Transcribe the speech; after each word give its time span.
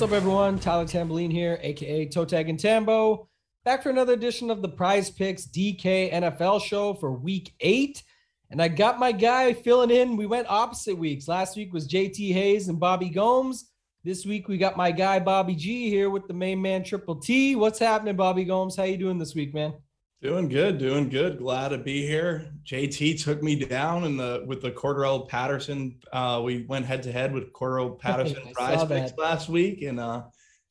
What's 0.00 0.12
up, 0.12 0.16
everyone? 0.16 0.58
Tyler 0.58 0.86
Tamboline 0.86 1.30
here, 1.30 1.58
aka 1.60 2.06
Totag 2.06 2.48
and 2.48 2.58
Tambo, 2.58 3.28
back 3.66 3.82
for 3.82 3.90
another 3.90 4.14
edition 4.14 4.50
of 4.50 4.62
the 4.62 4.68
Prize 4.70 5.10
Picks 5.10 5.46
DK 5.46 6.10
NFL 6.10 6.62
show 6.62 6.94
for 6.94 7.12
week 7.12 7.52
eight. 7.60 8.02
And 8.50 8.62
I 8.62 8.68
got 8.68 8.98
my 8.98 9.12
guy 9.12 9.52
filling 9.52 9.90
in. 9.90 10.16
We 10.16 10.24
went 10.24 10.48
opposite 10.48 10.96
weeks. 10.96 11.28
Last 11.28 11.54
week 11.54 11.74
was 11.74 11.86
JT 11.86 12.32
Hayes 12.32 12.68
and 12.68 12.80
Bobby 12.80 13.10
Gomes. 13.10 13.72
This 14.02 14.24
week 14.24 14.48
we 14.48 14.56
got 14.56 14.74
my 14.74 14.90
guy 14.90 15.18
Bobby 15.18 15.54
G 15.54 15.90
here 15.90 16.08
with 16.08 16.26
the 16.26 16.32
main 16.32 16.62
man 16.62 16.82
Triple 16.82 17.16
T. 17.16 17.54
What's 17.54 17.78
happening, 17.78 18.16
Bobby 18.16 18.44
Gomes? 18.44 18.76
How 18.76 18.84
you 18.84 18.96
doing 18.96 19.18
this 19.18 19.34
week, 19.34 19.52
man? 19.52 19.74
Doing 20.22 20.48
good, 20.48 20.76
doing 20.76 21.08
good. 21.08 21.38
Glad 21.38 21.68
to 21.68 21.78
be 21.78 22.06
here. 22.06 22.52
JT 22.66 23.22
took 23.24 23.42
me 23.42 23.56
down 23.56 24.04
in 24.04 24.18
the 24.18 24.44
with 24.46 24.60
the 24.60 24.70
Cordarrelle 24.70 25.26
Patterson. 25.26 25.96
Uh, 26.12 26.42
we 26.44 26.66
went 26.66 26.84
head 26.84 27.02
to 27.04 27.12
head 27.12 27.32
with 27.32 27.54
Cordarrelle 27.54 27.98
Patterson 27.98 28.52
prize 28.52 28.84
picks 28.84 29.16
last 29.16 29.48
week, 29.48 29.80
and 29.80 29.98
uh, 29.98 30.24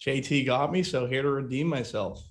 JT 0.06 0.46
got 0.46 0.72
me. 0.72 0.84
So 0.84 1.08
here 1.08 1.24
to 1.24 1.32
redeem 1.32 1.66
myself. 1.66 2.24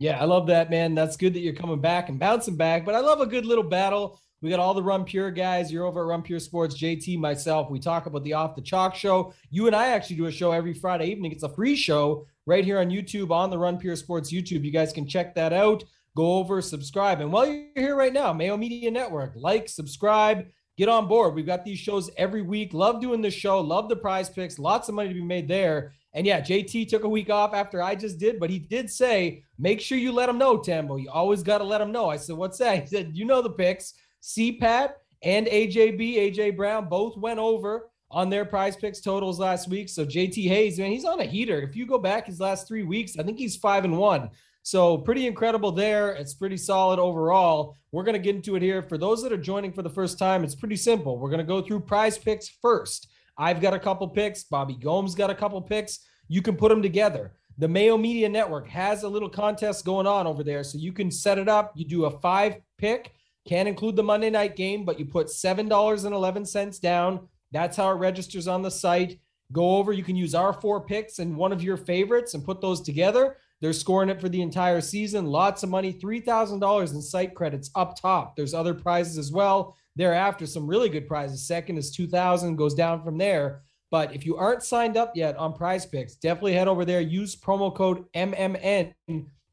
Yeah, 0.00 0.20
I 0.20 0.24
love 0.24 0.48
that, 0.48 0.68
man. 0.68 0.96
That's 0.96 1.16
good 1.16 1.32
that 1.34 1.40
you're 1.40 1.54
coming 1.54 1.80
back 1.80 2.08
and 2.08 2.18
bouncing 2.18 2.56
back. 2.56 2.84
But 2.84 2.96
I 2.96 3.00
love 3.00 3.20
a 3.20 3.26
good 3.26 3.46
little 3.46 3.62
battle. 3.62 4.20
We 4.42 4.50
got 4.50 4.58
all 4.58 4.74
the 4.74 4.82
Run 4.82 5.04
Pure 5.04 5.30
guys. 5.30 5.70
You're 5.70 5.86
over 5.86 6.02
at 6.02 6.08
Run 6.08 6.22
Pure 6.22 6.40
Sports, 6.40 6.76
JT, 6.76 7.18
myself. 7.18 7.70
We 7.70 7.78
talk 7.78 8.06
about 8.06 8.24
the 8.24 8.32
Off 8.32 8.56
the 8.56 8.62
Chalk 8.62 8.96
show. 8.96 9.32
You 9.48 9.68
and 9.68 9.76
I 9.76 9.90
actually 9.90 10.16
do 10.16 10.26
a 10.26 10.32
show 10.32 10.50
every 10.50 10.74
Friday 10.74 11.06
evening. 11.06 11.30
It's 11.30 11.44
a 11.44 11.48
free 11.48 11.76
show 11.76 12.26
right 12.46 12.64
here 12.64 12.80
on 12.80 12.90
YouTube 12.90 13.30
on 13.30 13.48
the 13.48 13.58
Run 13.58 13.78
Pure 13.78 13.94
Sports 13.94 14.32
YouTube. 14.32 14.64
You 14.64 14.72
guys 14.72 14.92
can 14.92 15.06
check 15.06 15.36
that 15.36 15.52
out 15.52 15.84
go 16.16 16.34
over, 16.34 16.62
subscribe. 16.62 17.20
And 17.20 17.32
while 17.32 17.46
you're 17.46 17.66
here 17.74 17.96
right 17.96 18.12
now, 18.12 18.32
Mayo 18.32 18.56
Media 18.56 18.90
Network, 18.90 19.32
like, 19.36 19.68
subscribe, 19.68 20.46
get 20.76 20.88
on 20.88 21.06
board. 21.08 21.34
We've 21.34 21.46
got 21.46 21.64
these 21.64 21.78
shows 21.78 22.10
every 22.16 22.42
week. 22.42 22.72
Love 22.72 23.00
doing 23.00 23.20
the 23.20 23.30
show. 23.30 23.60
Love 23.60 23.88
the 23.88 23.96
prize 23.96 24.30
picks. 24.30 24.58
Lots 24.58 24.88
of 24.88 24.94
money 24.94 25.08
to 25.08 25.14
be 25.14 25.22
made 25.22 25.48
there. 25.48 25.92
And 26.14 26.26
yeah, 26.26 26.40
JT 26.40 26.88
took 26.88 27.02
a 27.02 27.08
week 27.08 27.28
off 27.28 27.54
after 27.54 27.82
I 27.82 27.96
just 27.96 28.18
did, 28.18 28.38
but 28.38 28.48
he 28.48 28.60
did 28.60 28.88
say, 28.88 29.42
make 29.58 29.80
sure 29.80 29.98
you 29.98 30.12
let 30.12 30.28
him 30.28 30.38
know, 30.38 30.58
Tambo. 30.58 30.96
You 30.96 31.10
always 31.10 31.42
got 31.42 31.58
to 31.58 31.64
let 31.64 31.80
him 31.80 31.90
know. 31.90 32.08
I 32.08 32.16
said, 32.16 32.36
what's 32.36 32.58
that? 32.58 32.78
He 32.82 32.86
said, 32.86 33.10
you 33.14 33.24
know 33.24 33.42
the 33.42 33.50
picks. 33.50 33.94
CPAT 34.22 34.92
and 35.22 35.46
AJB, 35.46 36.16
AJ 36.16 36.56
Brown, 36.56 36.88
both 36.88 37.16
went 37.16 37.40
over 37.40 37.90
on 38.10 38.30
their 38.30 38.44
prize 38.44 38.76
picks 38.76 39.00
totals 39.00 39.40
last 39.40 39.68
week. 39.68 39.88
So 39.88 40.06
JT 40.06 40.46
Hayes, 40.48 40.78
man, 40.78 40.92
he's 40.92 41.04
on 41.04 41.20
a 41.20 41.24
heater. 41.24 41.60
If 41.60 41.74
you 41.74 41.84
go 41.84 41.98
back 41.98 42.26
his 42.26 42.38
last 42.38 42.68
three 42.68 42.84
weeks, 42.84 43.18
I 43.18 43.24
think 43.24 43.38
he's 43.38 43.56
five 43.56 43.84
and 43.84 43.98
one. 43.98 44.30
So 44.64 44.96
pretty 44.96 45.26
incredible 45.26 45.72
there. 45.72 46.12
It's 46.12 46.32
pretty 46.32 46.56
solid 46.56 46.98
overall. 46.98 47.76
We're 47.92 48.02
going 48.02 48.14
to 48.14 48.18
get 48.18 48.34
into 48.34 48.56
it 48.56 48.62
here. 48.62 48.82
For 48.82 48.96
those 48.96 49.22
that 49.22 49.30
are 49.30 49.36
joining 49.36 49.74
for 49.74 49.82
the 49.82 49.90
first 49.90 50.18
time, 50.18 50.42
it's 50.42 50.54
pretty 50.54 50.76
simple. 50.76 51.18
We're 51.18 51.28
going 51.28 51.38
to 51.38 51.44
go 51.44 51.60
through 51.60 51.80
prize 51.80 52.16
picks 52.16 52.48
first. 52.48 53.08
I've 53.36 53.60
got 53.60 53.74
a 53.74 53.78
couple 53.78 54.08
picks. 54.08 54.44
Bobby 54.44 54.74
Gomes 54.74 55.14
got 55.14 55.28
a 55.28 55.34
couple 55.34 55.60
picks. 55.60 56.00
You 56.28 56.40
can 56.40 56.56
put 56.56 56.70
them 56.70 56.80
together. 56.80 57.34
The 57.58 57.68
Mayo 57.68 57.98
Media 57.98 58.26
Network 58.26 58.66
has 58.70 59.02
a 59.02 59.08
little 59.08 59.28
contest 59.28 59.84
going 59.84 60.06
on 60.06 60.26
over 60.26 60.42
there. 60.42 60.64
So 60.64 60.78
you 60.78 60.94
can 60.94 61.10
set 61.10 61.36
it 61.36 61.48
up. 61.48 61.72
You 61.76 61.84
do 61.86 62.06
a 62.06 62.18
five 62.20 62.56
pick, 62.78 63.12
can't 63.46 63.68
include 63.68 63.96
the 63.96 64.02
Monday 64.02 64.30
night 64.30 64.56
game, 64.56 64.86
but 64.86 64.98
you 64.98 65.04
put 65.04 65.26
$7.11 65.26 66.80
down. 66.80 67.28
That's 67.52 67.76
how 67.76 67.90
it 67.90 67.96
registers 67.96 68.48
on 68.48 68.62
the 68.62 68.70
site. 68.70 69.20
Go 69.52 69.76
over. 69.76 69.92
You 69.92 70.02
can 70.02 70.16
use 70.16 70.34
our 70.34 70.54
four 70.54 70.86
picks 70.86 71.18
and 71.18 71.36
one 71.36 71.52
of 71.52 71.62
your 71.62 71.76
favorites 71.76 72.32
and 72.32 72.42
put 72.42 72.62
those 72.62 72.80
together. 72.80 73.36
They're 73.64 73.72
scoring 73.72 74.10
it 74.10 74.20
for 74.20 74.28
the 74.28 74.42
entire 74.42 74.82
season. 74.82 75.24
Lots 75.24 75.62
of 75.62 75.70
money, 75.70 75.90
$3,000 75.90 76.92
in 76.92 77.00
site 77.00 77.34
credits 77.34 77.70
up 77.74 77.98
top. 77.98 78.36
There's 78.36 78.52
other 78.52 78.74
prizes 78.74 79.16
as 79.16 79.32
well. 79.32 79.74
Thereafter, 79.96 80.44
some 80.44 80.66
really 80.66 80.90
good 80.90 81.08
prizes. 81.08 81.46
Second 81.46 81.78
is 81.78 81.90
2000 81.90 82.56
goes 82.56 82.74
down 82.74 83.02
from 83.02 83.16
there. 83.16 83.62
But 83.90 84.14
if 84.14 84.26
you 84.26 84.36
aren't 84.36 84.64
signed 84.64 84.98
up 84.98 85.16
yet 85.16 85.38
on 85.38 85.54
prize 85.54 85.86
picks, 85.86 86.14
definitely 86.14 86.52
head 86.52 86.68
over 86.68 86.84
there. 86.84 87.00
Use 87.00 87.34
promo 87.34 87.74
code 87.74 88.04
MMN. 88.12 88.92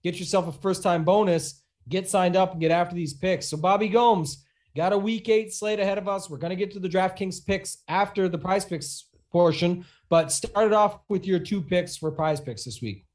Get 0.04 0.20
yourself 0.20 0.46
a 0.50 0.52
first 0.52 0.84
time 0.84 1.06
bonus. 1.06 1.64
Get 1.88 2.10
signed 2.10 2.36
up 2.36 2.52
and 2.52 2.60
get 2.60 2.70
after 2.70 2.94
these 2.94 3.14
picks. 3.14 3.48
So, 3.48 3.56
Bobby 3.56 3.88
Gomes 3.88 4.44
got 4.76 4.92
a 4.92 4.98
week 4.98 5.30
eight 5.30 5.54
slate 5.54 5.80
ahead 5.80 5.98
of 5.98 6.10
us. 6.10 6.30
We're 6.30 6.38
going 6.38 6.50
to 6.50 6.58
get 6.58 6.72
to 6.72 6.80
the 6.82 6.90
DraftKings 6.90 7.46
picks 7.46 7.78
after 7.88 8.28
the 8.28 8.38
prize 8.38 8.66
picks 8.66 9.06
portion, 9.32 9.86
but 10.10 10.34
started 10.34 10.74
off 10.74 11.00
with 11.08 11.26
your 11.26 11.40
two 11.40 11.62
picks 11.62 11.96
for 11.96 12.12
prize 12.12 12.42
picks 12.42 12.66
this 12.66 12.82
week. 12.82 13.06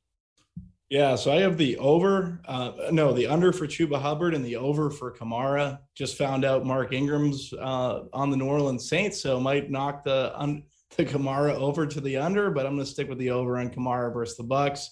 Yeah, 0.89 1.17
so 1.17 1.33
I 1.33 1.41
have 1.41 1.59
the 1.59 1.77
over, 1.79 2.41
uh, 2.47 2.73
no, 2.93 3.13
the 3.13 3.27
under 3.27 3.53
for 3.53 3.67
Chuba 3.67 4.01
Hubbard 4.01 4.35
and 4.35 4.45
the 4.45 4.55
over 4.55 4.89
for 4.89 5.13
Kamara. 5.13 5.81
Just 5.97 6.17
found 6.17 6.45
out 6.45 6.65
Mark 6.65 6.93
Ingram's 6.93 7.53
uh, 7.53 8.05
on 8.13 8.31
the 8.31 8.37
New 8.37 8.47
Orleans 8.47 8.89
Saints, 8.89 9.21
so 9.21 9.41
might 9.41 9.69
knock 9.69 10.05
the 10.05 10.33
un- 10.37 10.63
the 10.97 11.05
Kamara 11.05 11.55
over 11.55 11.87
to 11.87 12.01
the 12.01 12.17
under, 12.17 12.51
but 12.51 12.67
I'm 12.67 12.75
going 12.75 12.87
to 12.87 12.91
stick 12.91 13.09
with 13.09 13.19
the 13.19 13.31
over 13.31 13.59
on 13.59 13.71
Kamara 13.71 14.13
versus 14.13 14.37
the 14.37 14.45
Bucs. 14.45 14.87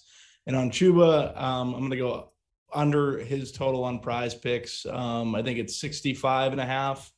And 0.47 0.57
on 0.57 0.71
Chuba, 0.71 1.41
um, 1.41 1.75
I'm 1.75 1.81
going 1.81 1.91
to 1.93 1.97
go 1.97 2.33
under 2.75 3.19
his 3.19 3.53
total 3.53 3.85
on 3.85 4.01
prize 4.01 4.35
picks. 4.35 4.85
Um, 4.87 5.37
I 5.37 5.43
think 5.43 5.61
it's 5.61 5.81
65 5.81 6.53
and 6.53 6.61
a 6.61 6.67
half. 6.67 7.11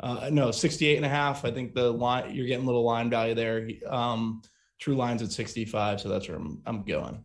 Uh, 0.00 0.30
no, 0.32 0.52
68 0.52 0.96
and 0.96 1.04
a 1.04 1.08
half. 1.08 1.44
I 1.44 1.50
think 1.50 1.74
the 1.74 1.92
line, 1.92 2.32
you're 2.34 2.46
getting 2.46 2.64
a 2.64 2.66
little 2.66 2.84
line 2.84 3.10
value 3.10 3.34
there. 3.34 3.68
Um, 3.88 4.42
true 4.80 4.94
lines 4.94 5.22
at 5.22 5.32
65. 5.32 6.00
So 6.00 6.08
that's 6.08 6.28
where 6.28 6.38
I'm, 6.38 6.62
I'm 6.64 6.84
going. 6.84 7.24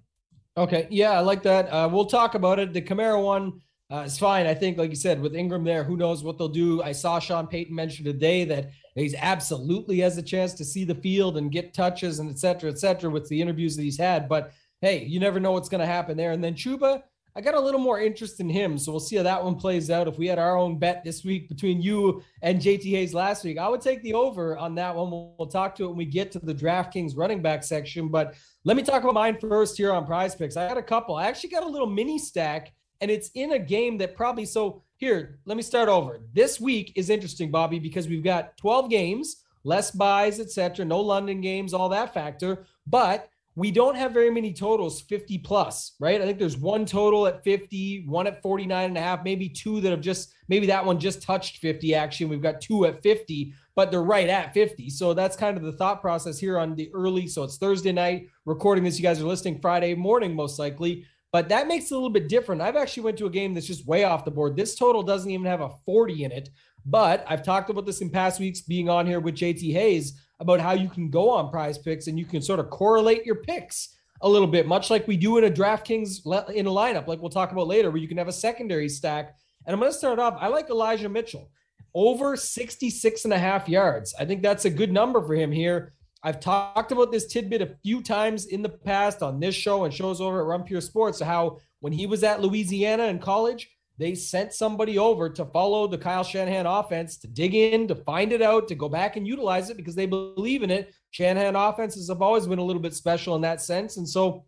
Okay, 0.57 0.87
yeah, 0.89 1.11
I 1.11 1.19
like 1.19 1.43
that. 1.43 1.67
Uh, 1.67 1.87
we'll 1.91 2.07
talk 2.07 2.33
about 2.33 2.57
it. 2.57 2.73
The 2.73 2.81
Kamara 2.81 3.23
one 3.23 3.61
uh, 3.91 3.97
is 3.99 4.17
fine. 4.17 4.47
I 4.47 4.55
think, 4.55 4.79
like 4.79 4.89
you 4.89 4.95
said, 4.95 5.21
with 5.21 5.35
Ingram 5.35 5.63
there, 5.63 5.83
who 5.83 5.95
knows 5.95 6.23
what 6.23 6.39
they'll 6.39 6.47
do. 6.47 6.81
I 6.81 6.93
saw 6.93 7.19
Sean 7.19 7.45
Payton 7.45 7.75
mention 7.75 8.03
today 8.03 8.43
that 8.45 8.71
he's 8.95 9.13
absolutely 9.13 9.99
has 9.99 10.17
a 10.17 10.23
chance 10.23 10.55
to 10.55 10.65
see 10.65 10.83
the 10.83 10.95
field 10.95 11.37
and 11.37 11.51
get 11.51 11.75
touches 11.75 12.17
and 12.17 12.29
et 12.29 12.39
cetera, 12.39 12.71
et 12.71 12.79
cetera, 12.79 13.09
with 13.11 13.29
the 13.29 13.39
interviews 13.39 13.75
that 13.75 13.83
he's 13.83 13.99
had. 13.99 14.27
But 14.27 14.51
hey, 14.81 15.05
you 15.05 15.19
never 15.19 15.39
know 15.39 15.51
what's 15.51 15.69
going 15.69 15.81
to 15.81 15.85
happen 15.85 16.17
there. 16.17 16.31
And 16.31 16.43
then 16.43 16.55
Chuba, 16.55 17.03
I 17.37 17.41
got 17.41 17.53
a 17.53 17.59
little 17.59 17.79
more 17.79 18.01
interest 18.01 18.39
in 18.39 18.49
him. 18.49 18.79
So 18.79 18.91
we'll 18.91 18.99
see 18.99 19.15
how 19.15 19.21
that 19.21 19.43
one 19.43 19.57
plays 19.57 19.91
out. 19.91 20.07
If 20.07 20.17
we 20.17 20.25
had 20.25 20.39
our 20.39 20.57
own 20.57 20.79
bet 20.79 21.03
this 21.03 21.23
week 21.23 21.47
between 21.47 21.79
you 21.79 22.23
and 22.41 22.59
JT 22.59 22.89
Hayes 22.89 23.13
last 23.13 23.43
week, 23.43 23.59
I 23.59 23.69
would 23.69 23.79
take 23.79 24.01
the 24.01 24.15
over 24.15 24.57
on 24.57 24.73
that 24.73 24.95
one. 24.95 25.11
We'll, 25.11 25.35
we'll 25.37 25.47
talk 25.47 25.75
to 25.75 25.83
it 25.83 25.87
when 25.89 25.97
we 25.97 26.05
get 26.05 26.31
to 26.31 26.39
the 26.39 26.55
DraftKings 26.55 27.15
running 27.15 27.43
back 27.43 27.63
section. 27.63 28.07
But 28.07 28.33
let 28.63 28.75
me 28.75 28.81
talk 28.81 29.03
about 29.03 29.13
mine 29.13 29.37
first 29.39 29.77
here 29.77 29.93
on 29.93 30.03
prize 30.07 30.33
picks. 30.33 30.57
I 30.57 30.67
got 30.67 30.79
a 30.79 30.83
couple. 30.83 31.15
I 31.15 31.27
actually 31.27 31.51
got 31.51 31.61
a 31.61 31.67
little 31.67 31.85
mini 31.85 32.17
stack, 32.17 32.73
and 33.01 33.11
it's 33.11 33.29
in 33.35 33.51
a 33.51 33.59
game 33.59 33.99
that 33.99 34.15
probably 34.15 34.45
so 34.45 34.81
here, 34.95 35.37
let 35.45 35.57
me 35.57 35.61
start 35.63 35.89
over. 35.89 36.21
This 36.33 36.59
week 36.59 36.93
is 36.95 37.11
interesting, 37.11 37.51
Bobby, 37.51 37.77
because 37.77 38.07
we've 38.07 38.23
got 38.23 38.57
12 38.57 38.89
games, 38.89 39.43
less 39.63 39.91
byes, 39.91 40.39
etc., 40.39 40.83
no 40.83 40.99
London 41.01 41.39
games, 41.41 41.71
all 41.71 41.89
that 41.89 42.15
factor. 42.15 42.65
But 42.87 43.29
we 43.57 43.71
don't 43.71 43.95
have 43.95 44.11
very 44.11 44.29
many 44.29 44.53
totals 44.53 45.01
50 45.01 45.39
plus, 45.39 45.95
right? 45.99 46.21
I 46.21 46.25
think 46.25 46.37
there's 46.37 46.57
one 46.57 46.85
total 46.85 47.25
at 47.25 47.43
50, 47.43 48.05
one 48.05 48.27
at 48.27 48.39
49 48.43 48.85
and 48.85 48.95
a 48.95 49.01
half, 49.01 49.23
maybe 49.23 49.49
two 49.49 49.81
that 49.81 49.89
have 49.89 49.99
just, 49.99 50.31
maybe 50.47 50.67
that 50.67 50.85
one 50.85 50.99
just 50.99 51.23
touched 51.23 51.57
50 51.57 51.95
actually. 51.95 52.27
We've 52.27 52.39
got 52.39 52.61
two 52.61 52.85
at 52.85 53.01
50, 53.01 53.55
but 53.73 53.89
they're 53.89 54.03
right 54.03 54.29
at 54.29 54.53
50. 54.53 54.91
So 54.91 55.15
that's 55.15 55.35
kind 55.35 55.57
of 55.57 55.63
the 55.63 55.71
thought 55.71 56.01
process 56.01 56.37
here 56.37 56.59
on 56.59 56.75
the 56.75 56.91
early. 56.93 57.25
So 57.25 57.41
it's 57.41 57.57
Thursday 57.57 57.91
night 57.91 58.27
recording 58.45 58.83
this. 58.83 58.99
You 58.99 59.03
guys 59.03 59.19
are 59.19 59.25
listening 59.25 59.59
Friday 59.59 59.95
morning, 59.95 60.35
most 60.35 60.59
likely, 60.59 61.07
but 61.31 61.49
that 61.49 61.67
makes 61.67 61.85
it 61.85 61.93
a 61.93 61.97
little 61.97 62.11
bit 62.11 62.29
different. 62.29 62.61
I've 62.61 62.75
actually 62.75 63.03
went 63.05 63.17
to 63.17 63.25
a 63.25 63.31
game 63.31 63.55
that's 63.55 63.65
just 63.65 63.87
way 63.87 64.03
off 64.03 64.23
the 64.23 64.29
board. 64.29 64.55
This 64.55 64.75
total 64.75 65.01
doesn't 65.01 65.31
even 65.31 65.47
have 65.47 65.61
a 65.61 65.71
40 65.83 66.25
in 66.25 66.31
it, 66.31 66.49
but 66.85 67.25
I've 67.27 67.43
talked 67.43 67.71
about 67.71 67.87
this 67.87 68.01
in 68.01 68.11
past 68.11 68.39
weeks 68.39 68.61
being 68.61 68.87
on 68.87 69.07
here 69.07 69.19
with 69.19 69.33
JT 69.33 69.73
Hayes 69.73 70.21
about 70.39 70.59
how 70.59 70.73
you 70.73 70.89
can 70.89 71.09
go 71.09 71.29
on 71.29 71.49
prize 71.49 71.77
picks 71.77 72.07
and 72.07 72.17
you 72.17 72.25
can 72.25 72.41
sort 72.41 72.59
of 72.59 72.69
correlate 72.69 73.25
your 73.25 73.35
picks 73.35 73.97
a 74.21 74.29
little 74.29 74.47
bit, 74.47 74.67
much 74.67 74.89
like 74.89 75.07
we 75.07 75.17
do 75.17 75.37
in 75.37 75.43
a 75.43 75.49
DraftKings 75.49 76.51
in 76.53 76.67
a 76.67 76.71
lineup, 76.71 77.07
like 77.07 77.19
we'll 77.19 77.29
talk 77.29 77.51
about 77.51 77.67
later, 77.67 77.91
where 77.91 78.01
you 78.01 78.07
can 78.07 78.17
have 78.17 78.27
a 78.27 78.33
secondary 78.33 78.89
stack. 78.89 79.35
And 79.65 79.73
I'm 79.73 79.79
going 79.79 79.91
to 79.91 79.97
start 79.97 80.19
off. 80.19 80.37
I 80.39 80.47
like 80.47 80.69
Elijah 80.69 81.09
Mitchell 81.09 81.51
over 81.93 82.35
66 82.35 83.25
and 83.25 83.33
a 83.33 83.39
half 83.39 83.67
yards. 83.67 84.13
I 84.19 84.25
think 84.25 84.41
that's 84.41 84.65
a 84.65 84.69
good 84.69 84.91
number 84.91 85.25
for 85.25 85.33
him 85.33 85.51
here. 85.51 85.93
I've 86.23 86.39
talked 86.39 86.91
about 86.91 87.11
this 87.11 87.27
tidbit 87.27 87.61
a 87.61 87.75
few 87.83 88.01
times 88.01 88.47
in 88.47 88.61
the 88.61 88.69
past 88.69 89.21
on 89.21 89.39
this 89.39 89.55
show 89.55 89.85
and 89.85 89.93
shows 89.93 90.19
over 90.19 90.53
at 90.53 90.65
Pure 90.65 90.81
Sports. 90.81 91.19
How 91.19 91.59
when 91.79 91.93
he 91.93 92.07
was 92.07 92.23
at 92.23 92.41
Louisiana 92.41 93.05
in 93.05 93.19
college, 93.19 93.69
they 93.97 94.13
sent 94.13 94.53
somebody 94.53 94.97
over 94.97 95.29
to 95.29 95.45
follow 95.45 95.87
the 95.87 95.97
Kyle 95.97 96.23
Shanahan 96.23 96.65
offense, 96.67 97.17
to 97.17 97.27
dig 97.27 97.55
in, 97.55 97.87
to 97.87 97.95
find 97.95 98.31
it 98.31 98.41
out, 98.41 98.67
to 98.67 98.75
go 98.75 98.87
back 98.87 99.15
and 99.15 99.27
utilize 99.27 99.69
it 99.69 99.77
because 99.77 99.95
they 99.95 100.05
believe 100.05 100.61
in 100.61 100.69
it. 100.69 100.93
Shanahan 101.11 101.55
offenses 101.55 102.09
have 102.09 102.21
always 102.21 102.45
been 102.45 102.59
a 102.59 102.63
little 102.63 102.81
bit 102.81 102.93
special 102.93 103.35
in 103.35 103.41
that 103.41 103.61
sense. 103.61 103.97
And 103.97 104.07
so 104.07 104.45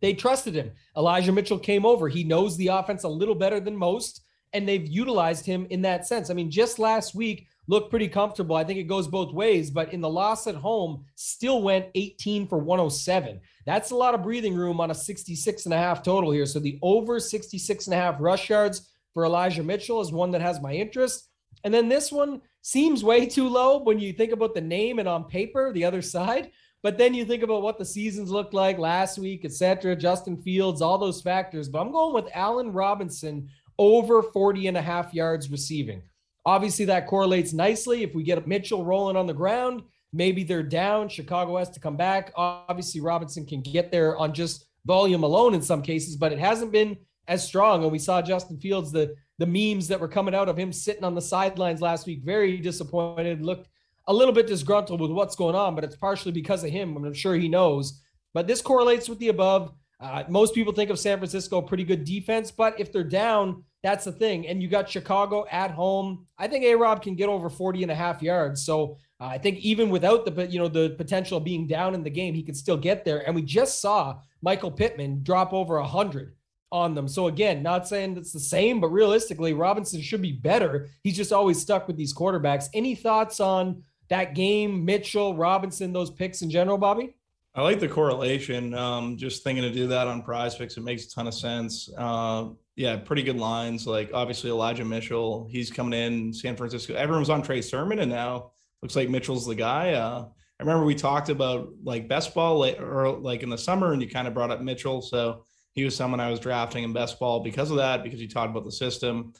they 0.00 0.14
trusted 0.14 0.54
him. 0.54 0.72
Elijah 0.96 1.30
Mitchell 1.30 1.60
came 1.60 1.86
over. 1.86 2.08
He 2.08 2.24
knows 2.24 2.56
the 2.56 2.68
offense 2.68 3.04
a 3.04 3.08
little 3.08 3.36
better 3.36 3.60
than 3.60 3.76
most, 3.76 4.22
and 4.52 4.68
they've 4.68 4.86
utilized 4.86 5.46
him 5.46 5.66
in 5.70 5.82
that 5.82 6.06
sense. 6.06 6.28
I 6.28 6.34
mean, 6.34 6.50
just 6.50 6.80
last 6.80 7.14
week, 7.14 7.46
looked 7.68 7.90
pretty 7.90 8.08
comfortable. 8.08 8.56
I 8.56 8.64
think 8.64 8.78
it 8.78 8.84
goes 8.84 9.06
both 9.06 9.32
ways, 9.32 9.70
but 9.70 9.92
in 9.92 10.00
the 10.00 10.08
loss 10.08 10.46
at 10.46 10.54
home, 10.54 11.04
still 11.14 11.62
went 11.62 11.86
18 11.94 12.48
for 12.48 12.58
107. 12.58 13.40
That's 13.66 13.90
a 13.90 13.96
lot 13.96 14.14
of 14.14 14.22
breathing 14.22 14.54
room 14.54 14.80
on 14.80 14.90
a 14.90 14.94
66 14.94 15.64
and 15.66 15.74
a 15.74 15.78
half 15.78 16.02
total 16.02 16.32
here. 16.32 16.46
So 16.46 16.58
the 16.58 16.78
over 16.82 17.20
66 17.20 17.86
and 17.86 17.94
a 17.94 17.96
half 17.96 18.16
rush 18.20 18.50
yards 18.50 18.90
for 19.14 19.24
Elijah 19.24 19.62
Mitchell 19.62 20.00
is 20.00 20.10
one 20.10 20.30
that 20.32 20.40
has 20.40 20.60
my 20.60 20.72
interest. 20.72 21.28
And 21.64 21.72
then 21.72 21.88
this 21.88 22.10
one 22.10 22.42
seems 22.62 23.04
way 23.04 23.26
too 23.26 23.48
low 23.48 23.78
when 23.78 23.98
you 23.98 24.12
think 24.12 24.32
about 24.32 24.54
the 24.54 24.60
name 24.60 24.98
and 24.98 25.08
on 25.08 25.24
paper, 25.24 25.72
the 25.72 25.84
other 25.84 26.02
side. 26.02 26.50
But 26.82 26.98
then 26.98 27.14
you 27.14 27.24
think 27.24 27.44
about 27.44 27.62
what 27.62 27.78
the 27.78 27.84
seasons 27.84 28.30
looked 28.30 28.54
like 28.54 28.78
last 28.78 29.18
week, 29.18 29.44
etc. 29.44 29.94
Justin 29.94 30.36
Fields, 30.42 30.82
all 30.82 30.98
those 30.98 31.22
factors. 31.22 31.68
But 31.68 31.80
I'm 31.80 31.92
going 31.92 32.12
with 32.12 32.32
Allen 32.34 32.72
Robinson 32.72 33.48
over 33.78 34.22
40 34.22 34.66
and 34.66 34.76
a 34.76 34.82
half 34.82 35.14
yards 35.14 35.50
receiving. 35.50 36.02
Obviously, 36.44 36.84
that 36.86 37.06
correlates 37.06 37.52
nicely. 37.52 38.02
If 38.02 38.14
we 38.14 38.22
get 38.22 38.46
Mitchell 38.46 38.84
rolling 38.84 39.16
on 39.16 39.26
the 39.26 39.34
ground, 39.34 39.82
maybe 40.12 40.44
they're 40.44 40.62
down. 40.62 41.08
Chicago 41.08 41.56
has 41.56 41.70
to 41.70 41.80
come 41.80 41.96
back. 41.96 42.32
Obviously, 42.36 43.00
Robinson 43.00 43.46
can 43.46 43.62
get 43.62 43.92
there 43.92 44.16
on 44.16 44.34
just 44.34 44.66
volume 44.84 45.22
alone 45.22 45.54
in 45.54 45.62
some 45.62 45.82
cases, 45.82 46.16
but 46.16 46.32
it 46.32 46.38
hasn't 46.38 46.72
been 46.72 46.96
as 47.28 47.46
strong. 47.46 47.82
And 47.82 47.92
we 47.92 47.98
saw 47.98 48.20
Justin 48.20 48.58
Fields, 48.58 48.90
the 48.90 49.14
the 49.38 49.46
memes 49.46 49.88
that 49.88 49.98
were 49.98 50.08
coming 50.08 50.34
out 50.34 50.48
of 50.48 50.56
him 50.56 50.72
sitting 50.72 51.04
on 51.04 51.14
the 51.14 51.20
sidelines 51.20 51.80
last 51.80 52.06
week, 52.06 52.22
very 52.22 52.58
disappointed, 52.58 53.42
looked 53.42 53.68
a 54.06 54.12
little 54.12 54.34
bit 54.34 54.46
disgruntled 54.46 55.00
with 55.00 55.10
what's 55.10 55.36
going 55.36 55.56
on, 55.56 55.74
but 55.74 55.84
it's 55.84 55.96
partially 55.96 56.32
because 56.32 56.62
of 56.62 56.70
him. 56.70 56.96
I'm 56.96 57.14
sure 57.14 57.34
he 57.34 57.48
knows. 57.48 58.02
But 58.34 58.46
this 58.46 58.60
correlates 58.60 59.08
with 59.08 59.18
the 59.18 59.28
above. 59.28 59.72
Uh, 60.00 60.24
most 60.28 60.54
people 60.54 60.72
think 60.72 60.90
of 60.90 60.98
San 60.98 61.18
Francisco 61.18 61.60
pretty 61.62 61.84
good 61.84 62.04
defense, 62.04 62.50
but 62.50 62.78
if 62.78 62.92
they're 62.92 63.04
down, 63.04 63.64
that's 63.82 64.04
the 64.04 64.12
thing. 64.12 64.46
And 64.46 64.62
you 64.62 64.68
got 64.68 64.88
Chicago 64.88 65.44
at 65.50 65.72
home. 65.72 66.26
I 66.38 66.46
think 66.48 66.64
A 66.64 66.74
Rob 66.74 67.02
can 67.02 67.14
get 67.16 67.28
over 67.28 67.50
40 67.50 67.82
and 67.82 67.90
a 67.90 67.94
half 67.94 68.22
yards. 68.22 68.64
So 68.64 68.96
uh, 69.20 69.26
I 69.26 69.38
think 69.38 69.58
even 69.58 69.90
without 69.90 70.24
the 70.24 70.46
you 70.46 70.58
know 70.58 70.68
the 70.68 70.90
potential 70.96 71.38
of 71.38 71.44
being 71.44 71.66
down 71.66 71.94
in 71.94 72.02
the 72.02 72.10
game, 72.10 72.34
he 72.34 72.42
could 72.42 72.56
still 72.56 72.76
get 72.76 73.04
there. 73.04 73.26
And 73.26 73.34
we 73.34 73.42
just 73.42 73.80
saw 73.80 74.20
Michael 74.40 74.70
Pittman 74.70 75.22
drop 75.22 75.52
over 75.52 75.76
a 75.76 75.82
100 75.82 76.34
on 76.70 76.94
them. 76.94 77.06
So 77.06 77.26
again, 77.26 77.62
not 77.62 77.86
saying 77.86 78.16
it's 78.16 78.32
the 78.32 78.40
same, 78.40 78.80
but 78.80 78.88
realistically, 78.88 79.52
Robinson 79.52 80.00
should 80.00 80.22
be 80.22 80.32
better. 80.32 80.88
He's 81.02 81.16
just 81.16 81.32
always 81.32 81.60
stuck 81.60 81.86
with 81.86 81.96
these 81.96 82.14
quarterbacks. 82.14 82.68
Any 82.72 82.94
thoughts 82.94 83.40
on 83.40 83.82
that 84.08 84.34
game, 84.34 84.84
Mitchell, 84.84 85.36
Robinson, 85.36 85.92
those 85.92 86.10
picks 86.10 86.42
in 86.42 86.50
general, 86.50 86.78
Bobby? 86.78 87.14
I 87.54 87.62
like 87.62 87.80
the 87.80 87.88
correlation. 87.88 88.72
Um, 88.72 89.18
just 89.18 89.44
thinking 89.44 89.62
to 89.62 89.70
do 89.70 89.86
that 89.88 90.08
on 90.08 90.22
prize 90.22 90.54
picks, 90.54 90.78
it 90.78 90.82
makes 90.82 91.04
a 91.04 91.10
ton 91.10 91.26
of 91.26 91.34
sense. 91.34 91.90
Uh, 91.96 92.48
yeah, 92.76 92.96
pretty 92.96 93.22
good 93.22 93.36
lines. 93.36 93.86
Like 93.86 94.10
obviously 94.14 94.50
Elijah 94.50 94.84
Mitchell, 94.84 95.46
he's 95.50 95.70
coming 95.70 95.98
in 95.98 96.32
San 96.32 96.56
Francisco. 96.56 96.94
Everyone's 96.94 97.30
on 97.30 97.42
Trey 97.42 97.60
Sermon, 97.60 97.98
and 97.98 98.10
now 98.10 98.52
looks 98.82 98.96
like 98.96 99.08
Mitchell's 99.08 99.46
the 99.46 99.54
guy. 99.54 99.92
Uh, 99.92 100.24
I 100.60 100.62
remember 100.62 100.84
we 100.84 100.94
talked 100.94 101.28
about 101.28 101.70
like 101.82 102.08
best 102.08 102.34
ball 102.34 102.64
or 102.64 103.18
like 103.18 103.42
in 103.42 103.50
the 103.50 103.58
summer, 103.58 103.92
and 103.92 104.00
you 104.00 104.08
kind 104.08 104.28
of 104.28 104.34
brought 104.34 104.50
up 104.50 104.60
Mitchell. 104.60 105.02
So 105.02 105.44
he 105.72 105.84
was 105.84 105.96
someone 105.96 106.20
I 106.20 106.30
was 106.30 106.40
drafting 106.40 106.84
in 106.84 106.92
best 106.92 107.18
ball 107.18 107.40
because 107.40 107.70
of 107.70 107.78
that, 107.78 108.02
because 108.02 108.20
he 108.20 108.28
talked 108.28 108.50
about 108.50 108.64
the 108.64 108.72
system. 108.72 109.32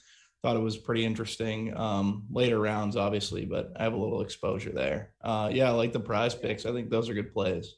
Thought 0.42 0.56
it 0.56 0.60
was 0.60 0.76
pretty 0.76 1.04
interesting. 1.04 1.76
Um, 1.76 2.24
later 2.28 2.58
rounds, 2.58 2.96
obviously, 2.96 3.44
but 3.44 3.72
I 3.76 3.84
have 3.84 3.92
a 3.92 3.96
little 3.98 4.22
exposure 4.22 4.72
there. 4.72 5.12
Uh, 5.22 5.48
yeah, 5.52 5.68
I 5.68 5.70
like 5.70 5.92
the 5.92 6.00
prize 6.00 6.34
picks. 6.34 6.66
I 6.66 6.72
think 6.72 6.90
those 6.90 7.08
are 7.08 7.14
good 7.14 7.32
plays. 7.32 7.76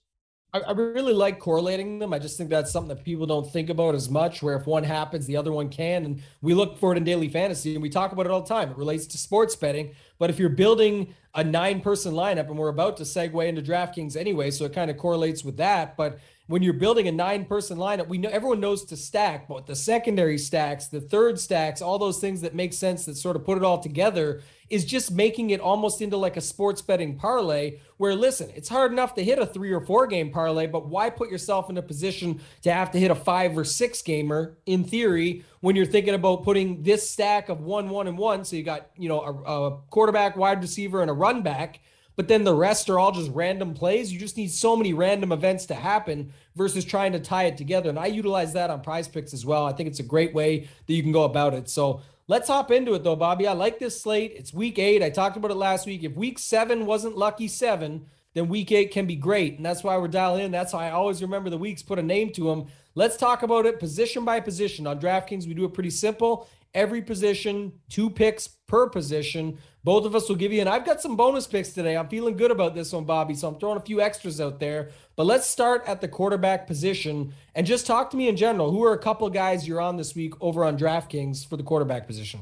I, 0.55 0.61
I 0.61 0.71
really 0.73 1.13
like 1.13 1.41
correlating 1.41 1.99
them. 1.99 2.15
I 2.15 2.21
just 2.21 2.39
think 2.39 2.49
that's 2.49 2.71
something 2.71 2.97
that 2.97 3.05
people 3.05 3.27
don't 3.27 3.51
think 3.51 3.71
about 3.71 3.97
as 3.97 4.09
much, 4.09 4.41
where 4.41 4.57
if 4.57 4.67
one 4.67 4.85
happens, 4.85 5.27
the 5.27 5.37
other 5.37 5.51
one 5.51 5.69
can. 5.69 6.05
And 6.05 6.23
we 6.43 6.55
look 6.55 6.79
for 6.79 6.93
it 6.93 6.97
in 6.97 7.03
daily 7.03 7.29
fantasy 7.29 7.75
and 7.75 7.83
we 7.83 7.91
talk 7.91 8.13
about 8.13 8.25
it 8.25 8.31
all 8.31 8.41
the 8.41 8.49
time. 8.49 8.71
It 8.71 8.79
relates 8.79 9.07
to 9.09 9.19
sports 9.19 9.57
betting. 9.57 9.95
But 10.19 10.31
if 10.31 10.39
you're 10.39 10.49
building 10.49 11.13
a 11.35 11.43
nine 11.43 11.81
person 11.81 12.15
lineup, 12.15 12.49
and 12.49 12.57
we're 12.57 12.69
about 12.69 12.97
to 12.99 13.03
segue 13.03 13.47
into 13.47 13.63
DraftKings 13.63 14.17
anyway, 14.17 14.53
so 14.53 14.65
it 14.65 14.73
kind 14.73 14.93
of 14.93 14.97
correlates 14.97 15.43
with 15.45 15.57
that. 15.57 15.97
But 15.97 16.21
when 16.47 16.63
you're 16.63 16.75
building 16.75 17.09
a 17.09 17.13
nine 17.13 17.47
person 17.47 17.79
lineup, 17.79 18.07
we 18.07 18.19
know 18.19 18.29
everyone 18.29 18.61
knows 18.61 18.85
to 18.85 18.97
stack, 18.97 19.49
but 19.49 19.67
the 19.67 19.75
secondary 19.75 20.37
stacks, 20.37 20.89
the 20.89 21.01
third 21.01 21.41
stacks, 21.41 21.81
all 21.81 21.99
those 21.99 22.19
things 22.19 22.43
that 22.43 22.55
make 22.55 22.75
sense 22.75 23.07
that 23.07 23.17
sort 23.17 23.37
of 23.37 23.45
put 23.45 23.57
it 23.57 23.65
all 23.65 23.79
together 23.79 24.43
is 24.69 24.85
just 24.85 25.11
making 25.11 25.51
it 25.51 25.61
almost 25.61 26.03
into 26.03 26.19
like 26.19 26.37
a 26.37 26.43
sports 26.43 26.83
betting 26.83 27.17
parlay 27.17 27.79
where 27.97 28.15
listen, 28.15 28.51
it's 28.55 28.69
hard 28.69 28.93
enough 28.93 29.15
to 29.15 29.25
hit 29.25 29.39
a 29.39 29.47
3 29.47 29.73
or 29.73 29.81
4 29.81 30.07
game 30.07 30.31
parlay, 30.31 30.67
but 30.67 30.87
why 30.87 31.09
put 31.09 31.31
yourself 31.31 31.71
in 31.71 31.79
a 31.79 31.83
position 31.83 32.39
to 32.61 32.71
have 32.71 32.91
to 32.91 32.99
hit 32.99 33.11
a 33.11 33.15
5 33.15 33.57
or 33.57 33.65
6 33.65 34.03
gamer 34.03 34.59
in 34.67 34.85
theory 34.85 35.45
when 35.61 35.77
you're 35.77 35.87
thinking 35.87 36.15
about 36.15 36.43
putting 36.45 36.83
this 36.83 37.09
stack 37.09 37.49
of 37.49 37.63
1 37.63 37.89
1 37.89 38.07
and 38.07 38.19
1 38.19 38.45
so 38.45 38.57
you 38.57 38.63
got, 38.63 38.91
you 38.99 39.09
know, 39.09 39.21
a, 39.21 39.69
a 39.69 39.79
quarterback, 39.89 40.37
wide 40.37 40.61
receiver 40.61 41.01
and 41.01 41.11
a 41.11 41.15
run 41.15 41.41
back 41.41 41.81
but 42.17 42.29
then 42.29 42.45
the 42.45 42.55
rest 42.55 42.89
are 42.89 42.99
all 42.99 43.13
just 43.13 43.31
random 43.33 43.75
plays. 43.75 44.13
You 44.13 44.19
just 44.19 44.37
need 44.37 44.51
so 44.51 44.77
many 44.77 44.93
random 44.93 45.33
events 45.33 45.67
to 45.67 45.75
happen 45.75 46.33
versus 46.55 46.85
trying 46.85 47.13
to 47.13 47.21
tie 47.21 47.45
it 47.45 47.57
together. 47.57 47.91
And 47.91 47.99
I 47.99 48.07
utilize 48.07 48.53
that 48.53 48.71
on 48.71 48.81
prize 48.83 49.09
picks 49.09 49.35
as 49.35 49.45
well. 49.45 49.65
I 49.67 49.73
think 49.73 49.89
it's 49.89 50.01
a 50.01 50.05
great 50.05 50.35
way 50.35 50.69
that 50.87 50.93
you 50.95 51.03
can 51.03 51.13
go 51.13 51.25
about 51.25 51.55
it. 51.55 51.69
So 51.69 52.03
let's 52.29 52.49
hop 52.49 52.71
into 52.71 52.95
it 52.95 53.03
though, 53.03 53.17
Bobby. 53.17 53.47
I 53.47 53.53
like 53.53 53.79
this 53.79 54.01
slate. 54.01 54.35
It's 54.37 54.55
week 54.55 54.79
eight. 54.79 55.03
I 55.03 55.11
talked 55.11 55.37
about 55.37 55.51
it 55.51 55.57
last 55.57 55.87
week. 55.87 56.05
If 56.05 56.15
week 56.15 56.39
seven 56.39 56.87
wasn't 56.87 57.17
lucky 57.17 57.49
seven, 57.49 58.07
then 58.35 58.49
week 58.49 58.71
eight 58.73 58.91
can 58.93 59.07
be 59.07 59.17
great. 59.17 59.57
And 59.57 59.67
that's 59.67 59.83
why 59.83 59.97
we're 59.97 60.09
dialing 60.09 60.45
in. 60.45 60.51
That's 60.51 60.73
why 60.73 60.89
I 60.89 60.91
always 60.91 61.23
remember 61.23 61.51
the 61.51 61.59
weeks, 61.59 61.83
put 61.83 61.99
a 61.99 62.03
name 62.03 62.31
to 62.33 62.45
them. 62.45 62.67
Let's 62.95 63.17
talk 63.17 63.43
about 63.43 63.67
it 63.67 63.81
position 63.81 64.25
by 64.25 64.41
position. 64.41 64.87
On 64.87 65.01
DraftKings, 65.01 65.47
we 65.47 65.55
do 65.55 65.65
it 65.65 65.75
pretty 65.75 65.91
simple. 65.91 66.49
Every 66.75 67.03
position, 67.03 67.73
two 67.89 68.11
picks 68.11 68.49
per 68.49 68.89
position. 68.89 69.59
Both 69.85 70.07
of 70.07 70.17
us 70.17 70.31
will 70.31 70.37
give 70.37 70.51
you, 70.51 70.61
and 70.61 70.69
I've 70.69 70.87
got 70.87 71.03
some 71.03 71.15
bonus 71.15 71.47
picks 71.47 71.69
today. 71.69 71.95
I'm 71.95 72.09
feeling 72.09 72.39
good 72.39 72.51
about 72.51 72.75
this 72.75 72.91
one, 72.91 73.05
Bobby. 73.05 73.35
So 73.35 73.49
I'm 73.49 73.59
throwing 73.61 73.77
a 73.77 73.83
few 73.83 74.01
extras 74.01 74.41
out 74.41 74.59
there. 74.59 74.91
But 75.15 75.27
let's 75.27 75.47
start 75.47 75.85
at 75.87 76.01
the 76.01 76.09
quarterback 76.09 76.67
position 76.67 77.35
and 77.55 77.67
just 77.67 77.87
talk 77.87 78.11
to 78.11 78.17
me 78.17 78.29
in 78.29 78.37
general. 78.37 78.71
Who 78.71 78.83
are 78.85 78.95
a 78.95 78.99
couple 78.99 79.29
guys 79.29 79.69
you're 79.69 79.83
on 79.83 79.99
this 79.99 80.15
week 80.15 80.33
over 80.41 80.65
on 80.65 80.79
DraftKings 80.79 81.47
for 81.47 81.59
the 81.59 81.63
quarterback 81.63 82.07
position? 82.07 82.41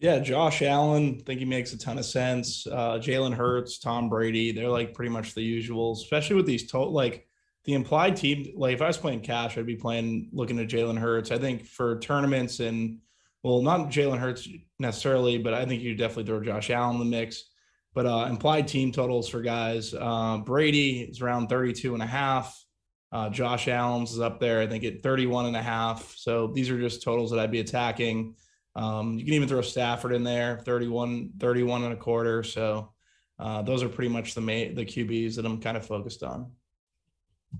Yeah, 0.00 0.18
Josh 0.18 0.62
Allen, 0.62 1.18
I 1.20 1.22
think 1.22 1.38
he 1.38 1.46
makes 1.46 1.72
a 1.72 1.78
ton 1.78 1.96
of 1.96 2.04
sense. 2.04 2.66
Uh, 2.66 2.98
Jalen 2.98 3.34
Hurts, 3.34 3.78
Tom 3.78 4.08
Brady, 4.08 4.50
they're 4.50 4.68
like 4.68 4.94
pretty 4.94 5.10
much 5.10 5.34
the 5.34 5.42
usual, 5.42 5.92
especially 5.92 6.34
with 6.34 6.46
these 6.46 6.68
total 6.68 6.92
like 6.92 7.28
the 7.62 7.74
implied 7.74 8.16
team. 8.16 8.52
Like 8.56 8.74
if 8.74 8.82
I 8.82 8.88
was 8.88 8.98
playing 8.98 9.20
cash, 9.20 9.56
I'd 9.56 9.66
be 9.66 9.76
playing 9.76 10.30
looking 10.32 10.58
at 10.58 10.66
Jalen 10.66 10.98
Hurts. 10.98 11.30
I 11.30 11.38
think 11.38 11.64
for 11.64 12.00
tournaments 12.00 12.58
and 12.58 12.98
well, 13.42 13.62
not 13.62 13.90
Jalen 13.90 14.18
Hurts 14.18 14.48
necessarily, 14.78 15.38
but 15.38 15.54
I 15.54 15.64
think 15.64 15.82
you 15.82 15.94
definitely 15.94 16.24
throw 16.24 16.42
Josh 16.42 16.70
Allen 16.70 16.96
in 16.96 16.98
the 17.00 17.16
mix. 17.16 17.44
But 17.94 18.06
uh, 18.06 18.26
implied 18.30 18.68
team 18.68 18.92
totals 18.92 19.28
for 19.28 19.42
guys, 19.42 19.94
uh, 19.94 20.38
Brady 20.38 21.02
is 21.02 21.20
around 21.20 21.48
32 21.48 21.92
and 21.94 22.02
a 22.02 22.06
half. 22.06 22.58
Uh, 23.10 23.28
Josh 23.28 23.68
Allen's 23.68 24.12
is 24.12 24.20
up 24.20 24.40
there, 24.40 24.60
I 24.60 24.66
think 24.66 24.84
at 24.84 25.02
31 25.02 25.46
and 25.46 25.56
a 25.56 25.62
half. 25.62 26.14
So 26.16 26.46
these 26.46 26.70
are 26.70 26.78
just 26.78 27.02
totals 27.02 27.30
that 27.30 27.38
I'd 27.38 27.50
be 27.50 27.60
attacking. 27.60 28.36
Um, 28.74 29.18
you 29.18 29.24
can 29.26 29.34
even 29.34 29.48
throw 29.48 29.60
Stafford 29.60 30.14
in 30.14 30.24
there, 30.24 30.60
31, 30.64 31.32
31 31.38 31.84
and 31.84 31.92
a 31.92 31.96
quarter. 31.96 32.42
So 32.42 32.92
uh, 33.38 33.60
those 33.60 33.82
are 33.82 33.88
pretty 33.88 34.08
much 34.08 34.34
the 34.34 34.40
main, 34.40 34.74
the 34.74 34.86
QBs 34.86 35.36
that 35.36 35.44
I'm 35.44 35.60
kind 35.60 35.76
of 35.76 35.84
focused 35.84 36.22
on. 36.22 36.52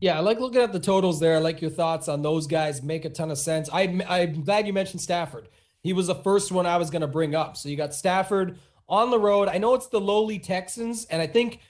Yeah, 0.01 0.17
I 0.17 0.21
like 0.21 0.41
looking 0.41 0.63
at 0.63 0.73
the 0.73 0.81
totals 0.81 1.21
there. 1.21 1.37
I 1.37 1.41
like 1.41 1.61
your 1.61 1.71
thoughts 1.71 2.09
on 2.09 2.23
those 2.23 2.47
guys. 2.47 2.83
Make 2.83 3.05
a 3.05 3.11
ton 3.11 3.31
of 3.31 3.37
sense. 3.37 3.69
I, 3.71 4.03
I'm 4.09 4.45
glad 4.45 4.67
you 4.67 4.73
mentioned 4.73 5.03
Stafford. 5.03 5.49
He 5.83 5.93
was 5.93 6.07
the 6.07 6.15
first 6.15 6.53
one 6.53 6.67
I 6.67 6.77
was 6.77 6.91
going 6.91 7.03
to 7.03 7.09
bring 7.09 7.35
up. 7.35 7.57
So 7.57 7.69
you 7.69 7.77
got 7.77 7.95
Stafford 7.95 8.59
on 8.89 9.11
the 9.11 9.19
road. 9.19 9.49
I 9.49 9.59
know 9.59 9.75
it's 9.75 9.89
the 9.89 10.01
lowly 10.01 10.39
Texans, 10.39 11.07
and 11.07 11.21
I 11.21 11.27
think 11.27 11.61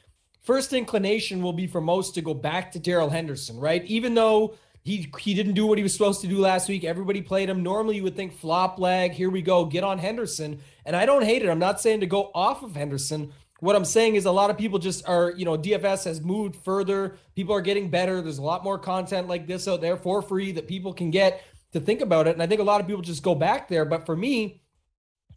first 0.43 0.73
inclination 0.73 1.43
will 1.43 1.53
be 1.53 1.67
for 1.67 1.81
most 1.81 2.15
to 2.15 2.21
go 2.21 2.35
back 2.35 2.73
to 2.73 2.79
Darrell 2.79 3.11
Henderson, 3.11 3.59
right? 3.59 3.85
Even 3.87 4.15
though 4.15 4.55
he 4.85 5.09
he 5.19 5.33
didn't 5.33 5.55
do 5.55 5.67
what 5.67 5.79
he 5.79 5.83
was 5.83 5.93
supposed 5.93 6.21
to 6.23 6.27
do 6.27 6.39
last 6.39 6.69
week, 6.69 6.85
everybody 6.85 7.23
played 7.23 7.49
him. 7.49 7.63
Normally, 7.63 7.97
you 7.97 8.03
would 8.03 8.17
think 8.17 8.37
flop 8.37 8.79
leg. 8.79 9.13
Here 9.13 9.31
we 9.31 9.41
go, 9.41 9.65
get 9.65 9.85
on 9.85 9.99
Henderson, 9.99 10.61
and 10.85 10.97
I 10.97 11.07
don't 11.07 11.25
hate 11.25 11.43
it. 11.43 11.49
I'm 11.49 11.59
not 11.59 11.81
saying 11.81 12.01
to 12.01 12.07
go 12.07 12.31
off 12.35 12.63
of 12.63 12.75
Henderson. 12.75 13.33
What 13.61 13.77
I'm 13.77 13.85
saying 13.85 14.17
is 14.17 14.25
a 14.25 14.33
lot 14.33 14.51
of 14.51 14.59
people 14.59 14.81
just 14.81 15.09
are, 15.09 15.31
you 15.37 15.45
know, 15.45 15.57
DFS 15.57 16.05
has 16.07 16.21
moved 16.21 16.57
further. 16.57 17.17
People 17.37 17.55
are 17.55 17.61
getting 17.61 17.89
better. 17.91 18.21
There's 18.21 18.39
a 18.39 18.43
lot 18.43 18.65
more 18.65 18.77
content 18.77 19.29
like 19.29 19.47
this 19.47 19.69
out 19.69 19.81
there 19.81 19.97
for 19.97 20.21
free 20.21 20.51
that 20.51 20.67
people 20.67 20.93
can 20.93 21.13
get 21.13 21.45
to 21.73 21.81
think 21.81 22.01
about 22.01 22.27
it. 22.27 22.35
And 22.35 22.43
I 22.43 22.47
think 22.47 22.61
a 22.61 22.65
lot 22.65 22.81
of 22.81 22.87
people 22.87 23.03
just 23.03 23.23
go 23.23 23.35
back 23.35 23.69
there. 23.69 23.85
But 23.85 24.07
for 24.07 24.17
me, 24.17 24.63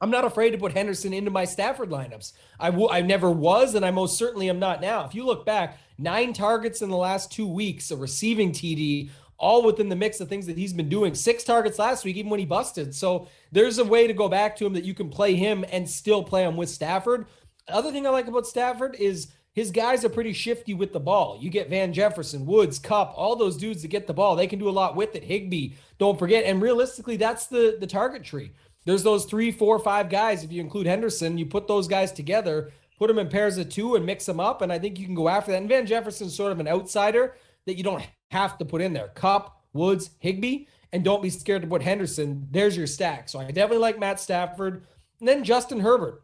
I'm 0.02 0.12
not 0.12 0.26
afraid 0.26 0.52
to 0.52 0.58
put 0.58 0.74
Henderson 0.74 1.14
into 1.14 1.32
my 1.32 1.46
Stafford 1.46 1.90
lineups. 1.90 2.34
I 2.60 2.70
w- 2.70 2.90
I 2.90 3.02
never 3.02 3.32
was, 3.32 3.76
and 3.76 3.86
I 3.86 3.92
most 3.92 4.18
certainly 4.18 4.50
am 4.50 4.60
not 4.60 4.82
now. 4.82 5.06
If 5.06 5.16
you 5.16 5.26
look 5.26 5.46
back, 5.46 5.80
nine 5.98 6.34
targets 6.34 6.82
in 6.82 6.90
the 6.90 6.98
last 6.98 7.32
two 7.32 7.48
weeks, 7.48 7.92
a 7.92 7.96
receiving 7.96 8.52
TD, 8.52 9.10
all 9.38 9.64
within 9.64 9.90
the 9.90 9.96
mix 9.96 10.20
of 10.20 10.28
things 10.28 10.46
that 10.48 10.58
he's 10.58 10.74
been 10.74 10.90
doing. 10.90 11.14
Six 11.14 11.44
targets 11.44 11.80
last 11.80 12.06
week, 12.06 12.18
even 12.18 12.30
when 12.30 12.40
he 12.40 12.46
busted. 12.46 12.94
So 12.94 13.28
there's 13.52 13.78
a 13.78 13.86
way 13.86 14.08
to 14.08 14.14
go 14.14 14.28
back 14.30 14.56
to 14.58 14.66
him 14.66 14.74
that 14.74 14.86
you 14.86 14.94
can 14.94 15.10
play 15.10 15.36
him 15.36 15.66
and 15.72 15.90
still 15.90 16.24
play 16.24 16.44
him 16.44 16.58
with 16.58 16.70
Stafford. 16.70 17.28
The 17.68 17.76
other 17.76 17.92
thing 17.92 18.06
I 18.06 18.12
like 18.12 18.28
about 18.28 18.48
Stafford 18.48 18.96
is 18.96 19.28
his 19.56 19.72
guys 19.72 20.04
are 20.04 20.10
pretty 20.10 20.34
shifty 20.34 20.74
with 20.74 20.92
the 20.92 21.00
ball. 21.00 21.38
You 21.40 21.50
get 21.50 21.70
Van 21.70 21.94
Jefferson, 21.94 22.46
Woods, 22.46 22.78
Kupp, 22.78 23.14
all 23.16 23.38
those 23.38 23.56
dudes 23.56 23.82
that 23.82 23.88
get 23.88 24.06
the 24.06 24.14
ball. 24.14 24.36
They 24.36 24.48
can 24.48 24.60
do 24.60 24.68
a 24.68 24.70
lot 24.70 24.98
with 24.98 25.16
it. 25.16 25.24
Higbee, 25.24 25.76
don't 25.98 26.20
forget. 26.20 26.44
And 26.44 26.62
realistically, 26.62 27.16
that's 27.16 27.48
the 27.48 27.78
the 27.80 27.88
target 27.88 28.26
tree. 28.26 28.52
There's 28.86 29.04
those 29.04 29.26
three, 29.26 29.52
four, 29.52 29.80
five 29.80 30.10
guys. 30.10 30.44
If 30.44 30.52
you 30.52 30.62
include 30.62 30.88
Henderson, 30.88 31.38
you 31.38 31.46
put 31.46 31.68
those 31.68 31.88
guys 31.88 32.12
together, 32.12 32.72
put 33.00 33.08
them 33.08 33.18
in 33.18 33.30
pairs 33.30 33.58
of 33.58 33.70
two, 33.70 33.96
and 33.96 34.06
mix 34.06 34.26
them 34.26 34.40
up. 34.40 34.62
And 34.62 34.72
I 34.72 34.78
think 34.78 35.00
you 35.00 35.06
can 35.06 35.16
go 35.16 35.30
after 35.30 35.52
that. 35.52 35.58
And 35.58 35.70
Van 35.70 35.86
Jefferson's 35.86 36.36
sort 36.36 36.52
of 36.52 36.60
an 36.60 36.68
outsider 36.68 37.36
that 37.66 37.78
you 37.78 37.84
don't 37.84 38.06
have 38.32 38.58
to 38.58 38.66
put 38.66 38.82
in 38.82 38.94
there. 38.94 39.08
Kupp, 39.16 39.62
Woods, 39.74 40.12
Higbee, 40.20 40.66
and 40.92 41.04
don't 41.04 41.24
be 41.24 41.30
scared 41.30 41.62
to 41.62 41.68
put 41.68 41.82
Henderson. 41.82 42.48
There's 42.52 42.78
your 42.78 42.88
stack. 42.88 43.30
So 43.30 43.40
I 43.40 43.46
definitely 43.46 43.80
like 43.80 44.00
Matt 44.00 44.20
Stafford. 44.20 44.86
And 45.20 45.28
then 45.28 45.44
Justin 45.44 45.80
Herbert, 45.80 46.24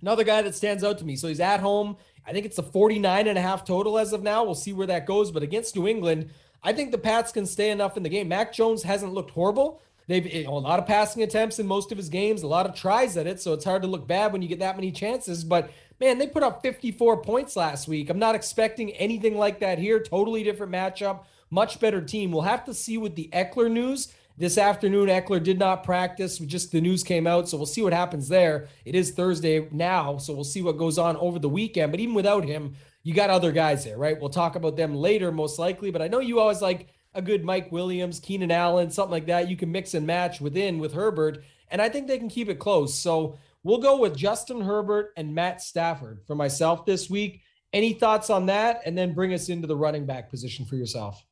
another 0.00 0.24
guy 0.24 0.42
that 0.42 0.54
stands 0.54 0.84
out 0.84 0.98
to 0.98 1.04
me. 1.04 1.16
So 1.16 1.28
he's 1.28 1.40
at 1.40 1.60
home 1.60 1.96
I 2.28 2.32
think 2.32 2.44
it's 2.44 2.58
a 2.58 2.62
49 2.62 3.26
and 3.26 3.38
a 3.38 3.40
half 3.40 3.64
total 3.64 3.98
as 3.98 4.12
of 4.12 4.22
now. 4.22 4.44
We'll 4.44 4.54
see 4.54 4.74
where 4.74 4.86
that 4.86 5.06
goes. 5.06 5.30
But 5.30 5.42
against 5.42 5.74
New 5.74 5.88
England, 5.88 6.28
I 6.62 6.72
think 6.72 6.90
the 6.90 6.98
Pats 6.98 7.32
can 7.32 7.46
stay 7.46 7.70
enough 7.70 7.96
in 7.96 8.02
the 8.02 8.08
game. 8.08 8.28
Mac 8.28 8.52
Jones 8.52 8.82
hasn't 8.82 9.14
looked 9.14 9.30
horrible. 9.30 9.80
They've 10.08 10.26
you 10.26 10.44
know, 10.44 10.56
a 10.56 10.58
lot 10.58 10.78
of 10.78 10.86
passing 10.86 11.22
attempts 11.22 11.58
in 11.58 11.66
most 11.66 11.92
of 11.92 11.98
his 11.98 12.08
games, 12.08 12.42
a 12.42 12.46
lot 12.46 12.66
of 12.66 12.74
tries 12.74 13.16
at 13.16 13.26
it. 13.26 13.40
So 13.40 13.52
it's 13.52 13.64
hard 13.64 13.82
to 13.82 13.88
look 13.88 14.06
bad 14.06 14.32
when 14.32 14.42
you 14.42 14.48
get 14.48 14.58
that 14.58 14.76
many 14.76 14.90
chances. 14.90 15.44
But 15.44 15.70
man, 16.00 16.18
they 16.18 16.26
put 16.26 16.42
up 16.42 16.62
54 16.62 17.22
points 17.22 17.56
last 17.56 17.88
week. 17.88 18.10
I'm 18.10 18.18
not 18.18 18.34
expecting 18.34 18.90
anything 18.92 19.36
like 19.36 19.60
that 19.60 19.78
here. 19.78 20.00
Totally 20.00 20.42
different 20.42 20.72
matchup, 20.72 21.20
much 21.50 21.78
better 21.78 22.00
team. 22.00 22.32
We'll 22.32 22.42
have 22.42 22.64
to 22.64 22.74
see 22.74 22.98
with 22.98 23.16
the 23.16 23.28
Ekeler 23.32 23.70
news. 23.70 24.12
This 24.38 24.56
afternoon, 24.56 25.08
Ekeler 25.08 25.42
did 25.42 25.58
not 25.58 25.82
practice. 25.82 26.38
We 26.38 26.46
Just 26.46 26.70
the 26.70 26.80
news 26.80 27.02
came 27.02 27.26
out, 27.26 27.48
so 27.48 27.56
we'll 27.56 27.66
see 27.66 27.82
what 27.82 27.92
happens 27.92 28.28
there. 28.28 28.68
It 28.84 28.94
is 28.94 29.10
Thursday 29.10 29.68
now, 29.72 30.16
so 30.18 30.32
we'll 30.32 30.44
see 30.44 30.62
what 30.62 30.78
goes 30.78 30.96
on 30.96 31.16
over 31.16 31.40
the 31.40 31.48
weekend. 31.48 31.90
But 31.90 31.98
even 31.98 32.14
without 32.14 32.44
him, 32.44 32.76
you 33.02 33.14
got 33.14 33.30
other 33.30 33.50
guys 33.50 33.82
there, 33.82 33.98
right? 33.98 34.16
We'll 34.20 34.30
talk 34.30 34.54
about 34.54 34.76
them 34.76 34.94
later, 34.94 35.32
most 35.32 35.58
likely. 35.58 35.90
But 35.90 36.02
I 36.02 36.06
know 36.06 36.20
you 36.20 36.38
always 36.38 36.62
like 36.62 36.86
a 37.14 37.20
good 37.20 37.44
Mike 37.44 37.72
Williams, 37.72 38.20
Keenan 38.20 38.52
Allen, 38.52 38.92
something 38.92 39.10
like 39.10 39.26
that. 39.26 39.50
You 39.50 39.56
can 39.56 39.72
mix 39.72 39.94
and 39.94 40.06
match 40.06 40.40
within 40.40 40.78
with 40.78 40.92
Herbert, 40.92 41.42
and 41.72 41.82
I 41.82 41.88
think 41.88 42.06
they 42.06 42.18
can 42.18 42.28
keep 42.28 42.48
it 42.48 42.60
close. 42.60 42.94
So 42.94 43.40
we'll 43.64 43.78
go 43.78 43.98
with 43.98 44.16
Justin 44.16 44.60
Herbert 44.60 45.14
and 45.16 45.34
Matt 45.34 45.62
Stafford 45.62 46.20
for 46.28 46.36
myself 46.36 46.86
this 46.86 47.10
week. 47.10 47.40
Any 47.72 47.92
thoughts 47.92 48.30
on 48.30 48.46
that? 48.46 48.82
And 48.86 48.96
then 48.96 49.14
bring 49.14 49.34
us 49.34 49.48
into 49.48 49.66
the 49.66 49.76
running 49.76 50.06
back 50.06 50.30
position 50.30 50.64
for 50.64 50.76
yourself. 50.76 51.24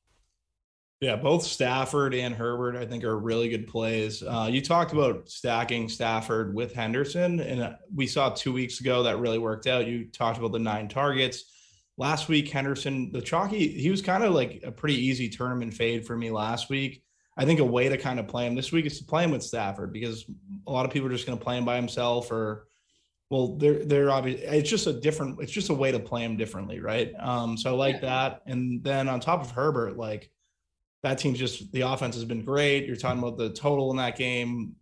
Yeah, 1.01 1.17
both 1.17 1.43
Stafford 1.43 2.15
and 2.15 2.35
Herbert, 2.35 2.75
I 2.75 2.87
think, 2.87 3.05
are 3.05 3.19
really 3.19 3.51
good 3.51 3.67
plays. 3.67 4.23
Uh, 4.23 4.49
you 4.51 4.63
talked 4.63 4.95
about 4.95 5.29
stacking 5.29 5.91
Stafford 5.91 6.55
with 6.55 6.73
Henderson, 6.73 7.41
and 7.41 7.63
uh, 7.63 7.73
we 7.95 8.07
saw 8.07 8.31
two 8.31 8.53
weeks 8.53 8.81
ago 8.81 9.03
that 9.03 9.19
really 9.19 9.39
worked 9.39 9.67
out. 9.67 9.87
You 9.87 10.07
talked 10.07 10.39
about 10.39 10.53
the 10.53 10.59
nine 10.59 10.89
targets. 10.89 11.53
Last 11.99 12.29
week, 12.29 12.49
Henderson, 12.49 13.13
the 13.13 13.21
chalky, 13.21 13.69
he 13.69 13.91
was 13.91 14.01
kind 14.01 14.25
of 14.25 14.33
like 14.33 14.63
a 14.65 14.73
pretty 14.73 14.95
easy 14.95 15.29
tournament 15.29 15.75
fade 15.75 16.07
for 16.07 16.17
me 16.17 16.31
last 16.31 16.71
week. 16.71 17.03
I 17.37 17.45
think 17.45 17.61
a 17.61 17.65
way 17.65 17.91
to 17.91 17.99
kind 17.99 18.19
of 18.19 18.27
play 18.27 18.47
him 18.47 18.55
this 18.55 18.73
week 18.73 18.87
is 18.87 18.99
to 18.99 19.05
play 19.05 19.25
him 19.25 19.31
with 19.31 19.43
Stafford 19.43 19.93
because 19.93 20.25
a 20.67 20.73
lot 20.73 20.87
of 20.87 20.93
people 20.93 21.09
are 21.09 21.13
just 21.13 21.27
going 21.27 21.39
to 21.39 21.45
play 21.45 21.59
him 21.59 21.67
by 21.67 21.77
himself 21.77 22.31
or 22.31 22.67
well, 23.29 23.57
they're 23.57 23.85
they're 23.85 24.11
obvious. 24.11 24.41
It's 24.45 24.71
just 24.71 24.87
a 24.87 24.93
different. 24.93 25.41
It's 25.41 25.53
just 25.53 25.69
a 25.69 25.75
way 25.75 25.91
to 25.91 25.99
play 25.99 26.23
him 26.23 26.37
differently, 26.37 26.81
right? 26.81 27.13
Um, 27.19 27.57
so 27.57 27.71
I 27.71 27.77
like 27.77 27.97
yeah. 27.97 28.01
that. 28.01 28.43
And 28.47 28.83
then 28.85 29.09
on 29.09 29.21
top 29.21 29.43
of 29.43 29.51
Herbert, 29.51 29.97
like 29.97 30.31
that 31.07 31.19
team's 31.19 31.39
just 31.39 31.71
the 31.71 31.83
offense 31.83 32.17
has 32.17 32.25
been 32.25 32.45
great. 32.45 32.85
You're 32.85 32.97
talking 32.97 33.21
about 33.23 33.39
the 33.39 33.51
total 33.51 33.93
in 33.93 33.97
that 33.99 34.17
game. 34.17 34.75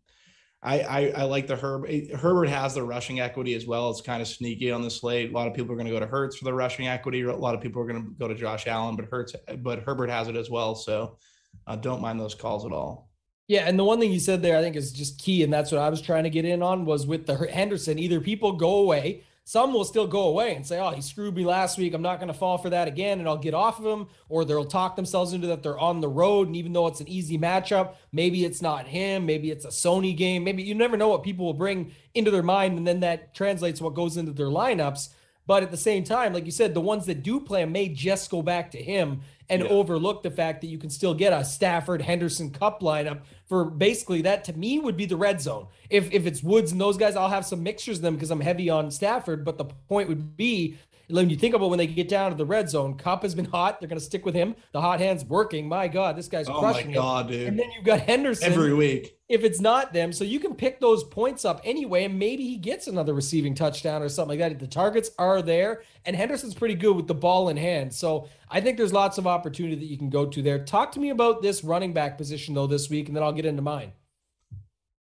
I, 0.62 0.81
I, 0.81 1.00
I 1.16 1.23
like 1.25 1.47
the 1.47 1.57
Herb. 1.57 1.87
Herbert 2.14 2.49
has 2.49 2.73
the 2.73 2.83
rushing 2.83 3.21
equity 3.21 3.52
as 3.52 3.66
well. 3.66 3.90
It's 3.90 4.00
kind 4.00 4.23
of 4.23 4.28
sneaky 4.28 4.71
on 4.71 4.81
the 4.81 4.90
slate. 4.90 5.31
A 5.31 5.35
lot 5.35 5.47
of 5.47 5.52
people 5.52 5.73
are 5.73 5.76
going 5.76 5.87
to 5.87 5.93
go 5.93 6.00
to 6.00 6.07
Hurts 6.07 6.38
for 6.38 6.47
the 6.47 6.54
rushing 6.54 6.88
equity. 6.88 7.21
A 7.21 7.37
lot 7.37 7.54
of 7.54 7.61
people 7.61 7.83
are 7.83 7.87
going 7.87 8.02
to 8.02 8.11
go 8.12 8.26
to 8.26 8.35
Josh 8.35 8.66
Allen, 8.66 8.97
but 8.97 9.04
Hurts, 9.04 9.35
but 9.59 9.81
Herbert 9.81 10.09
has 10.09 10.28
it 10.28 10.37
as 10.37 10.49
well. 10.49 10.75
So 10.75 11.19
uh, 11.66 11.76
don't 11.76 12.00
mind 12.00 12.19
those 12.19 12.35
calls 12.35 12.64
at 12.64 12.73
all. 12.73 13.11
Yeah, 13.47 13.69
and 13.69 13.78
the 13.78 13.85
one 13.85 14.00
thing 14.00 14.11
you 14.11 14.21
said 14.21 14.40
there, 14.40 14.57
I 14.57 14.62
think, 14.62 14.76
is 14.76 14.90
just 14.90 15.21
key, 15.21 15.43
and 15.43 15.52
that's 15.52 15.71
what 15.71 15.83
I 15.83 15.90
was 15.90 16.00
trying 16.00 16.25
to 16.25 16.31
get 16.31 16.47
in 16.47 16.62
on 16.62 16.87
was 16.87 17.07
with 17.07 17.26
the 17.26 17.37
Henderson. 17.37 17.99
Either 17.99 18.23
people 18.23 18.52
go 18.52 18.76
away 18.76 19.25
some 19.46 19.74
will 19.74 19.84
still 19.84 20.06
go 20.06 20.22
away 20.22 20.54
and 20.54 20.66
say, 20.66 20.78
oh, 20.78 20.90
he 20.90 21.02
screwed 21.02 21.36
me 21.36 21.44
last 21.44 21.76
week. 21.76 21.92
I'm 21.92 22.00
not 22.00 22.18
going 22.18 22.32
to 22.32 22.38
fall 22.38 22.56
for 22.56 22.70
that 22.70 22.88
again. 22.88 23.18
And 23.18 23.28
I'll 23.28 23.36
get 23.36 23.52
off 23.52 23.78
of 23.78 23.84
him. 23.84 24.06
Or 24.30 24.42
they'll 24.44 24.64
talk 24.64 24.96
themselves 24.96 25.34
into 25.34 25.46
that 25.48 25.62
they're 25.62 25.78
on 25.78 26.00
the 26.00 26.08
road. 26.08 26.46
And 26.46 26.56
even 26.56 26.72
though 26.72 26.86
it's 26.86 27.02
an 27.02 27.08
easy 27.08 27.38
matchup, 27.38 27.96
maybe 28.10 28.46
it's 28.46 28.62
not 28.62 28.86
him. 28.86 29.26
Maybe 29.26 29.50
it's 29.50 29.66
a 29.66 29.68
Sony 29.68 30.16
game. 30.16 30.44
Maybe 30.44 30.62
you 30.62 30.74
never 30.74 30.96
know 30.96 31.08
what 31.08 31.22
people 31.22 31.44
will 31.44 31.52
bring 31.52 31.92
into 32.14 32.30
their 32.30 32.42
mind. 32.42 32.78
And 32.78 32.86
then 32.86 33.00
that 33.00 33.34
translates 33.34 33.82
what 33.82 33.92
goes 33.92 34.16
into 34.16 34.32
their 34.32 34.46
lineups. 34.46 35.10
But 35.46 35.62
at 35.62 35.70
the 35.70 35.76
same 35.76 36.04
time, 36.04 36.32
like 36.32 36.46
you 36.46 36.52
said, 36.52 36.72
the 36.72 36.80
ones 36.80 37.06
that 37.06 37.22
do 37.22 37.38
play 37.38 37.62
him 37.62 37.72
may 37.72 37.88
just 37.88 38.30
go 38.30 38.40
back 38.42 38.70
to 38.70 38.82
him 38.82 39.20
and 39.50 39.62
yeah. 39.62 39.68
overlook 39.68 40.22
the 40.22 40.30
fact 40.30 40.62
that 40.62 40.68
you 40.68 40.78
can 40.78 40.88
still 40.88 41.12
get 41.12 41.32
a 41.32 41.44
Stafford 41.44 42.00
Henderson 42.00 42.50
Kupp 42.50 42.80
lineup 42.80 43.20
for 43.46 43.66
basically 43.66 44.22
that 44.22 44.44
to 44.44 44.54
me 44.54 44.78
would 44.78 44.96
be 44.96 45.04
the 45.04 45.16
red 45.16 45.40
zone. 45.40 45.66
If 45.90 46.10
if 46.12 46.26
it's 46.26 46.42
Woods 46.42 46.72
and 46.72 46.80
those 46.80 46.96
guys, 46.96 47.14
I'll 47.14 47.28
have 47.28 47.44
some 47.44 47.62
mixtures 47.62 47.98
of 47.98 48.02
them 48.02 48.14
because 48.14 48.30
I'm 48.30 48.40
heavy 48.40 48.70
on 48.70 48.90
Stafford. 48.90 49.44
But 49.44 49.58
the 49.58 49.66
point 49.66 50.08
would 50.08 50.36
be 50.36 50.78
when 51.08 51.30
you 51.30 51.37
think 51.37 51.54
about 51.54 51.70
when 51.70 51.78
they 51.78 51.87
get 51.87 52.08
down 52.08 52.30
to 52.30 52.37
the 52.37 52.46
red 52.46 52.70
zone, 52.70 52.96
Kupp 52.96 53.23
has 53.23 53.34
been 53.34 53.44
hot. 53.44 53.80
They're 53.80 53.88
going 53.88 53.99
to 53.99 54.04
stick 54.04 54.25
with 54.25 54.34
him. 54.34 54.54
The 54.73 54.80
hot 54.80 55.00
hand's 55.00 55.25
working. 55.25 55.68
My 55.68 55.88
God, 55.88 56.16
this 56.16 56.28
guy's 56.28 56.49
oh 56.49 56.58
crushing 56.58 56.88
my 56.88 56.94
God, 56.94 57.30
it. 57.30 57.38
dude. 57.38 57.49
And 57.49 57.58
then 57.58 57.70
you've 57.73 57.84
got 57.84 58.00
Henderson 58.00 58.52
every 58.52 58.75
week. 58.75 59.18
If 59.28 59.42
it's 59.42 59.61
not 59.61 59.92
them, 59.92 60.12
so 60.12 60.23
you 60.23 60.38
can 60.38 60.54
pick 60.54 60.80
those 60.80 61.02
points 61.04 61.44
up 61.44 61.61
anyway, 61.64 62.04
and 62.04 62.18
maybe 62.18 62.44
he 62.44 62.56
gets 62.56 62.87
another 62.88 63.14
receiving 63.14 63.54
touchdown 63.54 64.02
or 64.02 64.08
something 64.08 64.38
like 64.38 64.50
that. 64.50 64.58
The 64.58 64.66
targets 64.66 65.11
are 65.18 65.40
there, 65.40 65.82
and 66.04 66.14
Henderson's 66.14 66.54
pretty 66.54 66.75
good 66.75 66.94
with 66.94 67.06
the 67.06 67.14
ball 67.14 67.49
in 67.49 67.56
hand. 67.56 67.92
So 67.92 68.28
I 68.50 68.61
think 68.61 68.76
there's 68.76 68.92
lots 68.92 69.16
of 69.16 69.26
opportunity 69.26 69.76
that 69.76 69.87
you 69.87 69.96
can 69.96 70.11
go 70.11 70.26
to 70.26 70.42
there. 70.42 70.62
Talk 70.64 70.92
to 70.92 71.00
me 71.00 71.11
about 71.11 71.40
this 71.40 71.64
running 71.64 71.94
back 71.94 72.18
position 72.18 72.54
though 72.54 72.66
this 72.66 72.90
week, 72.90 73.08
and 73.08 73.16
then 73.16 73.23
I'll 73.23 73.32
get 73.32 73.46
into 73.46 73.62
mine. 73.62 73.92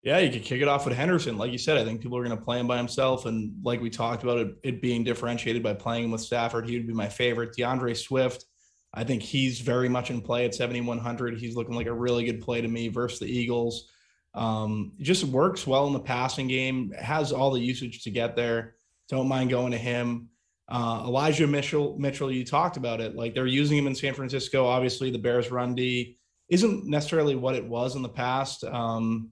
Yeah, 0.06 0.20
you 0.20 0.32
could 0.32 0.44
kick 0.44 0.62
it 0.62 0.68
off 0.68 0.86
with 0.86 0.96
Henderson. 0.96 1.36
Like 1.36 1.52
you 1.52 1.58
said, 1.58 1.78
I 1.78 1.84
think 1.84 2.00
people 2.00 2.16
are 2.20 2.24
going 2.24 2.38
to 2.38 2.44
play 2.44 2.60
him 2.60 2.68
by 2.68 2.78
himself. 2.78 3.26
And 3.26 3.56
like 3.64 3.82
we 3.82 3.90
talked 3.90 4.22
about 4.22 4.38
it, 4.38 4.56
it 4.64 4.80
being 4.80 5.04
differentiated 5.04 5.64
by 5.64 5.74
playing 5.74 6.06
him 6.06 6.12
with 6.12 6.22
Stafford, 6.22 6.70
he 6.70 6.78
would 6.78 6.86
be 6.86 6.94
my 6.94 7.10
favorite. 7.10 7.56
D'Andre 7.58 7.96
Swift, 7.96 8.46
I 8.94 9.04
think 9.04 9.24
he's 9.24 9.62
very 9.62 9.90
much 9.90 10.12
in 10.12 10.22
play 10.22 10.46
at 10.46 10.54
7,100. 10.54 11.40
He's 11.40 11.56
looking 11.56 11.74
like 11.74 11.88
a 11.88 11.94
really 11.94 12.24
good 12.24 12.40
play 12.42 12.62
to 12.62 12.68
me 12.68 12.88
versus 12.88 13.18
the 13.18 13.26
Eagles. 13.26 13.90
Um, 14.36 14.92
just 15.00 15.24
works 15.24 15.66
well 15.66 15.88
in 15.88 15.94
the 15.94 16.00
passing 16.00 16.48
game, 16.48 16.92
has 16.92 17.32
all 17.32 17.50
the 17.50 17.60
usage 17.60 18.04
to 18.04 18.12
get 18.12 18.36
there. 18.36 18.76
Don't 19.10 19.28
mind 19.28 19.50
going 19.50 19.72
to 19.72 19.78
him. 19.78 20.30
Uh, 20.70 21.02
Elijah 21.04 21.48
Mitchell, 21.48 21.98
Mitchell, 21.98 22.32
you 22.32 22.46
talked 22.46 22.78
about 22.78 23.02
it. 23.02 23.16
Like 23.16 23.34
they're 23.34 23.48
using 23.48 23.80
him 23.80 23.88
in 23.88 23.96
San 23.96 24.14
Francisco. 24.14 24.68
Obviously, 24.68 25.10
the 25.10 25.18
Bears 25.18 25.50
run 25.50 25.74
D 25.74 26.20
isn't 26.48 26.86
necessarily 26.86 27.36
what 27.36 27.56
it 27.56 27.66
was 27.66 27.96
in 27.96 28.04
the 28.04 28.10
past. 28.10 28.64
Um, 28.64 29.32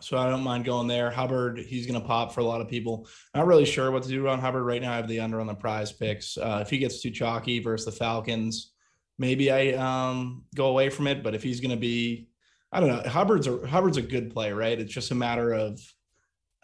so 0.00 0.18
I 0.18 0.28
don't 0.28 0.42
mind 0.42 0.64
going 0.64 0.86
there. 0.86 1.10
Hubbard, 1.10 1.58
he's 1.58 1.86
going 1.86 2.00
to 2.00 2.06
pop 2.06 2.32
for 2.32 2.40
a 2.40 2.44
lot 2.44 2.60
of 2.60 2.68
people. 2.68 3.06
Not 3.34 3.46
really 3.46 3.64
sure 3.64 3.90
what 3.90 4.02
to 4.04 4.08
do 4.08 4.28
on 4.28 4.40
Hubbard 4.40 4.64
right 4.64 4.80
now. 4.80 4.92
I 4.92 4.96
have 4.96 5.08
the 5.08 5.20
under 5.20 5.40
on 5.40 5.46
the 5.46 5.54
prize 5.54 5.92
picks. 5.92 6.36
Uh, 6.36 6.60
if 6.62 6.70
he 6.70 6.78
gets 6.78 7.00
too 7.00 7.10
chalky 7.10 7.58
versus 7.58 7.86
the 7.86 7.92
Falcons, 7.92 8.72
maybe 9.18 9.50
I 9.50 9.72
um, 9.72 10.44
go 10.54 10.66
away 10.66 10.90
from 10.90 11.06
it. 11.06 11.22
But 11.22 11.34
if 11.34 11.42
he's 11.42 11.60
going 11.60 11.70
to 11.70 11.76
be, 11.76 12.28
I 12.72 12.80
don't 12.80 12.88
know. 12.88 13.08
Hubbard's 13.08 13.46
a 13.46 13.66
Hubbard's 13.66 13.96
a 13.96 14.02
good 14.02 14.32
play, 14.32 14.52
right? 14.52 14.78
It's 14.78 14.92
just 14.92 15.10
a 15.10 15.14
matter 15.14 15.52
of 15.52 15.80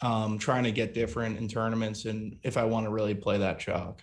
um, 0.02 0.38
trying 0.38 0.64
to 0.64 0.73
get 0.73 0.95
different 0.95 1.38
in 1.38 1.49
tournaments, 1.49 2.05
and 2.05 2.38
if 2.43 2.57
I 2.57 2.64
want 2.64 2.87
to 2.87 2.90
really 2.90 3.14
play 3.14 3.38
that 3.38 3.59
chalk. 3.59 4.02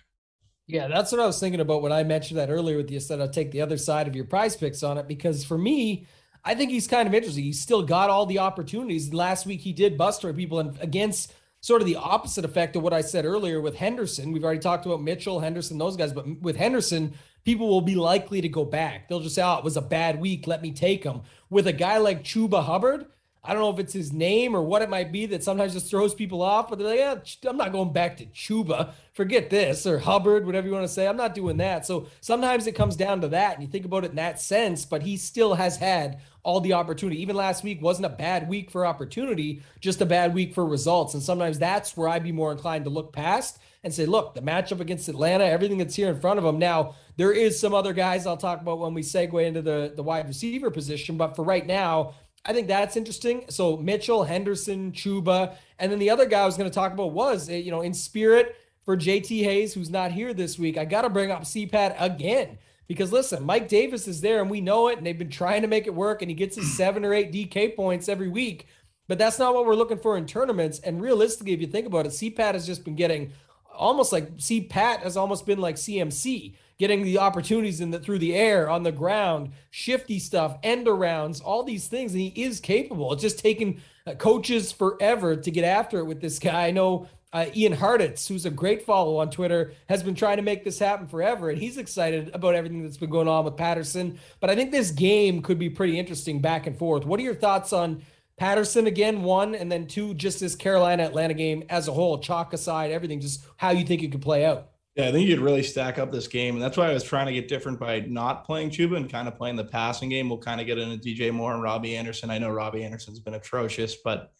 Yeah, 0.66 0.88
that's 0.88 1.12
what 1.12 1.20
I 1.20 1.26
was 1.26 1.38
thinking 1.38 1.60
about 1.60 1.82
when 1.82 1.92
I 1.92 2.04
mentioned 2.04 2.38
that 2.38 2.50
earlier 2.50 2.78
with 2.78 2.90
you. 2.90 3.00
Said 3.00 3.20
I'll 3.20 3.28
take 3.28 3.50
the 3.50 3.60
other 3.60 3.76
side 3.76 4.08
of 4.08 4.16
your 4.16 4.24
prize 4.24 4.56
picks 4.56 4.82
on 4.82 4.98
it 4.98 5.06
because 5.06 5.44
for 5.44 5.58
me 5.58 6.06
I 6.44 6.54
think 6.54 6.70
he's 6.70 6.86
kind 6.86 7.08
of 7.08 7.14
interesting. 7.14 7.44
He's 7.44 7.60
still 7.60 7.82
got 7.82 8.10
all 8.10 8.26
the 8.26 8.38
opportunities. 8.38 9.14
Last 9.14 9.46
week 9.46 9.60
he 9.60 9.72
did 9.72 9.96
bust 9.96 10.22
buster 10.22 10.32
people 10.32 10.60
and 10.60 10.78
against 10.80 11.32
sort 11.60 11.80
of 11.80 11.86
the 11.86 11.96
opposite 11.96 12.44
effect 12.44 12.76
of 12.76 12.82
what 12.82 12.92
I 12.92 13.00
said 13.00 13.24
earlier 13.24 13.60
with 13.60 13.76
Henderson. 13.76 14.32
We've 14.32 14.44
already 14.44 14.60
talked 14.60 14.84
about 14.84 15.02
Mitchell, 15.02 15.40
Henderson, 15.40 15.78
those 15.78 15.96
guys, 15.96 16.12
but 16.12 16.42
with 16.42 16.56
Henderson, 16.56 17.14
people 17.44 17.68
will 17.68 17.80
be 17.80 17.94
likely 17.94 18.42
to 18.42 18.48
go 18.50 18.66
back. 18.66 19.08
They'll 19.08 19.20
just 19.20 19.34
say, 19.34 19.42
"Oh, 19.42 19.56
it 19.56 19.64
was 19.64 19.78
a 19.78 19.82
bad 19.82 20.20
week. 20.20 20.46
Let 20.46 20.60
me 20.60 20.72
take 20.72 21.04
him." 21.04 21.22
With 21.48 21.66
a 21.66 21.72
guy 21.72 21.96
like 21.96 22.22
Chuba 22.22 22.62
Hubbard, 22.62 23.06
I 23.46 23.52
don't 23.52 23.60
know 23.60 23.70
if 23.70 23.78
it's 23.78 23.92
his 23.92 24.12
name 24.12 24.56
or 24.56 24.62
what 24.62 24.80
it 24.80 24.88
might 24.88 25.12
be 25.12 25.26
that 25.26 25.44
sometimes 25.44 25.74
just 25.74 25.90
throws 25.90 26.14
people 26.14 26.40
off, 26.40 26.70
but 26.70 26.78
they're 26.78 26.88
like, 26.88 26.98
yeah, 26.98 27.50
I'm 27.50 27.58
not 27.58 27.72
going 27.72 27.92
back 27.92 28.16
to 28.16 28.26
Chuba. 28.26 28.92
Forget 29.12 29.50
this 29.50 29.86
or 29.86 29.98
Hubbard, 29.98 30.46
whatever 30.46 30.66
you 30.66 30.72
want 30.72 30.86
to 30.86 30.92
say. 30.92 31.06
I'm 31.06 31.16
not 31.18 31.34
doing 31.34 31.58
that. 31.58 31.84
So 31.84 32.06
sometimes 32.22 32.66
it 32.66 32.72
comes 32.72 32.96
down 32.96 33.20
to 33.20 33.28
that. 33.28 33.54
And 33.54 33.62
you 33.62 33.68
think 33.68 33.84
about 33.84 34.04
it 34.04 34.10
in 34.10 34.16
that 34.16 34.40
sense, 34.40 34.86
but 34.86 35.02
he 35.02 35.18
still 35.18 35.54
has 35.54 35.76
had 35.76 36.20
all 36.42 36.60
the 36.60 36.72
opportunity. 36.72 37.20
Even 37.20 37.36
last 37.36 37.62
week 37.62 37.82
wasn't 37.82 38.06
a 38.06 38.10
bad 38.10 38.48
week 38.48 38.70
for 38.70 38.86
opportunity, 38.86 39.62
just 39.80 40.00
a 40.00 40.06
bad 40.06 40.34
week 40.34 40.54
for 40.54 40.64
results. 40.64 41.12
And 41.12 41.22
sometimes 41.22 41.58
that's 41.58 41.96
where 41.96 42.08
I'd 42.08 42.24
be 42.24 42.32
more 42.32 42.50
inclined 42.50 42.84
to 42.84 42.90
look 42.90 43.12
past 43.12 43.58
and 43.82 43.92
say, 43.92 44.06
look, 44.06 44.34
the 44.34 44.40
matchup 44.40 44.80
against 44.80 45.08
Atlanta, 45.10 45.44
everything 45.44 45.76
that's 45.76 45.94
here 45.94 46.08
in 46.08 46.18
front 46.18 46.38
of 46.38 46.44
them. 46.44 46.58
Now, 46.58 46.94
there 47.16 47.32
is 47.32 47.60
some 47.60 47.74
other 47.74 47.92
guys 47.92 48.26
I'll 48.26 48.36
talk 48.36 48.62
about 48.62 48.78
when 48.78 48.94
we 48.94 49.02
segue 49.02 49.46
into 49.46 49.60
the, 49.60 49.92
the 49.94 50.02
wide 50.02 50.26
receiver 50.26 50.70
position. 50.70 51.18
But 51.18 51.36
for 51.36 51.44
right 51.44 51.66
now, 51.66 52.14
I 52.44 52.52
think 52.52 52.68
that's 52.68 52.96
interesting. 52.96 53.46
So 53.48 53.76
Mitchell, 53.76 54.24
Henderson, 54.24 54.92
Chuba, 54.92 55.56
and 55.78 55.90
then 55.90 55.98
the 55.98 56.10
other 56.10 56.26
guy 56.26 56.42
I 56.42 56.46
was 56.46 56.56
going 56.56 56.70
to 56.70 56.74
talk 56.74 56.92
about 56.92 57.12
was, 57.12 57.48
eh, 57.48 57.56
you 57.56 57.70
know, 57.70 57.80
in 57.80 57.94
spirit 57.94 58.56
for 58.84 58.96
JT 58.96 59.42
Hayes, 59.42 59.72
who's 59.72 59.90
not 59.90 60.12
here 60.12 60.34
this 60.34 60.58
week. 60.58 60.76
I 60.76 60.84
got 60.84 61.02
to 61.02 61.10
bring 61.10 61.30
up 61.30 61.42
CPAT 61.42 61.96
again 61.98 62.58
because 62.86 63.12
listen, 63.12 63.44
Mike 63.44 63.68
Davis 63.68 64.06
is 64.06 64.20
there 64.20 64.42
and 64.42 64.50
we 64.50 64.60
know 64.60 64.88
it, 64.88 64.98
and 64.98 65.06
they've 65.06 65.18
been 65.18 65.30
trying 65.30 65.62
to 65.62 65.68
make 65.68 65.86
it 65.86 65.94
work, 65.94 66.20
and 66.20 66.30
he 66.30 66.34
gets 66.34 66.56
his 66.56 66.76
seven 66.76 67.04
or 67.04 67.14
eight 67.14 67.32
DK 67.32 67.74
points 67.74 68.08
every 68.08 68.28
week. 68.28 68.66
But 69.08 69.18
that's 69.18 69.38
not 69.38 69.54
what 69.54 69.66
we're 69.66 69.74
looking 69.74 69.98
for 69.98 70.16
in 70.16 70.26
tournaments. 70.26 70.78
And 70.80 71.00
realistically, 71.00 71.52
if 71.52 71.60
you 71.60 71.66
think 71.66 71.86
about 71.86 72.06
it, 72.06 72.12
CPAT 72.12 72.54
has 72.54 72.66
just 72.66 72.84
been 72.84 72.94
getting 72.94 73.32
almost 73.74 74.12
like 74.12 74.36
CPAT 74.36 75.00
has 75.00 75.16
almost 75.16 75.46
been 75.46 75.58
like 75.58 75.76
CMC 75.76 76.54
getting 76.78 77.02
the 77.02 77.18
opportunities 77.18 77.80
in 77.80 77.90
the 77.90 77.98
through 77.98 78.18
the 78.18 78.34
air, 78.34 78.68
on 78.68 78.82
the 78.82 78.92
ground, 78.92 79.52
shifty 79.70 80.18
stuff, 80.18 80.58
end 80.62 80.86
arounds, 80.86 81.40
all 81.44 81.62
these 81.62 81.86
things. 81.86 82.12
And 82.12 82.20
he 82.20 82.42
is 82.42 82.60
capable. 82.60 83.12
It's 83.12 83.22
just 83.22 83.38
taken 83.38 83.80
uh, 84.06 84.14
coaches 84.14 84.72
forever 84.72 85.36
to 85.36 85.50
get 85.50 85.64
after 85.64 85.98
it 85.98 86.04
with 86.04 86.20
this 86.20 86.38
guy. 86.38 86.66
I 86.66 86.70
know 86.70 87.08
uh, 87.32 87.46
Ian 87.54 87.74
Hartitz, 87.74 88.28
who's 88.28 88.46
a 88.46 88.50
great 88.50 88.82
follow 88.82 89.16
on 89.16 89.28
Twitter, 89.28 89.72
has 89.88 90.04
been 90.04 90.14
trying 90.14 90.36
to 90.36 90.42
make 90.42 90.62
this 90.62 90.78
happen 90.78 91.08
forever, 91.08 91.50
and 91.50 91.58
he's 91.58 91.78
excited 91.78 92.30
about 92.32 92.54
everything 92.54 92.82
that's 92.82 92.96
been 92.96 93.10
going 93.10 93.26
on 93.26 93.44
with 93.44 93.56
Patterson. 93.56 94.20
But 94.38 94.50
I 94.50 94.54
think 94.54 94.70
this 94.70 94.92
game 94.92 95.42
could 95.42 95.58
be 95.58 95.68
pretty 95.68 95.98
interesting 95.98 96.40
back 96.40 96.68
and 96.68 96.78
forth. 96.78 97.04
What 97.04 97.18
are 97.18 97.24
your 97.24 97.34
thoughts 97.34 97.72
on 97.72 98.02
Patterson 98.36 98.86
again, 98.86 99.22
one, 99.22 99.54
and 99.56 99.70
then 99.70 99.86
two, 99.86 100.14
just 100.14 100.40
this 100.40 100.54
Carolina 100.54 101.02
Atlanta 101.02 101.34
game 101.34 101.64
as 101.70 101.88
a 101.88 101.92
whole, 101.92 102.18
chalk 102.18 102.52
aside, 102.52 102.92
everything, 102.92 103.20
just 103.20 103.44
how 103.56 103.70
you 103.70 103.84
think 103.84 104.02
it 104.02 104.12
could 104.12 104.22
play 104.22 104.44
out? 104.44 104.73
Yeah, 104.94 105.08
I 105.08 105.12
think 105.12 105.28
you'd 105.28 105.40
really 105.40 105.64
stack 105.64 105.98
up 105.98 106.12
this 106.12 106.28
game. 106.28 106.54
And 106.54 106.62
that's 106.62 106.76
why 106.76 106.88
I 106.88 106.94
was 106.94 107.02
trying 107.02 107.26
to 107.26 107.32
get 107.32 107.48
different 107.48 107.80
by 107.80 108.00
not 108.00 108.44
playing 108.44 108.70
Chuba 108.70 108.96
and 108.96 109.10
kind 109.10 109.26
of 109.26 109.36
playing 109.36 109.56
the 109.56 109.64
passing 109.64 110.08
game. 110.08 110.28
We'll 110.28 110.38
kind 110.38 110.60
of 110.60 110.68
get 110.68 110.78
into 110.78 110.96
DJ 110.96 111.32
Moore 111.32 111.52
and 111.52 111.62
Robbie 111.62 111.96
Anderson. 111.96 112.30
I 112.30 112.38
know 112.38 112.50
Robbie 112.50 112.84
Anderson's 112.84 113.18
been 113.18 113.34
atrocious, 113.34 113.96
but 113.96 114.30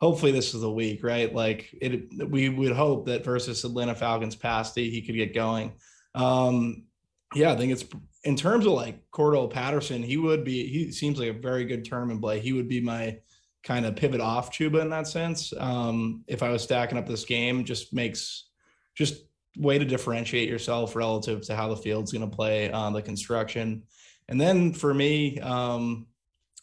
hopefully 0.00 0.32
this 0.32 0.52
is 0.52 0.62
the 0.62 0.72
week, 0.72 1.04
right? 1.04 1.32
Like 1.32 1.68
it, 1.80 2.28
we 2.28 2.48
would 2.48 2.72
hope 2.72 3.06
that 3.06 3.24
versus 3.24 3.62
Atlanta 3.64 3.94
Falcons 3.94 4.34
past 4.34 4.74
he 4.74 5.00
could 5.02 5.14
get 5.14 5.32
going. 5.32 5.74
Um, 6.16 6.86
yeah, 7.34 7.52
I 7.52 7.56
think 7.56 7.70
it's 7.70 7.84
in 8.24 8.34
terms 8.34 8.66
of 8.66 8.72
like 8.72 9.08
Cordell 9.12 9.50
Patterson, 9.50 10.02
he 10.02 10.16
would 10.16 10.44
be, 10.44 10.66
he 10.66 10.90
seems 10.90 11.20
like 11.20 11.28
a 11.28 11.38
very 11.38 11.64
good 11.64 11.84
tournament 11.84 12.20
play. 12.20 12.40
He 12.40 12.52
would 12.52 12.68
be 12.68 12.80
my 12.80 13.18
kind 13.62 13.86
of 13.86 13.94
pivot 13.94 14.20
off 14.20 14.50
Chuba 14.50 14.80
in 14.80 14.90
that 14.90 15.06
sense. 15.06 15.52
Um, 15.56 16.24
if 16.26 16.42
I 16.42 16.50
was 16.50 16.62
stacking 16.62 16.98
up 16.98 17.06
this 17.06 17.24
game, 17.24 17.64
just 17.64 17.92
makes 17.92 18.48
just 18.96 19.24
way 19.56 19.78
to 19.78 19.84
differentiate 19.84 20.48
yourself 20.48 20.94
relative 20.94 21.42
to 21.42 21.56
how 21.56 21.68
the 21.68 21.76
field's 21.76 22.12
going 22.12 22.28
to 22.28 22.36
play 22.36 22.70
on 22.70 22.92
the 22.92 23.02
construction. 23.02 23.82
And 24.28 24.40
then 24.40 24.72
for 24.72 24.94
me, 24.94 25.38
um, 25.40 26.06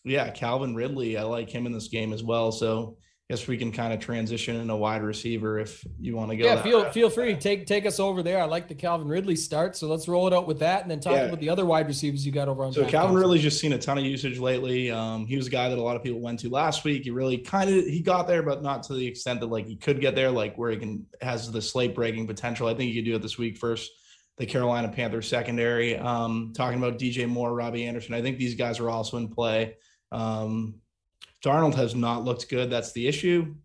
yeah, 0.04 0.30
Calvin 0.30 0.74
Ridley, 0.74 1.18
I 1.18 1.24
like 1.24 1.50
him 1.50 1.66
in 1.66 1.74
this 1.74 1.90
game 1.90 2.14
as 2.14 2.24
well. 2.24 2.52
So 2.52 2.98
guess 3.30 3.46
we 3.46 3.58
can 3.58 3.74
kind 3.74 3.92
of 3.92 4.00
transition 4.00 4.56
in 4.56 4.70
a 4.70 4.78
wide 4.78 5.04
receiver 5.04 5.60
if 5.60 5.86
you 6.00 6.16
want 6.16 6.32
to 6.32 6.38
go. 6.38 6.46
Yeah, 6.46 6.62
feel 6.62 6.90
feel 6.92 7.10
free 7.10 7.36
take 7.36 7.66
take 7.66 7.86
us 7.86 8.00
over 8.00 8.24
there. 8.24 8.42
I 8.42 8.46
like 8.46 8.70
the 8.70 8.76
Calvin 8.76 9.10
Ridley 9.10 9.36
start, 9.36 9.76
so 9.76 9.88
let's 9.88 10.08
roll 10.08 10.28
it 10.28 10.34
out 10.34 10.48
with 10.48 10.60
that, 10.60 10.84
and 10.84 10.90
then 10.90 11.02
talk 11.02 11.14
yeah. 11.14 11.24
about 11.24 11.42
the 11.42 11.50
other 11.50 11.66
wide 11.66 11.88
receivers 11.88 12.26
you 12.26 12.32
got 12.32 12.48
over 12.48 12.64
on. 12.64 12.72
So 12.72 12.86
Calvin 12.86 13.18
Ridley's 13.18 13.42
just 13.42 13.60
seen 13.60 13.74
a 13.74 13.78
ton 13.78 13.98
of 13.98 14.06
usage 14.06 14.40
lately. 14.40 14.92
Um, 14.92 15.26
he 15.26 15.36
was 15.36 15.48
a 15.48 15.50
guy 15.50 15.68
that 15.68 15.78
a 15.78 15.82
lot 15.82 15.98
of 15.98 16.04
people 16.04 16.22
went 16.22 16.40
to 16.40 16.50
last 16.50 16.86
week. 16.86 17.04
He 17.04 17.10
really 17.10 17.38
kind 17.38 17.70
of 17.70 17.84
he 17.84 18.02
got 18.02 18.28
there, 18.28 18.44
but 18.44 18.64
not 18.64 18.84
to 18.84 18.94
the 18.94 19.06
extent 19.06 19.42
that 19.42 19.48
like 19.48 19.66
he 19.66 19.76
could 19.76 20.00
get 20.00 20.16
there, 20.16 20.32
like 20.32 20.58
where 20.58 20.72
he 20.72 20.78
can 20.78 21.06
has 21.22 21.52
the 21.52 21.62
slate 21.62 21.96
breaking 21.96 22.28
potential. 22.28 22.68
I 22.68 22.76
think 22.76 22.92
he 22.92 22.96
could 22.96 23.06
do 23.06 23.16
it 23.16 23.22
this 23.22 23.38
week 23.38 23.58
first. 23.58 23.92
The 24.38 24.46
Carolina 24.46 24.88
Panthers 24.88 25.28
secondary. 25.28 25.98
Um, 25.98 26.54
talking 26.56 26.78
about 26.78 27.00
DJ 27.00 27.28
Moore, 27.28 27.54
Robbie 27.54 27.88
Anderson. 27.88 28.14
I 28.14 28.22
think 28.22 28.38
these 28.38 28.56
guys 28.56 28.80
are 28.80 28.90
also 28.90 29.18
in 29.18 29.28
play. 29.28 29.76
Um, 30.12 30.76
Darnold 31.48 31.76
has 31.76 31.96
not 31.96 32.26
looked 32.26 32.50
good. 32.50 32.70
That's 32.70 32.92
the 32.92 33.08
issue. 33.08 33.56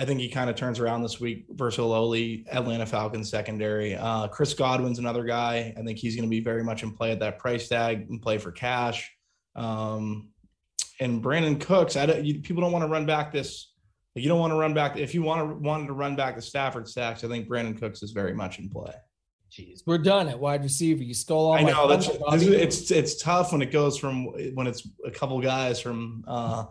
I 0.00 0.04
think 0.04 0.18
he 0.18 0.28
kind 0.28 0.50
of 0.50 0.56
turns 0.56 0.80
around 0.80 1.02
this 1.02 1.20
week 1.20 1.44
versus 1.50 1.78
lowly 1.78 2.44
Atlanta 2.50 2.86
Falcons 2.86 3.30
secondary. 3.30 3.94
Uh, 3.94 4.26
Chris 4.26 4.52
Godwin's 4.54 4.98
another 4.98 5.22
guy. 5.24 5.72
I 5.76 5.82
think 5.82 5.98
he's 5.98 6.16
going 6.16 6.28
to 6.28 6.30
be 6.30 6.40
very 6.40 6.64
much 6.64 6.82
in 6.82 6.90
play 6.92 7.12
at 7.12 7.20
that 7.20 7.38
price 7.38 7.68
tag 7.68 8.06
and 8.08 8.20
play 8.20 8.38
for 8.38 8.50
cash. 8.50 9.08
Um, 9.54 10.30
and 11.00 11.22
Brandin 11.22 11.60
Cooks, 11.60 11.96
I 11.96 12.06
don't, 12.06 12.24
you, 12.24 12.40
people 12.40 12.62
don't 12.62 12.72
want 12.72 12.82
to 12.82 12.88
run 12.88 13.06
back 13.06 13.30
this. 13.30 13.72
You 14.16 14.28
don't 14.28 14.40
want 14.40 14.52
to 14.52 14.56
run 14.56 14.74
back. 14.74 14.96
If 14.96 15.14
you 15.14 15.22
want 15.22 15.48
to 15.48 15.54
wanted 15.54 15.86
to 15.86 15.92
run 15.92 16.16
back 16.16 16.34
the 16.34 16.42
Stafford 16.42 16.88
stacks, 16.88 17.22
I 17.22 17.28
think 17.28 17.48
Brandin 17.48 17.78
Cooks 17.78 18.02
is 18.02 18.10
very 18.10 18.34
much 18.34 18.58
in 18.58 18.68
play. 18.68 18.94
Jeez, 19.50 19.82
we're 19.84 19.98
done 19.98 20.28
at 20.28 20.38
wide 20.38 20.62
receiver. 20.62 21.02
You 21.02 21.14
stole 21.14 21.46
all. 21.46 21.54
I 21.54 21.62
know 21.62 21.88
that's 21.88 22.08
it's 22.08 22.90
it's 22.92 23.20
tough 23.20 23.50
when 23.50 23.62
it 23.62 23.72
goes 23.72 23.98
from 23.98 24.26
when 24.54 24.68
it's 24.68 24.86
a 25.04 25.10
couple 25.10 25.40
guys 25.40 25.80
from 25.80 26.24
uh, 26.28 26.66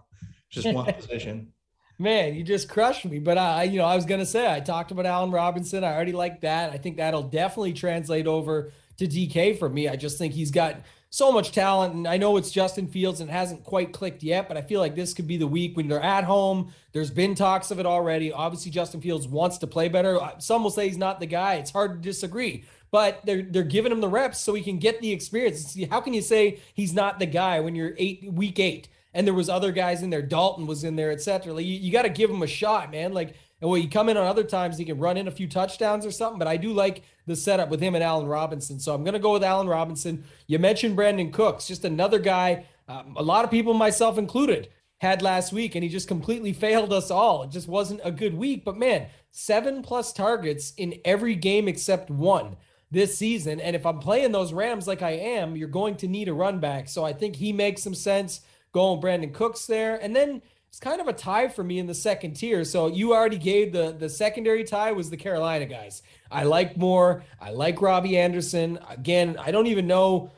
just 0.50 0.72
one 0.74 0.94
position. 1.00 1.52
Man, 1.98 2.36
you 2.36 2.44
just 2.44 2.70
crushed 2.70 3.04
me. 3.04 3.20
But 3.20 3.38
I, 3.38 3.64
you 3.64 3.80
know, 3.80 3.86
I 3.86 3.96
was 3.96 4.06
gonna 4.06 4.26
say 4.26 4.50
I 4.50 4.62
talked 4.62 4.92
about 4.92 5.06
Allen 5.06 5.32
Robinson. 5.32 5.84
I 5.84 5.94
already 5.94 6.14
like 6.14 6.40
that. 6.42 6.72
I 6.72 6.78
think 6.78 6.98
that'll 6.98 7.24
definitely 7.24 7.74
translate 7.74 8.28
over 8.28 8.72
to 8.98 9.08
DK 9.08 9.60
for 9.60 9.68
me. 9.68 9.90
I 9.90 9.98
just 9.98 10.18
think 10.18 10.34
he's 10.34 10.52
got 10.52 10.78
so 11.10 11.32
much 11.32 11.52
talent. 11.52 11.96
And 11.96 12.08
I 12.08 12.18
know 12.18 12.38
it's 12.38 12.52
Justin 12.52 12.88
Fields 12.88 13.20
and 13.20 13.30
it 13.30 13.34
hasn't 13.34 13.64
quite 13.64 13.92
clicked 13.94 14.22
yet, 14.24 14.48
but 14.48 14.58
I 14.58 14.62
feel 14.62 14.80
like 14.80 14.96
this 14.96 15.14
could 15.14 15.28
be 15.28 15.38
the 15.38 15.48
week 15.48 15.76
when 15.76 15.88
they're 15.88 16.02
at 16.02 16.24
home. 16.24 16.72
There's 16.92 17.10
been 17.10 17.36
talks 17.36 17.72
of 17.72 17.80
it 17.80 17.86
already. 17.86 18.32
Obviously, 18.32 18.72
Justin 18.72 19.02
Fields 19.02 19.28
wants 19.28 19.58
to 19.60 19.68
play 19.68 19.90
better. 19.90 20.20
Some 20.38 20.64
will 20.64 20.70
say 20.70 20.88
he's 20.88 20.98
not 20.98 21.20
the 21.20 21.26
guy. 21.26 21.56
It's 21.56 21.72
hard 21.72 21.94
to 21.94 22.00
disagree. 22.00 22.64
But 22.92 23.26
they're 23.26 23.44
they're 23.44 23.64
giving 23.64 23.92
him 23.92 24.02
the 24.02 24.10
reps 24.10 24.40
so 24.40 24.54
he 24.54 24.64
can 24.64 24.80
get 24.80 25.00
the 25.02 25.12
experience. 25.12 25.78
How 25.90 26.02
can 26.02 26.14
you 26.14 26.22
say 26.22 26.60
he's 26.74 26.94
not 26.94 27.20
the 27.20 27.26
guy 27.26 27.60
when 27.60 27.76
you're 27.76 27.94
eight 27.98 28.32
week 28.32 28.60
eight 28.60 28.90
and 29.14 29.28
there 29.28 29.34
was 29.34 29.50
other 29.50 29.72
guys 29.72 30.02
in 30.02 30.10
there? 30.10 30.22
Dalton 30.22 30.68
was 30.68 30.84
in 30.84 30.96
there, 30.96 31.12
etc. 31.12 31.54
Like 31.54 31.66
you, 31.66 31.74
you 31.74 31.92
got 31.92 32.04
to 32.04 32.10
give 32.10 32.30
him 32.30 32.42
a 32.42 32.48
shot, 32.48 32.92
man. 32.92 33.14
Like 33.14 33.36
and 33.62 33.70
when 33.70 33.82
you 33.82 33.90
come 33.90 34.10
in 34.10 34.18
on 34.18 34.26
other 34.26 34.44
times, 34.44 34.78
he 34.78 34.86
can 34.86 35.00
run 35.00 35.18
in 35.18 35.28
a 35.28 35.32
few 35.32 35.48
touchdowns 35.48 36.06
or 36.06 36.12
something. 36.12 36.40
But 36.40 36.48
I 36.48 36.58
do 36.58 36.72
like 36.72 37.04
the 37.26 37.36
setup 37.36 37.70
with 37.70 37.82
him 37.82 37.96
and 37.96 38.04
Allen 38.04 38.28
Robinson. 38.28 38.80
So 38.80 38.94
I'm 38.94 39.04
going 39.04 39.14
to 39.14 39.20
go 39.20 39.34
with 39.34 39.44
Allen 39.44 39.68
Robinson. 39.68 40.24
You 40.48 40.60
mentioned 40.60 40.98
Brandin 40.98 41.34
Cooks, 41.34 41.68
just 41.68 41.84
another 41.84 42.20
guy, 42.20 42.66
um, 42.88 43.16
a 43.18 43.24
lot 43.24 43.44
of 43.44 43.52
people, 43.52 43.74
myself 43.74 44.18
included, 44.18 44.70
had 45.02 45.22
last 45.22 45.54
week, 45.54 45.76
and 45.76 45.84
he 45.84 45.90
just 45.90 46.08
completely 46.08 46.54
failed 46.54 46.92
us 46.92 47.12
all. 47.12 47.44
It 47.44 47.52
just 47.52 47.68
wasn't 47.68 48.02
a 48.04 48.12
good 48.12 48.34
week. 48.34 48.64
But 48.64 48.78
man, 48.78 49.08
seven 49.32 49.82
plus 49.82 50.14
targets 50.14 50.74
in 50.78 51.00
every 51.04 51.36
game 51.36 51.68
except 51.68 52.10
one 52.10 52.56
this 52.92 53.18
season. 53.18 53.60
And 53.60 53.76
if 53.76 53.86
I'm 53.86 54.00
playing 54.00 54.32
those 54.32 54.54
Rams 54.54 54.88
like 54.88 55.02
I 55.02 55.12
am, 55.12 55.56
you're 55.56 55.68
going 55.68 55.96
to 55.98 56.08
need 56.08 56.28
a 56.28 56.34
run 56.34 56.60
back. 56.60 56.90
So 56.90 57.06
I 57.06 57.14
think 57.14 57.36
he 57.36 57.54
makes 57.54 57.84
some 57.84 57.94
sense 57.94 58.42
going 58.72 59.02
Brandin 59.02 59.34
Cooks 59.34 59.66
there. 59.66 59.98
And 59.98 60.16
then 60.16 60.42
it's 60.70 60.80
kind 60.80 61.02
of 61.02 61.08
a 61.08 61.14
tie 61.14 61.48
for 61.48 61.64
me 61.64 61.80
in 61.80 61.88
the 61.88 61.94
second 61.94 62.36
tier. 62.36 62.64
So 62.64 62.88
you 62.88 63.14
already 63.14 63.38
gave 63.38 63.72
the 63.72 63.96
the 63.98 64.08
secondary 64.08 64.64
tie 64.64 64.92
was 64.92 65.10
the 65.10 65.18
Carolina 65.18 65.66
guys. 65.66 66.04
I 66.32 66.44
like 66.44 66.78
Moore. 66.78 67.24
I 67.42 67.52
like 67.52 67.82
Robbie 67.82 68.18
Anderson. 68.18 68.80
Again, 68.88 69.36
I 69.40 69.52
don't 69.52 69.68
even 69.68 69.88
know. 69.88 70.32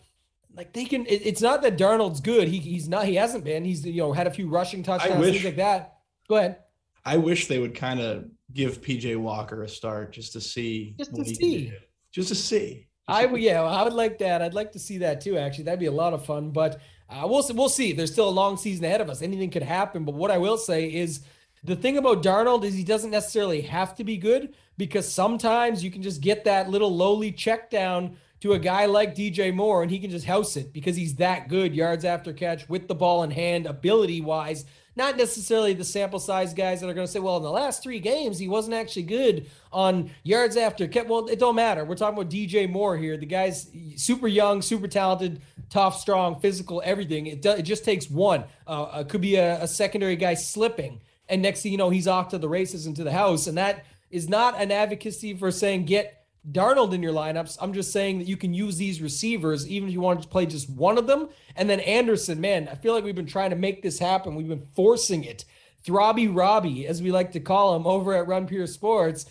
Like 0.56 0.72
they 0.74 0.86
can. 0.86 1.06
It, 1.06 1.26
it's 1.26 1.42
not 1.42 1.62
that 1.64 1.78
Darnold's 1.78 2.22
good. 2.22 2.48
He 2.48 2.60
he's 2.60 2.88
not. 2.88 3.06
He 3.06 3.16
hasn't 3.16 3.44
been. 3.44 3.66
He's 3.66 3.86
you 3.86 4.02
know 4.02 4.14
had 4.14 4.28
a 4.28 4.32
few 4.32 4.48
rushing 4.48 4.84
touchdowns, 4.84 5.20
wish, 5.20 5.34
things 5.34 5.46
like 5.46 5.58
that. 5.58 5.98
Go 6.30 6.38
ahead. 6.38 6.60
I 7.04 7.18
wish 7.18 7.48
they 7.48 7.60
would 7.60 7.76
kind 7.76 8.00
of 8.00 8.26
give 8.54 8.82
PJ 8.82 9.18
Walker 9.18 9.64
a 9.64 9.70
start 9.70 10.14
just 10.14 10.34
to 10.34 10.42
see. 10.42 10.96
Just 10.98 11.14
to 11.16 11.26
see. 11.26 11.74
Just 12.12 12.30
to 12.30 12.36
see. 12.36 12.88
I 13.08 13.26
would 13.26 13.42
yeah, 13.42 13.62
I 13.62 13.84
would 13.84 13.94
like 13.94 14.20
that. 14.20 14.42
I'd 14.42 14.54
like 14.54 14.72
to 14.74 14.80
see 14.80 15.00
that 15.00 15.22
too. 15.22 15.38
Actually, 15.38 15.66
that'd 15.66 15.80
be 15.80 15.88
a 15.88 15.92
lot 15.92 16.14
of 16.14 16.26
fun. 16.26 16.52
But 16.52 16.80
uh, 17.10 17.28
we'll 17.28 17.46
we'll 17.54 17.70
see. 17.70 17.92
There's 17.94 18.12
still 18.12 18.30
a 18.30 18.32
long 18.32 18.58
season 18.58 18.86
ahead 18.86 19.02
of 19.02 19.10
us. 19.10 19.22
Anything 19.22 19.50
could 19.50 19.64
happen. 19.64 20.06
But 20.06 20.16
what 20.16 20.32
I 20.32 20.38
will 20.38 20.58
say 20.58 20.94
is 20.94 21.22
the 21.64 21.76
thing 21.76 21.98
about 21.98 22.24
Darnold 22.24 22.64
is 22.64 22.74
he 22.74 22.84
doesn't 22.84 23.12
necessarily 23.12 23.62
have 23.62 23.96
to 23.96 24.04
be 24.04 24.18
good 24.18 24.56
because 24.78 25.12
sometimes 25.12 25.84
you 25.84 25.92
can 25.92 26.02
just 26.02 26.22
get 26.22 26.44
that 26.46 26.70
little 26.70 26.96
lowly 26.96 27.32
check 27.32 27.70
down 27.70 28.18
to 28.40 28.54
a 28.54 28.60
guy 28.60 28.88
like 28.88 29.16
DJ 29.16 29.54
Moore 29.54 29.84
and 29.84 29.92
he 29.92 30.00
can 30.00 30.10
just 30.10 30.26
house 30.26 30.58
it 30.58 30.74
because 30.74 30.96
he's 30.96 31.16
that 31.16 31.48
good 31.48 31.76
yards 31.76 32.04
after 32.06 32.34
catch 32.34 32.68
with 32.68 32.88
the 32.88 32.96
ball 32.96 33.24
in 33.24 33.30
hand, 33.30 33.68
ability 33.68 34.22
wise 34.22 34.66
not 34.96 35.16
necessarily 35.18 35.74
the 35.74 35.86
sample 35.86 36.20
size 36.20 36.54
guys 36.54 36.82
that 36.82 36.90
are 36.90 36.94
going 36.94 37.08
to 37.08 37.12
say, 37.12 37.20
well, 37.20 37.38
in 37.38 37.44
the 37.44 37.52
last 37.52 37.82
three 37.82 38.00
games, 38.00 38.38
he 38.38 38.48
wasn't 38.48 38.76
actually 38.76 39.04
good 39.04 39.50
on 39.72 40.12
yards 40.24 40.58
after. 40.58 40.90
Well, 41.08 41.28
it 41.28 41.40
don't 41.40 41.56
matter. 41.56 41.86
We're 41.86 41.96
talking 41.96 42.20
about 42.20 42.32
DJ 42.32 42.70
Moore 42.70 42.98
here. 42.98 43.16
The 43.16 43.26
guy's 43.26 43.70
super 43.96 44.28
young, 44.28 44.62
super 44.62 44.88
talented, 44.88 45.42
tough, 45.70 46.00
strong, 46.00 46.40
physical, 46.40 46.82
everything. 46.84 47.28
It, 47.28 47.42
do, 47.42 47.52
it 47.52 47.64
just 47.64 47.86
takes 47.86 48.10
one. 48.10 48.44
Uh, 48.68 49.00
it 49.02 49.10
could 49.10 49.22
be 49.22 49.36
a, 49.36 49.62
a 49.64 49.68
secondary 49.68 50.18
guy 50.18 50.34
slipping. 50.34 51.02
And 51.30 51.42
next 51.42 51.62
thing 51.62 51.72
you 51.72 51.78
know, 51.78 51.90
he's 51.90 52.08
off 52.08 52.30
to 52.30 52.38
the 52.38 52.50
races 52.50 52.86
into 52.86 53.06
the 53.06 53.12
house. 53.14 53.48
And 53.48 53.58
that 53.58 53.86
is 54.10 54.28
not 54.28 54.60
an 54.60 54.72
advocacy 54.72 55.36
for 55.36 55.52
saying 55.52 55.86
get 55.86 56.21
Darnold 56.50 56.94
in 56.94 57.04
your 57.04 57.14
lineups. 57.14 57.58
I'm 57.62 57.74
just 57.74 57.92
saying 57.92 58.18
that 58.20 58.28
you 58.28 58.36
can 58.36 58.54
use 58.54 58.78
these 58.78 59.02
receivers 59.02 59.68
even 59.68 59.90
if 59.90 59.94
you 59.94 60.02
want 60.02 60.24
to 60.24 60.28
play 60.28 60.48
just 60.48 60.70
one 60.70 60.98
of 60.98 61.06
them. 61.06 61.30
And 61.56 61.70
then 61.70 61.80
Anderson, 61.82 62.42
man, 62.42 62.68
I 62.68 62.76
feel 62.76 62.94
like 62.94 63.04
we've 63.04 63.14
been 63.14 63.28
trying 63.28 63.52
to 63.52 63.56
make 63.56 63.84
this 63.84 64.00
happen. 64.00 64.36
We've 64.36 64.48
been 64.48 64.66
forcing 64.76 65.24
it. 65.24 65.46
Throbby 65.86 66.34
Robbie, 66.34 66.88
as 66.88 67.02
we 67.02 67.12
like 67.12 67.32
to 67.34 67.40
call 67.40 67.76
him 67.76 67.86
over 67.86 68.14
at 68.14 68.28
Run 68.28 68.48
Pure 68.48 68.68
Sports. 68.68 69.26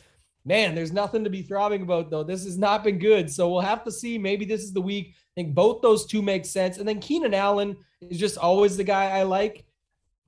Man, 0.44 0.74
there's 0.74 0.92
nothing 0.92 1.24
to 1.24 1.30
be 1.30 1.42
throbbing 1.42 1.82
about 1.82 2.10
though. 2.10 2.24
This 2.24 2.44
has 2.44 2.56
not 2.56 2.84
been 2.84 2.98
good. 2.98 3.30
So 3.30 3.48
we'll 3.48 3.60
have 3.60 3.84
to 3.84 3.92
see. 3.92 4.16
Maybe 4.16 4.44
this 4.44 4.62
is 4.62 4.72
the 4.72 4.80
week. 4.80 5.14
I 5.16 5.42
think 5.42 5.54
both 5.54 5.82
those 5.82 6.06
two 6.06 6.22
make 6.22 6.44
sense. 6.44 6.78
And 6.78 6.86
then 6.86 7.00
Keenan 7.00 7.34
Allen 7.34 7.76
is 8.00 8.18
just 8.18 8.38
always 8.38 8.76
the 8.76 8.84
guy 8.84 9.10
I 9.10 9.24
like. 9.24 9.64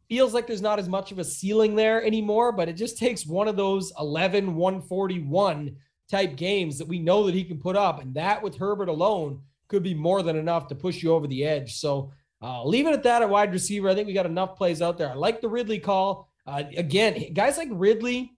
Feels 0.08 0.34
like 0.34 0.46
there's 0.46 0.60
not 0.60 0.78
as 0.78 0.88
much 0.88 1.12
of 1.12 1.18
a 1.18 1.24
ceiling 1.24 1.74
there 1.74 2.04
anymore, 2.04 2.52
but 2.52 2.68
it 2.68 2.74
just 2.74 2.98
takes 2.98 3.24
one 3.24 3.48
of 3.48 3.56
those 3.56 3.92
11, 3.98 4.54
141 4.54 5.76
type 6.12 6.36
games 6.36 6.78
that 6.78 6.86
we 6.86 7.00
know 7.00 7.24
that 7.24 7.34
he 7.34 7.42
can 7.42 7.58
put 7.58 7.74
up. 7.74 8.00
And 8.00 8.14
that 8.14 8.40
with 8.42 8.56
Herbert 8.56 8.88
alone 8.88 9.40
could 9.66 9.82
be 9.82 9.94
more 9.94 10.22
than 10.22 10.36
enough 10.36 10.68
to 10.68 10.74
push 10.74 11.02
you 11.02 11.12
over 11.12 11.26
the 11.26 11.44
edge. 11.44 11.74
So 11.76 12.12
uh, 12.40 12.62
leave 12.64 12.86
it 12.86 12.92
at 12.92 13.02
that 13.04 13.22
at 13.22 13.30
wide 13.30 13.52
receiver. 13.52 13.88
I 13.88 13.94
think 13.94 14.06
we 14.06 14.12
got 14.12 14.26
enough 14.26 14.56
plays 14.56 14.82
out 14.82 14.98
there. 14.98 15.10
I 15.10 15.14
like 15.14 15.40
the 15.40 15.48
Ridley 15.48 15.78
call. 15.78 16.28
Uh, 16.46 16.64
again, 16.76 17.32
guys 17.32 17.56
like 17.56 17.68
Ridley, 17.72 18.32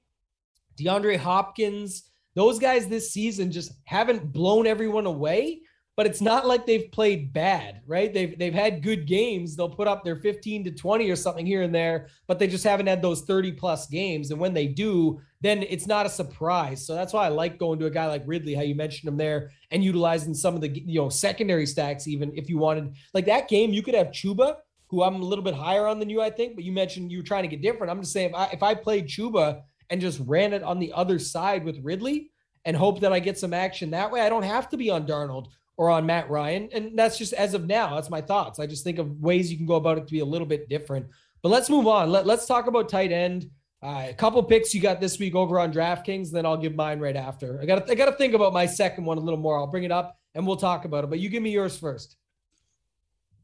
DeAndre 0.79 1.19
Hopkins, 1.19 2.05
those 2.35 2.59
guys 2.59 2.87
this 2.87 3.11
season 3.13 3.51
just 3.51 3.73
haven't 3.85 4.33
blown 4.33 4.67
everyone 4.67 5.07
away 5.07 5.61
but 5.97 6.07
it's 6.07 6.21
not 6.21 6.47
like 6.47 6.67
they've 6.67 6.91
played 6.91 7.33
bad, 7.33 7.81
right? 7.87 8.13
They've 8.13 8.37
they've 8.37 8.55
had 8.55 8.83
good 8.83 9.07
games. 9.07 9.55
They'll 9.55 9.69
put 9.69 9.87
up 9.87 10.03
their 10.03 10.17
15 10.17 10.65
to 10.65 10.71
20 10.73 11.09
or 11.09 11.17
something 11.17 11.47
here 11.47 11.63
and 11.63 11.75
there, 11.75 12.09
but 12.27 12.39
they 12.39 12.49
just 12.49 12.65
haven't 12.65 12.89
had 12.89 13.01
those 13.01 13.23
30 13.23 13.53
plus 13.53 13.87
games. 13.87 14.31
And 14.31 14.41
when 14.41 14.55
they 14.55 14.67
do, 14.67 15.21
then 15.44 15.62
it's 15.62 15.87
not 15.87 16.07
a 16.07 16.11
surprise. 16.11 16.87
So 16.87 16.94
that's 16.94 17.12
why 17.12 17.26
I 17.26 17.28
like 17.28 17.59
going 17.59 17.78
to 17.80 17.87
a 17.87 17.90
guy 17.90 18.07
like 18.07 18.22
Ridley, 18.26 18.54
how 18.54 18.62
you 18.62 18.74
mentioned 18.74 19.09
him 19.09 19.16
there, 19.16 19.50
and 19.70 19.85
utilizing 19.85 20.35
some 20.35 20.54
of 20.54 20.61
the 20.61 20.68
you 20.68 21.00
know 21.00 21.09
secondary 21.09 21.66
stacks. 21.66 22.07
Even 22.09 22.33
if 22.37 22.48
you 22.48 22.59
wanted 22.59 22.94
like 23.12 23.26
that 23.26 23.48
game, 23.48 23.72
you 23.72 23.83
could 23.83 23.94
have 23.94 24.09
Chuba, 24.09 24.57
who 24.88 25.02
I'm 25.02 25.16
a 25.16 25.24
little 25.24 25.44
bit 25.44 25.54
higher 25.54 25.87
on 25.87 25.98
than 25.98 26.09
you, 26.09 26.22
I 26.22 26.30
think. 26.30 26.54
But 26.54 26.64
you 26.64 26.72
mentioned 26.72 27.12
you 27.12 27.18
were 27.18 27.24
trying 27.24 27.42
to 27.42 27.48
get 27.48 27.62
different. 27.62 27.90
I'm 27.90 28.00
just 28.00 28.12
saying 28.12 28.30
if 28.30 28.35
I 28.35 28.44
if 28.46 28.62
I 28.62 28.74
played 28.74 29.07
Chuba 29.07 29.62
and 29.90 30.00
just 30.00 30.20
ran 30.24 30.52
it 30.52 30.62
on 30.62 30.78
the 30.78 30.92
other 30.92 31.18
side 31.18 31.64
with 31.64 31.78
Ridley 31.83 32.30
and 32.64 32.76
hope 32.76 33.00
that 33.00 33.12
I 33.12 33.20
get 33.20 33.38
some 33.38 33.52
action 33.52 33.90
that 33.90 34.11
way, 34.11 34.20
I 34.20 34.28
don't 34.28 34.42
have 34.42 34.68
to 34.70 34.76
be 34.76 34.90
on 34.90 35.07
Darnold 35.07 35.48
or 35.76 35.90
on 35.90 36.07
Matt 36.07 36.30
Ryan. 36.30 36.68
And 36.72 36.98
that's 36.98 37.18
just 37.18 37.33
as 37.33 37.54
of 37.54 37.66
now. 37.66 37.94
That's 37.94 38.11
my 38.11 38.20
thoughts. 38.20 38.59
I 38.59 38.66
just 38.66 38.85
think 38.85 38.98
of 38.98 39.20
ways 39.20 39.50
you 39.50 39.57
can 39.57 39.66
go 39.66 39.74
about 39.74 39.98
it 39.98 40.07
to 40.07 40.12
be 40.12 40.20
a 40.20 40.24
little 40.24 40.46
bit 40.46 40.68
different. 40.68 41.07
But 41.42 41.48
let's 41.50 41.68
move 41.68 41.87
on. 41.87 42.11
Let, 42.11 42.26
let's 42.26 42.46
talk 42.46 42.66
about 42.66 42.88
tight 42.88 43.12
end. 43.12 43.50
Uh, 43.85 44.07
a 44.09 44.14
couple 44.14 44.42
picks 44.42 44.73
you 44.75 44.81
got 44.81 44.99
this 44.99 45.18
week 45.18 45.35
over 45.35 45.61
on 45.61 45.70
DraftKings, 45.70 46.31
then 46.31 46.47
I'll 46.47 46.57
give 46.57 46.75
mine 46.75 47.01
right 47.01 47.16
after. 47.16 47.61
I 47.61 47.66
got 47.66 47.90
I 47.90 47.94
got 47.94 48.07
to 48.07 48.12
think 48.12 48.33
about 48.33 48.55
my 48.55 48.64
second 48.64 49.05
one 49.05 49.18
a 49.18 49.20
little 49.20 49.38
more. 49.38 49.59
I'll 49.59 49.66
bring 49.66 49.85
it 49.85 49.92
up 49.92 50.18
and 50.35 50.47
we'll 50.47 50.57
talk 50.57 50.87
about 50.87 51.05
it. 51.05 51.11
But 51.11 51.18
you 51.18 51.29
give 51.29 51.42
me 51.42 51.51
yours 51.51 51.77
first. 51.77 52.16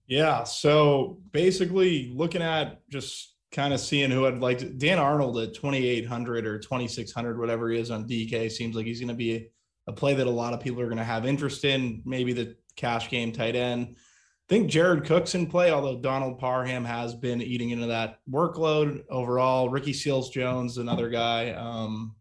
Yeah. 0.06 0.44
So 0.44 1.18
basically, 1.30 2.10
looking 2.16 2.40
at 2.40 2.80
just 2.88 3.34
kind 3.52 3.74
of 3.74 3.80
seeing 3.80 4.10
who 4.10 4.26
I'd 4.26 4.38
like 4.38 4.58
to. 4.58 4.70
Dan 4.70 4.98
Arnold 4.98 5.36
at 5.38 5.52
2,800 5.52 6.46
or 6.46 6.58
2,600, 6.58 7.38
whatever 7.38 7.68
he 7.68 7.78
is 7.78 7.90
on 7.90 8.08
DK, 8.08 8.50
seems 8.50 8.74
like 8.74 8.86
he's 8.86 9.00
going 9.00 9.08
to 9.08 9.14
be 9.14 9.50
a 9.88 9.92
play 9.92 10.14
that 10.14 10.26
a 10.26 10.30
lot 10.30 10.54
of 10.54 10.60
people 10.60 10.80
are 10.80 10.86
going 10.86 10.96
to 10.96 11.04
have 11.04 11.26
interest 11.26 11.66
in. 11.66 12.00
Maybe 12.06 12.32
the 12.32 12.56
cash 12.76 13.10
game 13.10 13.30
tight 13.30 13.56
end 13.56 13.96
think 14.50 14.68
Jared 14.68 15.04
Cook's 15.04 15.36
in 15.36 15.46
play, 15.46 15.70
although 15.70 15.96
Donald 15.96 16.40
Parham 16.40 16.84
has 16.84 17.14
been 17.14 17.40
eating 17.40 17.70
into 17.70 17.86
that 17.86 18.18
workload 18.28 19.04
overall. 19.08 19.68
Ricky 19.68 19.92
Seals 19.92 20.28
Jones, 20.28 20.76
another 20.76 21.08
guy. 21.08 21.52
Um, 21.52 22.16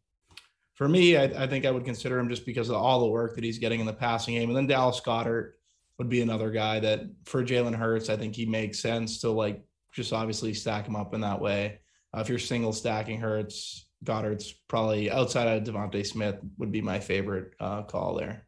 for 0.75 0.87
me, 0.87 1.17
I, 1.17 1.23
I, 1.23 1.47
think 1.47 1.65
I 1.65 1.71
would 1.71 1.85
consider 1.85 2.19
him 2.19 2.29
just 2.29 2.45
because 2.45 2.69
of 2.69 2.75
all 2.75 2.99
the 2.99 3.07
work 3.07 3.33
that 3.33 3.43
he's 3.43 3.57
getting 3.57 3.79
in 3.79 3.87
the 3.87 3.93
passing 3.93 4.35
game. 4.35 4.47
And 4.47 4.55
then 4.55 4.67
Dallas 4.67 5.01
Goedert 5.01 5.53
would 5.97 6.07
be 6.07 6.21
another 6.21 6.51
guy 6.51 6.79
that 6.79 7.01
for 7.25 7.43
Jalen 7.43 7.73
Hurts, 7.73 8.11
I 8.11 8.15
think 8.15 8.35
he 8.35 8.45
makes 8.45 8.79
sense 8.79 9.21
to 9.21 9.31
like 9.31 9.65
just 9.91 10.13
obviously 10.13 10.53
stack 10.53 10.87
him 10.87 10.95
up 10.95 11.15
in 11.15 11.21
that 11.21 11.41
way. 11.41 11.79
Uh, 12.15 12.19
if 12.19 12.29
you're 12.29 12.37
single 12.37 12.73
stacking 12.73 13.19
Hurts, 13.19 13.87
Goedert's 14.03 14.53
probably 14.67 15.09
outside 15.09 15.47
of 15.47 15.63
DeVonta 15.63 16.05
Smith 16.05 16.37
would 16.59 16.71
be 16.71 16.81
my 16.81 16.99
favorite 16.99 17.55
uh, 17.59 17.81
call 17.81 18.13
there. 18.13 18.45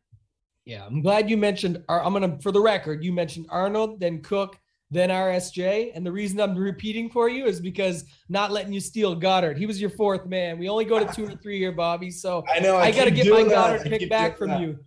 Yeah, 0.66 0.86
I'm 0.86 1.02
glad 1.02 1.30
you 1.30 1.38
mentioned. 1.38 1.84
I'm 1.90 2.14
gonna, 2.14 2.38
for 2.42 2.52
the 2.52 2.62
record, 2.62 3.04
you 3.04 3.12
mentioned 3.12 3.48
Arnold, 3.50 4.00
then 4.00 4.22
Cook, 4.22 4.58
then 4.92 5.10
RSJ, 5.10 5.92
and 5.96 6.06
the 6.06 6.12
reason 6.12 6.40
I'm 6.40 6.56
repeating 6.56 7.10
for 7.10 7.30
you 7.30 7.46
is 7.46 7.62
because 7.62 8.04
not 8.30 8.52
letting 8.52 8.74
you 8.74 8.82
steal 8.82 9.20
Goedert. 9.20 9.58
He 9.58 9.66
was 9.66 9.80
your 9.80 9.90
fourth 9.90 10.26
man. 10.28 10.60
We 10.60 10.68
only 10.70 10.86
go 10.86 11.00
to 11.04 11.12
two 11.14 11.26
or 11.26 11.36
three 11.38 11.58
here, 11.58 11.72
Bobby. 11.72 12.12
So 12.12 12.44
I 12.54 12.60
know 12.60 12.76
I, 12.76 12.86
I 12.86 12.92
got 12.92 13.06
to 13.06 13.12
get 13.12 13.28
my 13.28 13.44
Goedert 13.44 13.84
pick 13.84 14.10
back 14.10 14.38
from 14.38 14.50
that. 14.50 14.62
you. 14.62 14.78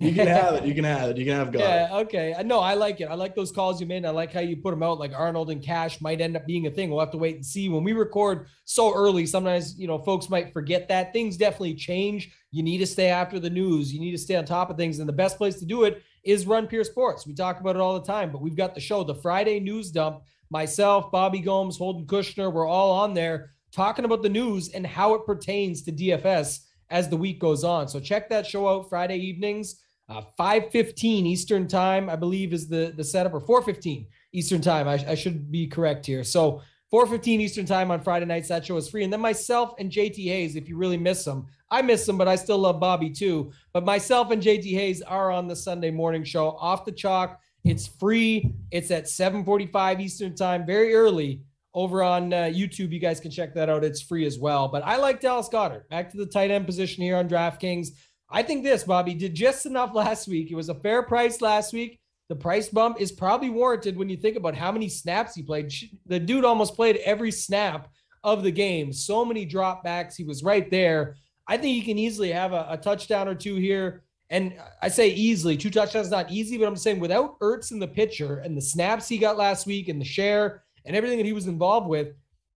You 0.00 0.14
can 0.14 0.26
have 0.26 0.54
it. 0.54 0.64
You 0.70 0.74
can 0.74 0.84
have 0.84 1.10
it. 1.10 1.18
You 1.18 1.24
can 1.26 1.34
have 1.34 1.52
God. 1.52 1.60
Yeah. 1.60 1.88
Okay. 1.92 2.34
No, 2.44 2.60
I 2.60 2.74
like 2.74 3.00
it. 3.00 3.04
I 3.04 3.14
like 3.14 3.34
those 3.34 3.52
calls 3.52 3.80
you 3.80 3.86
made. 3.86 4.04
I 4.06 4.10
like 4.10 4.32
how 4.32 4.40
you 4.40 4.56
put 4.56 4.70
them 4.70 4.82
out. 4.82 4.98
Like 4.98 5.12
Arnold 5.14 5.50
and 5.50 5.62
Cash 5.62 6.00
might 6.00 6.20
end 6.20 6.36
up 6.36 6.46
being 6.46 6.66
a 6.66 6.70
thing. 6.70 6.90
We'll 6.90 7.00
have 7.00 7.10
to 7.12 7.18
wait 7.18 7.36
and 7.36 7.44
see. 7.44 7.68
When 7.68 7.84
we 7.84 7.92
record 7.92 8.46
so 8.64 8.94
early, 8.94 9.26
sometimes 9.26 9.78
you 9.78 9.86
know 9.86 9.98
folks 9.98 10.30
might 10.30 10.52
forget 10.52 10.88
that 10.88 11.12
things 11.12 11.36
definitely 11.36 11.74
change. 11.74 12.32
You 12.50 12.62
need 12.62 12.78
to 12.78 12.86
stay 12.86 13.08
after 13.08 13.38
the 13.38 13.50
news. 13.50 13.92
You 13.92 14.00
need 14.00 14.12
to 14.12 14.18
stay 14.18 14.36
on 14.36 14.44
top 14.44 14.70
of 14.70 14.76
things, 14.76 14.98
and 14.98 15.08
the 15.08 15.12
best 15.12 15.36
place 15.36 15.58
to 15.60 15.66
do 15.66 15.84
it 15.84 16.02
is 16.24 16.46
Run 16.46 16.66
Pure 16.66 16.84
Sports. 16.84 17.26
We 17.26 17.34
talk 17.34 17.60
about 17.60 17.76
it 17.76 17.82
all 17.82 17.98
the 17.98 18.06
time, 18.06 18.32
but 18.32 18.40
we've 18.40 18.56
got 18.56 18.74
the 18.74 18.80
show, 18.80 19.04
the 19.04 19.14
Friday 19.14 19.60
News 19.60 19.90
Dump. 19.90 20.22
Myself, 20.52 21.12
Bobby 21.12 21.38
Gomes, 21.38 21.76
Holden 21.76 22.06
Kushner, 22.06 22.52
we're 22.52 22.66
all 22.66 22.90
on 22.90 23.14
there 23.14 23.52
talking 23.72 24.04
about 24.04 24.22
the 24.22 24.28
news 24.28 24.70
and 24.70 24.84
how 24.84 25.14
it 25.14 25.24
pertains 25.24 25.82
to 25.82 25.92
DFS 25.92 26.58
as 26.90 27.08
the 27.08 27.16
week 27.16 27.38
goes 27.38 27.62
on. 27.62 27.88
So 27.88 28.00
check 28.00 28.28
that 28.28 28.46
show 28.46 28.68
out 28.68 28.88
Friday 28.88 29.16
evenings. 29.16 29.76
Uh, 30.10 30.22
5:15 30.36 31.24
Eastern 31.24 31.68
time, 31.68 32.10
I 32.10 32.16
believe, 32.16 32.52
is 32.52 32.66
the 32.66 32.92
the 32.96 33.04
setup, 33.04 33.32
or 33.32 33.40
4:15 33.40 34.06
Eastern 34.32 34.60
time. 34.60 34.88
I, 34.88 34.94
I 35.08 35.14
should 35.14 35.50
be 35.52 35.68
correct 35.68 36.04
here. 36.04 36.24
So 36.24 36.62
4:15 36.92 37.40
Eastern 37.40 37.64
time 37.64 37.92
on 37.92 38.00
Friday 38.00 38.26
nights. 38.26 38.48
That 38.48 38.66
show 38.66 38.76
is 38.76 38.88
free. 38.88 39.04
And 39.04 39.12
then 39.12 39.20
myself 39.20 39.74
and 39.78 39.90
JT 39.90 40.24
Hayes, 40.24 40.56
if 40.56 40.68
you 40.68 40.76
really 40.76 40.96
miss 40.96 41.24
them, 41.24 41.46
I 41.70 41.82
miss 41.82 42.04
them, 42.04 42.18
but 42.18 42.26
I 42.26 42.34
still 42.34 42.58
love 42.58 42.80
Bobby 42.80 43.10
too. 43.10 43.52
But 43.72 43.84
myself 43.84 44.32
and 44.32 44.42
JT 44.42 44.74
Hayes 44.74 45.00
are 45.02 45.30
on 45.30 45.46
the 45.46 45.54
Sunday 45.54 45.92
morning 45.92 46.24
show 46.24 46.50
off 46.56 46.84
the 46.84 46.92
chalk. 46.92 47.38
It's 47.64 47.86
free. 47.86 48.52
It's 48.72 48.90
at 48.90 49.04
7:45 49.04 50.00
Eastern 50.00 50.34
time, 50.34 50.66
very 50.66 50.92
early 50.92 51.42
over 51.72 52.02
on 52.02 52.32
uh, 52.32 52.50
YouTube. 52.52 52.90
You 52.90 52.98
guys 52.98 53.20
can 53.20 53.30
check 53.30 53.54
that 53.54 53.68
out. 53.68 53.84
It's 53.84 54.02
free 54.02 54.26
as 54.26 54.40
well. 54.40 54.66
But 54.66 54.84
I 54.84 54.96
like 54.96 55.20
Dallas 55.20 55.48
Goedert. 55.48 55.88
Back 55.88 56.10
to 56.10 56.16
the 56.16 56.26
tight 56.26 56.50
end 56.50 56.66
position 56.66 57.04
here 57.04 57.16
on 57.16 57.28
DraftKings. 57.28 57.90
I 58.30 58.42
think 58.42 58.62
this, 58.62 58.84
Bobby, 58.84 59.14
did 59.14 59.34
just 59.34 59.66
enough 59.66 59.94
last 59.94 60.28
week. 60.28 60.50
It 60.50 60.54
was 60.54 60.68
a 60.68 60.74
fair 60.74 61.02
price 61.02 61.40
last 61.40 61.72
week. 61.72 61.98
The 62.28 62.36
price 62.36 62.68
bump 62.68 63.00
is 63.00 63.10
probably 63.10 63.50
warranted 63.50 63.96
when 63.96 64.08
you 64.08 64.16
think 64.16 64.36
about 64.36 64.54
how 64.54 64.70
many 64.70 64.88
snaps 64.88 65.34
he 65.34 65.42
played. 65.42 65.72
The 66.06 66.20
dude 66.20 66.44
almost 66.44 66.76
played 66.76 66.96
every 66.98 67.32
snap 67.32 67.88
of 68.22 68.44
the 68.44 68.52
game. 68.52 68.92
So 68.92 69.24
many 69.24 69.44
dropbacks. 69.44 70.14
He 70.16 70.22
was 70.22 70.44
right 70.44 70.70
there. 70.70 71.16
I 71.48 71.56
think 71.56 71.74
he 71.74 71.82
can 71.82 71.98
easily 71.98 72.30
have 72.30 72.52
a, 72.52 72.66
a 72.70 72.76
touchdown 72.76 73.26
or 73.26 73.34
two 73.34 73.56
here. 73.56 74.04
And 74.30 74.54
I 74.80 74.88
say 74.88 75.08
easily, 75.08 75.56
two 75.56 75.70
touchdowns 75.70 76.08
not 76.08 76.30
easy, 76.30 76.56
but 76.56 76.68
I'm 76.68 76.76
saying 76.76 77.00
without 77.00 77.36
Ertz 77.40 77.72
in 77.72 77.80
the 77.80 77.88
pitcher 77.88 78.38
and 78.38 78.56
the 78.56 78.62
snaps 78.62 79.08
he 79.08 79.18
got 79.18 79.36
last 79.36 79.66
week 79.66 79.88
and 79.88 80.00
the 80.00 80.04
share 80.04 80.62
and 80.84 80.94
everything 80.94 81.18
that 81.18 81.26
he 81.26 81.32
was 81.32 81.48
involved 81.48 81.88
with, 81.88 82.14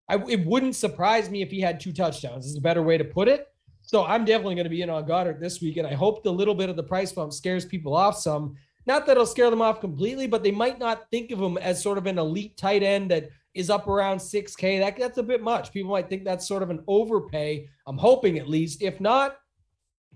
I, 0.09 0.23
it 0.29 0.47
wouldn't 0.47 0.77
surprise 0.77 1.29
me 1.29 1.43
if 1.43 1.51
he 1.51 1.61
had 1.61 1.81
two 1.81 1.93
touchdowns. 1.93 2.47
Is 2.47 2.57
a 2.57 2.61
better 2.61 2.83
way 2.83 2.97
to 2.97 3.05
put 3.05 3.27
it. 3.27 3.49
So 3.87 4.05
I'm 4.05 4.25
definitely 4.25 4.55
going 4.55 4.65
to 4.65 4.71
be 4.71 4.83
in 4.83 4.91
on 4.91 5.05
Goedert 5.05 5.41
this 5.41 5.61
week, 5.61 5.77
and 5.77 5.87
I 5.87 5.93
hope 5.93 6.23
the 6.23 6.33
little 6.33 6.55
bit 6.55 6.71
of 6.71 6.77
the 6.77 6.83
price 6.83 7.13
bump 7.13 7.33
scares 7.33 7.65
people 7.65 7.95
off 7.95 8.19
some. 8.19 8.57
Not 8.87 9.07
that 9.07 9.13
it'll 9.13 9.27
scare 9.27 9.51
them 9.51 9.63
off 9.63 9.81
completely, 9.81 10.27
but 10.27 10.43
they 10.43 10.51
might 10.51 10.79
not 10.79 11.11
think 11.11 11.31
of 11.31 11.41
him 11.41 11.59
as 11.59 11.83
sort 11.83 11.99
of 11.99 12.07
an 12.07 12.19
elite 12.19 12.57
tight 12.57 12.83
end 12.83 13.11
that 13.11 13.31
is 13.55 13.71
up 13.71 13.87
around 13.87 14.19
6K. 14.19 14.81
That, 14.81 14.99
that's 14.99 15.19
a 15.19 15.23
bit 15.23 15.43
much. 15.43 15.73
People 15.73 15.91
might 15.91 16.09
think 16.09 16.25
that's 16.25 16.49
sort 16.49 16.63
of 16.63 16.71
an 16.71 16.83
overpay. 16.87 17.69
I'm 17.87 17.99
hoping 17.99 18.39
at 18.39 18.49
least. 18.49 18.83
If 18.83 19.01
not, 19.01 19.37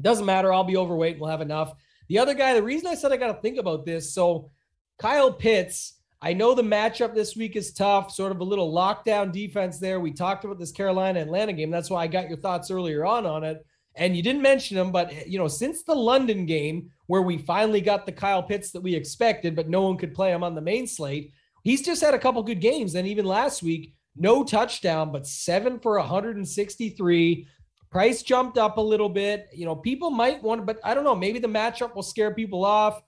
doesn't 0.00 0.26
matter. 0.26 0.52
I'll 0.52 0.64
be 0.64 0.76
overweight. 0.76 1.18
We'll 1.18 1.30
have 1.30 1.40
enough. 1.40 1.74
The 2.08 2.18
other 2.18 2.34
guy, 2.34 2.54
the 2.54 2.62
reason 2.62 2.88
I 2.88 2.94
said 2.94 3.12
I 3.12 3.16
got 3.16 3.34
to 3.34 3.40
think 3.40 3.58
about 3.58 3.84
this. 3.84 4.12
So 4.12 4.50
Kyle 4.98 5.32
Pitts, 5.32 5.94
I 6.20 6.32
know 6.32 6.54
the 6.54 6.62
matchup 6.62 7.14
this 7.14 7.36
week 7.36 7.54
is 7.54 7.72
tough, 7.72 8.10
sort 8.10 8.32
of 8.32 8.40
a 8.40 8.44
little 8.44 8.72
lockdown 8.72 9.30
defense 9.30 9.78
there. 9.78 10.00
We 10.00 10.12
talked 10.12 10.44
about 10.44 10.58
this 10.58 10.72
Carolina 10.72 11.20
Atlanta 11.20 11.52
game. 11.52 11.70
That's 11.70 11.90
why 11.90 12.02
I 12.02 12.06
got 12.08 12.28
your 12.28 12.38
thoughts 12.38 12.70
earlier 12.70 13.06
on 13.06 13.24
on 13.24 13.44
it. 13.44 13.64
And 13.94 14.16
you 14.16 14.22
didn't 14.22 14.42
mention 14.42 14.76
them, 14.76 14.90
but 14.90 15.12
eh, 15.12 15.24
you 15.26 15.38
know, 15.38 15.48
since 15.48 15.84
the 15.84 15.94
London 15.94 16.44
game 16.44 16.90
where 17.06 17.22
we 17.22 17.38
finally 17.38 17.80
got 17.80 18.04
the 18.04 18.12
Kyle 18.12 18.42
Pitts 18.42 18.72
that 18.72 18.82
we 18.82 18.94
expected, 18.94 19.54
but 19.54 19.68
no 19.68 19.82
one 19.82 19.96
could 19.96 20.14
play 20.14 20.32
him 20.32 20.42
on 20.42 20.54
the 20.54 20.60
main 20.60 20.86
slate, 20.86 21.32
he's 21.62 21.82
just 21.82 22.02
had 22.02 22.14
a 22.14 22.18
couple 22.18 22.42
good 22.42 22.60
games. 22.60 22.96
And 22.96 23.06
even 23.06 23.24
last 23.24 23.62
week, 23.62 23.94
no 24.16 24.42
touchdown, 24.42 25.12
but 25.12 25.26
seven 25.26 25.78
for 25.78 25.98
163. 25.98 27.46
Price 27.90 28.22
jumped 28.22 28.58
up 28.58 28.76
a 28.76 28.80
little 28.80 29.08
bit. 29.08 29.48
You 29.52 29.66
know, 29.66 29.76
people 29.76 30.10
might 30.10 30.42
want, 30.42 30.66
but 30.66 30.80
I 30.84 30.94
don't 30.94 31.04
know. 31.04 31.14
Maybe 31.14 31.38
the 31.38 31.48
matchup 31.48 31.94
will 31.94 32.02
scare 32.02 32.34
people 32.34 32.64
off. 32.64 33.00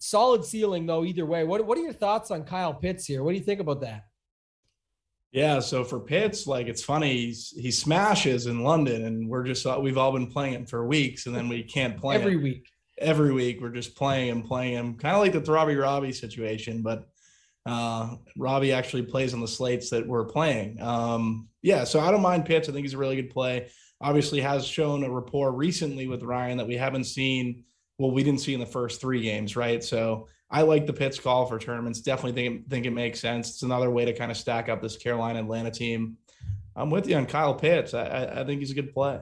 Solid 0.00 0.46
ceiling 0.46 0.86
though, 0.86 1.04
either 1.04 1.26
way. 1.26 1.44
What 1.44 1.64
what 1.66 1.76
are 1.76 1.82
your 1.82 1.92
thoughts 1.92 2.30
on 2.30 2.44
Kyle 2.44 2.72
Pitts 2.72 3.04
here? 3.04 3.22
What 3.22 3.32
do 3.32 3.38
you 3.38 3.44
think 3.44 3.60
about 3.60 3.82
that? 3.82 4.06
Yeah, 5.30 5.60
so 5.60 5.84
for 5.84 6.00
Pitts, 6.00 6.46
like 6.46 6.66
it's 6.66 6.82
funny, 6.82 7.26
he's, 7.26 7.50
he 7.50 7.70
smashes 7.70 8.46
in 8.46 8.64
London, 8.64 9.04
and 9.04 9.28
we're 9.28 9.44
just 9.44 9.64
we've 9.80 9.98
all 9.98 10.10
been 10.10 10.26
playing 10.26 10.54
him 10.54 10.66
for 10.66 10.86
weeks, 10.86 11.26
and 11.26 11.36
then 11.36 11.48
we 11.48 11.62
can't 11.62 11.98
play 11.98 12.16
every 12.16 12.34
him. 12.34 12.42
week. 12.42 12.66
Every 12.98 13.32
week, 13.32 13.60
we're 13.60 13.70
just 13.70 13.94
playing 13.94 14.28
him, 14.28 14.42
playing 14.42 14.74
him, 14.74 14.94
kind 14.96 15.14
of 15.14 15.20
like 15.20 15.32
the 15.32 15.52
Robbie 15.52 15.76
Robbie 15.76 16.12
situation, 16.12 16.82
but 16.82 17.08
uh, 17.66 18.16
Robbie 18.38 18.72
actually 18.72 19.02
plays 19.02 19.34
on 19.34 19.40
the 19.40 19.48
slates 19.48 19.90
that 19.90 20.06
we're 20.06 20.24
playing. 20.24 20.80
Um, 20.80 21.48
yeah, 21.62 21.84
so 21.84 22.00
I 22.00 22.10
don't 22.10 22.22
mind 22.22 22.46
Pitts. 22.46 22.68
I 22.68 22.72
think 22.72 22.84
he's 22.84 22.94
a 22.94 22.98
really 22.98 23.16
good 23.16 23.30
play. 23.30 23.68
Obviously, 24.00 24.40
has 24.40 24.66
shown 24.66 25.04
a 25.04 25.10
rapport 25.10 25.52
recently 25.52 26.08
with 26.08 26.22
Ryan 26.22 26.56
that 26.56 26.66
we 26.66 26.76
haven't 26.76 27.04
seen 27.04 27.64
well, 28.00 28.10
we 28.10 28.22
didn't 28.22 28.40
see 28.40 28.54
in 28.54 28.60
the 28.60 28.66
first 28.66 28.98
three 28.98 29.20
games, 29.20 29.56
right? 29.56 29.84
So 29.84 30.26
I 30.50 30.62
like 30.62 30.86
the 30.86 30.92
Pitts 30.92 31.20
call 31.20 31.44
for 31.44 31.58
tournaments. 31.58 32.00
Definitely 32.00 32.32
think 32.32 32.70
think 32.70 32.86
it 32.86 32.92
makes 32.92 33.20
sense. 33.20 33.50
It's 33.50 33.62
another 33.62 33.90
way 33.90 34.06
to 34.06 34.14
kind 34.14 34.30
of 34.30 34.38
stack 34.38 34.70
up 34.70 34.80
this 34.80 34.96
Carolina 34.96 35.40
Atlanta 35.40 35.70
team. 35.70 36.16
I'm 36.74 36.88
with 36.88 37.06
you 37.06 37.16
on 37.16 37.26
Kyle 37.26 37.54
Pitts. 37.54 37.92
I, 37.92 38.40
I 38.40 38.44
think 38.44 38.60
he's 38.60 38.70
a 38.70 38.74
good 38.74 38.94
play. 38.94 39.20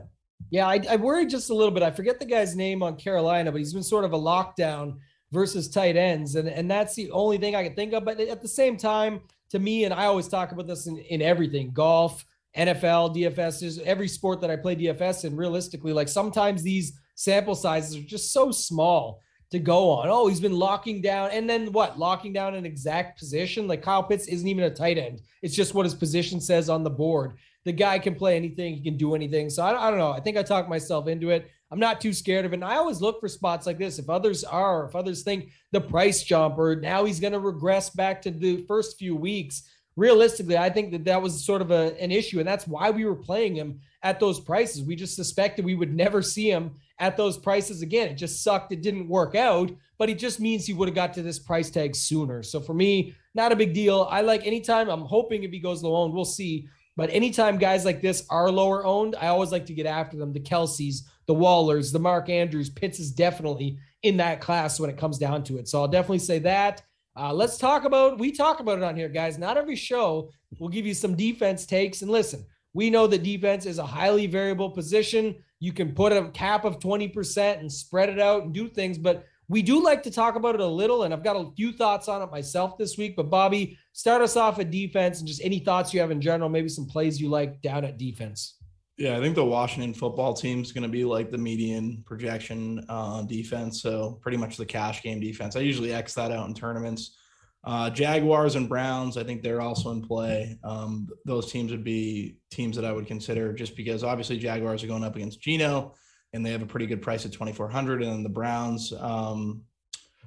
Yeah, 0.51 0.69
I, 0.69 0.81
I 0.89 0.95
worry 0.95 1.27
just 1.27 1.51
a 1.51 1.55
little 1.55 1.73
bit. 1.73 1.83
I 1.83 1.91
forget 1.91 2.21
the 2.21 2.25
guy's 2.25 2.55
name 2.55 2.85
on 2.85 2.95
Carolina, 2.95 3.51
but 3.51 3.59
he's 3.59 3.75
been 3.75 3.83
sort 3.83 4.05
of 4.05 4.13
a 4.13 4.19
lockdown 4.19 4.99
versus 5.33 5.69
tight 5.69 5.97
ends, 5.97 6.37
and 6.37 6.49
and 6.49 6.71
that's 6.71 6.95
the 6.95 7.11
only 7.11 7.37
thing 7.37 7.57
I 7.57 7.65
can 7.65 7.75
think 7.75 7.95
of. 7.95 8.05
But 8.05 8.21
at 8.21 8.43
the 8.43 8.49
same 8.49 8.77
time, 8.77 9.23
to 9.51 9.59
me, 9.59 9.87
and 9.87 9.93
I 9.93 10.05
always 10.05 10.29
talk 10.29 10.53
about 10.53 10.69
this 10.69 10.87
in, 10.87 10.99
in 10.99 11.21
everything 11.21 11.73
golf, 11.73 12.25
NFL, 12.57 13.17
DFS, 13.17 13.81
every 13.81 14.07
sport 14.07 14.41
that 14.43 14.53
I 14.53 14.57
play 14.57 14.77
DFS 14.77 15.25
and 15.25 15.37
Realistically, 15.37 15.93
like 15.93 16.09
sometimes 16.09 16.63
these 16.63 16.93
sample 17.19 17.57
sizes 17.57 17.97
are 17.97 18.07
just 18.07 18.33
so 18.33 18.53
small 18.53 19.21
to 19.51 19.59
go 19.59 19.91
on. 19.91 20.09
Oh, 20.09 20.29
he's 20.29 20.39
been 20.39 20.57
locking 20.57 21.03
down. 21.03 21.31
And 21.33 21.51
then 21.51 21.73
what? 21.73 21.99
Locking 21.99 22.33
down 22.33 22.55
an 22.55 22.65
exact 22.65 23.19
position. 23.19 23.67
Like 23.67 23.83
Kyle 23.83 24.05
Pitts 24.05 24.29
isn't 24.29 24.47
even 24.47 24.65
a 24.65 24.71
tight 24.71 24.99
end. 24.99 25.23
It's 25.43 25.57
just 25.57 25.75
what 25.75 25.85
his 25.85 25.97
position 25.97 26.41
says 26.41 26.69
on 26.71 26.85
the 26.85 26.91
board. 26.91 27.33
the 27.65 27.73
guy 27.73 27.99
can 27.99 28.15
play 28.15 28.37
anything, 28.37 28.75
he 28.75 28.83
can 28.83 28.97
do 28.97 29.17
anything. 29.17 29.51
So 29.51 29.65
I, 29.65 29.89
I 29.89 29.91
don't 29.91 29.99
know. 29.99 30.13
I 30.13 30.21
think 30.21 30.37
I 30.37 30.43
talked 30.45 30.69
myself 30.69 31.09
into 31.09 31.31
it. 31.31 31.51
I'm 31.73 31.81
not 31.81 32.01
too 32.01 32.13
scared 32.13 32.47
of 32.47 32.53
it. 32.53 32.57
And 32.57 32.65
I 32.65 32.77
always 32.77 33.01
look 33.01 33.21
for 33.21 33.29
spots 33.29 33.67
like 33.67 33.79
this. 33.79 33.99
If 33.99 34.09
others 34.09 34.45
are, 34.45 34.87
if 34.87 34.95
others 34.95 35.23
think 35.23 35.51
the 35.73 35.81
price 35.81 36.23
jump 36.23 36.57
or 36.57 36.77
now 36.77 37.05
he's 37.05 37.21
going 37.21 37.33
to 37.33 37.41
regress 37.41 37.91
back 37.91 38.23
to 38.23 38.31
the 38.31 38.65
first 38.67 38.97
few 38.97 39.17
weeks, 39.17 39.69
realistically, 39.97 40.57
I 40.57 40.71
think 40.71 40.93
that 40.93 41.05
that 41.05 41.21
was 41.21 41.45
sort 41.45 41.63
of 41.63 41.73
a, 41.73 42.01
an 42.01 42.13
issue. 42.13 42.39
And 42.39 42.49
that's 42.49 42.69
why 42.69 42.91
we 42.91 43.05
were 43.05 43.17
playing 43.17 43.57
him 43.57 43.81
at 44.05 44.21
those 44.21 44.39
prices. 44.39 44.85
We 44.85 44.95
just 44.95 45.17
suspected 45.17 45.65
we 45.65 45.75
would 45.75 45.95
never 45.95 46.23
see 46.23 46.49
him 46.49 46.77
at 46.99 47.17
those 47.17 47.39
prices 47.39 47.83
again. 47.83 48.09
It 48.09 48.15
just 48.15 48.43
sucked. 48.43 48.73
It 48.73 48.83
didn't 48.83 49.09
work 49.09 49.35
out, 49.35 49.71
but 49.99 50.11
it 50.11 50.19
just 50.19 50.41
means 50.41 50.67
he 50.67 50.75
would 50.75 50.89
have 50.89 50.95
got 50.95 51.15
to 51.15 51.23
this 51.23 51.39
price 51.39 51.71
tag 51.71 51.95
sooner. 51.95 52.43
So 52.43 52.61
for 52.61 52.75
me, 52.75 53.15
not 53.35 53.53
a 53.53 53.57
big 53.57 53.73
deal. 53.73 54.09
I 54.11 54.21
like 54.23 54.47
anytime 54.47 54.89
I'm 54.89 55.03
hoping 55.03 55.43
if 55.45 55.51
he 55.51 55.61
goes 55.61 55.83
low 55.83 55.97
owned, 55.97 56.15
we'll 56.15 56.25
see. 56.25 56.69
But 56.97 57.11
anytime 57.11 57.59
guys 57.59 57.85
like 57.85 58.01
this 58.01 58.27
are 58.29 58.51
lower 58.51 58.85
owned, 58.85 59.15
I 59.21 59.29
always 59.29 59.53
like 59.53 59.67
to 59.67 59.75
get 59.75 59.87
after 59.87 60.17
them. 60.17 60.33
The 60.33 60.41
Kelces, 60.41 61.03
the 61.27 61.35
Wallers, 61.35 61.93
the 61.93 62.01
Mark 62.01 62.29
Andrews, 62.29 62.71
Pitts 62.71 62.99
is 62.99 63.13
definitely 63.13 63.79
in 64.03 64.17
that 64.17 64.41
class 64.41 64.81
when 64.81 64.91
it 64.91 64.99
comes 64.99 65.19
down 65.19 65.45
to 65.45 65.59
it. 65.59 65.69
So 65.69 65.81
I'll 65.81 65.89
definitely 65.89 66.19
say 66.19 66.41
that. 66.41 66.83
Uh, 67.17 67.33
let's 67.33 67.59
talk 67.59 67.85
about, 67.85 68.19
we 68.19 68.33
talk 68.33 68.61
about 68.61 68.79
it 68.79 68.85
on 68.85 68.97
here, 68.97 69.09
guys. 69.09 69.39
Not 69.39 69.57
every 69.57 69.77
show 69.77 70.31
will 70.59 70.69
give 70.69 70.87
you 70.87 70.95
some 70.95 71.15
defense 71.15 71.67
takes. 71.67 72.03
And 72.03 72.11
listen, 72.11 72.45
we 72.75 72.91
know 72.91 73.07
that 73.07 73.23
defense 73.23 73.67
is 73.67 73.79
a 73.79 73.87
highly 73.87 74.27
variable 74.27 74.71
position. 74.71 75.37
You 75.61 75.73
can 75.73 75.93
put 75.93 76.13
a 76.13 76.29
cap 76.31 76.65
of 76.65 76.79
20% 76.79 77.59
and 77.59 77.71
spread 77.71 78.09
it 78.09 78.21
out 78.21 78.45
and 78.45 78.53
do 78.53 78.69
things, 78.69 78.99
but 78.99 79.27
we 79.49 79.63
do 79.63 79.83
like 79.83 80.03
to 80.03 80.11
talk 80.11 80.37
about 80.37 80.55
it 80.55 80.61
a 80.61 80.67
little, 80.67 81.05
and 81.05 81.15
I've 81.15 81.25
got 81.25 81.37
a 81.37 81.51
few 81.57 81.73
thoughts 81.73 82.07
on 82.07 82.21
it 82.21 82.31
myself 82.31 82.77
this 82.77 82.99
week. 82.99 83.17
But 83.17 83.31
Bobby, 83.31 83.79
start 83.93 84.21
us 84.21 84.37
off 84.37 84.59
at 84.59 84.71
defense 84.71 85.21
and 85.21 85.27
just 85.27 85.43
any 85.43 85.59
thoughts 85.59 85.95
you 85.95 86.01
have 86.01 86.11
in 86.11 86.21
general, 86.21 86.51
maybe 86.51 86.69
some 86.69 86.87
plays 86.87 87.21
you 87.21 87.29
like 87.29 87.63
down 87.63 87.85
at 87.85 87.97
defense. 87.97 88.59
Yeah, 88.99 89.17
I 89.17 89.21
think 89.21 89.37
the 89.37 89.45
Washington 89.45 89.95
football 89.95 90.35
team 90.35 90.61
is 90.61 90.73
going 90.73 90.83
to 90.83 90.89
be 90.89 91.05
like 91.05 91.31
the 91.31 91.39
median 91.39 92.03
projection 92.05 92.85
uh, 92.89 93.23
defense. 93.23 93.81
So 93.81 94.19
pretty 94.21 94.37
much 94.37 94.57
the 94.57 94.67
cash 94.67 95.03
game 95.03 95.21
defense. 95.21 95.55
I 95.57 95.61
usually 95.61 95.95
X 95.95 96.15
that 96.15 96.33
out 96.33 96.49
in 96.49 96.55
tournaments. 96.55 97.17
Uh, 97.65 97.91
Jaguars 97.91 98.55
and 98.55 98.69
Browns, 98.69 99.17
I 99.17 99.25
think 99.25 99.43
they're 99.43 99.61
also 99.61 99.91
in 99.91 100.01
play. 100.01 100.59
Um, 100.65 101.09
those 101.25 101.51
teams 101.51 101.71
would 101.71 101.85
be 101.85 102.39
teams 102.51 102.77
that 102.77 102.85
I 102.85 102.93
would 102.93 103.07
consider 103.07 103.53
just 103.53 103.77
because 103.77 104.05
obviously 104.05 104.39
Jaguars 104.39 104.83
are 104.83 104.87
going 104.87 105.05
up 105.05 105.17
against 105.17 105.41
Geno 105.41 105.95
and 106.33 106.45
they 106.45 106.53
have 106.53 106.63
a 106.63 106.67
pretty 106.67 106.87
good 106.87 107.03
price 107.03 107.25
at 107.25 107.33
2400 107.33 108.03
and 108.03 108.13
then 108.13 108.23
the 108.23 108.29
browns 108.29 108.93
um, 108.99 109.63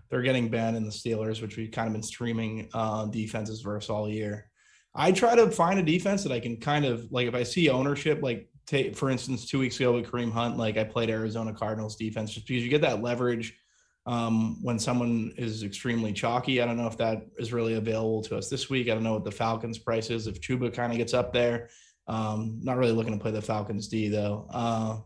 they're 0.09 0.21
getting 0.21 0.49
Ben 0.49 0.75
and 0.75 0.85
the 0.85 0.91
steelers 0.91 1.41
which 1.41 1.57
we've 1.57 1.71
kind 1.71 1.87
of 1.87 1.93
been 1.93 2.03
streaming 2.03 2.69
uh, 2.73 3.05
defenses 3.05 3.61
versus 3.61 3.89
all 3.89 4.09
year 4.09 4.49
i 4.93 5.11
try 5.11 5.35
to 5.35 5.49
find 5.49 5.79
a 5.79 5.83
defense 5.83 6.23
that 6.23 6.31
i 6.31 6.39
can 6.39 6.57
kind 6.57 6.85
of 6.85 7.09
like 7.11 7.27
if 7.27 7.35
i 7.35 7.43
see 7.43 7.69
ownership 7.69 8.21
like 8.21 8.47
for 8.93 9.09
instance 9.09 9.45
two 9.45 9.59
weeks 9.59 9.77
ago 9.77 9.93
with 9.93 10.09
kareem 10.09 10.31
hunt 10.31 10.57
like 10.57 10.77
i 10.77 10.83
played 10.83 11.09
arizona 11.09 11.53
cardinals 11.53 11.95
defense 11.95 12.33
just 12.33 12.47
because 12.47 12.63
you 12.63 12.69
get 12.69 12.81
that 12.81 13.01
leverage 13.01 13.57
um, 14.05 14.61
when 14.63 14.79
someone 14.79 15.33
is 15.37 15.63
extremely 15.63 16.13
chalky. 16.13 16.61
I 16.61 16.65
don't 16.65 16.77
know 16.77 16.87
if 16.87 16.97
that 16.97 17.27
is 17.37 17.53
really 17.53 17.75
available 17.75 18.21
to 18.23 18.37
us 18.37 18.49
this 18.49 18.69
week. 18.69 18.89
I 18.89 18.93
don't 18.93 19.03
know 19.03 19.13
what 19.13 19.23
the 19.23 19.31
Falcons 19.31 19.77
price 19.77 20.09
is. 20.09 20.27
If 20.27 20.41
Chuba 20.41 20.73
kind 20.73 20.91
of 20.91 20.97
gets 20.97 21.13
up 21.13 21.33
there, 21.33 21.69
um, 22.07 22.59
not 22.61 22.77
really 22.77 22.93
looking 22.93 23.13
to 23.13 23.19
play 23.19 23.31
the 23.31 23.41
Falcons 23.41 23.87
D 23.87 24.09
though. 24.09 24.47
Uh, 24.49 24.97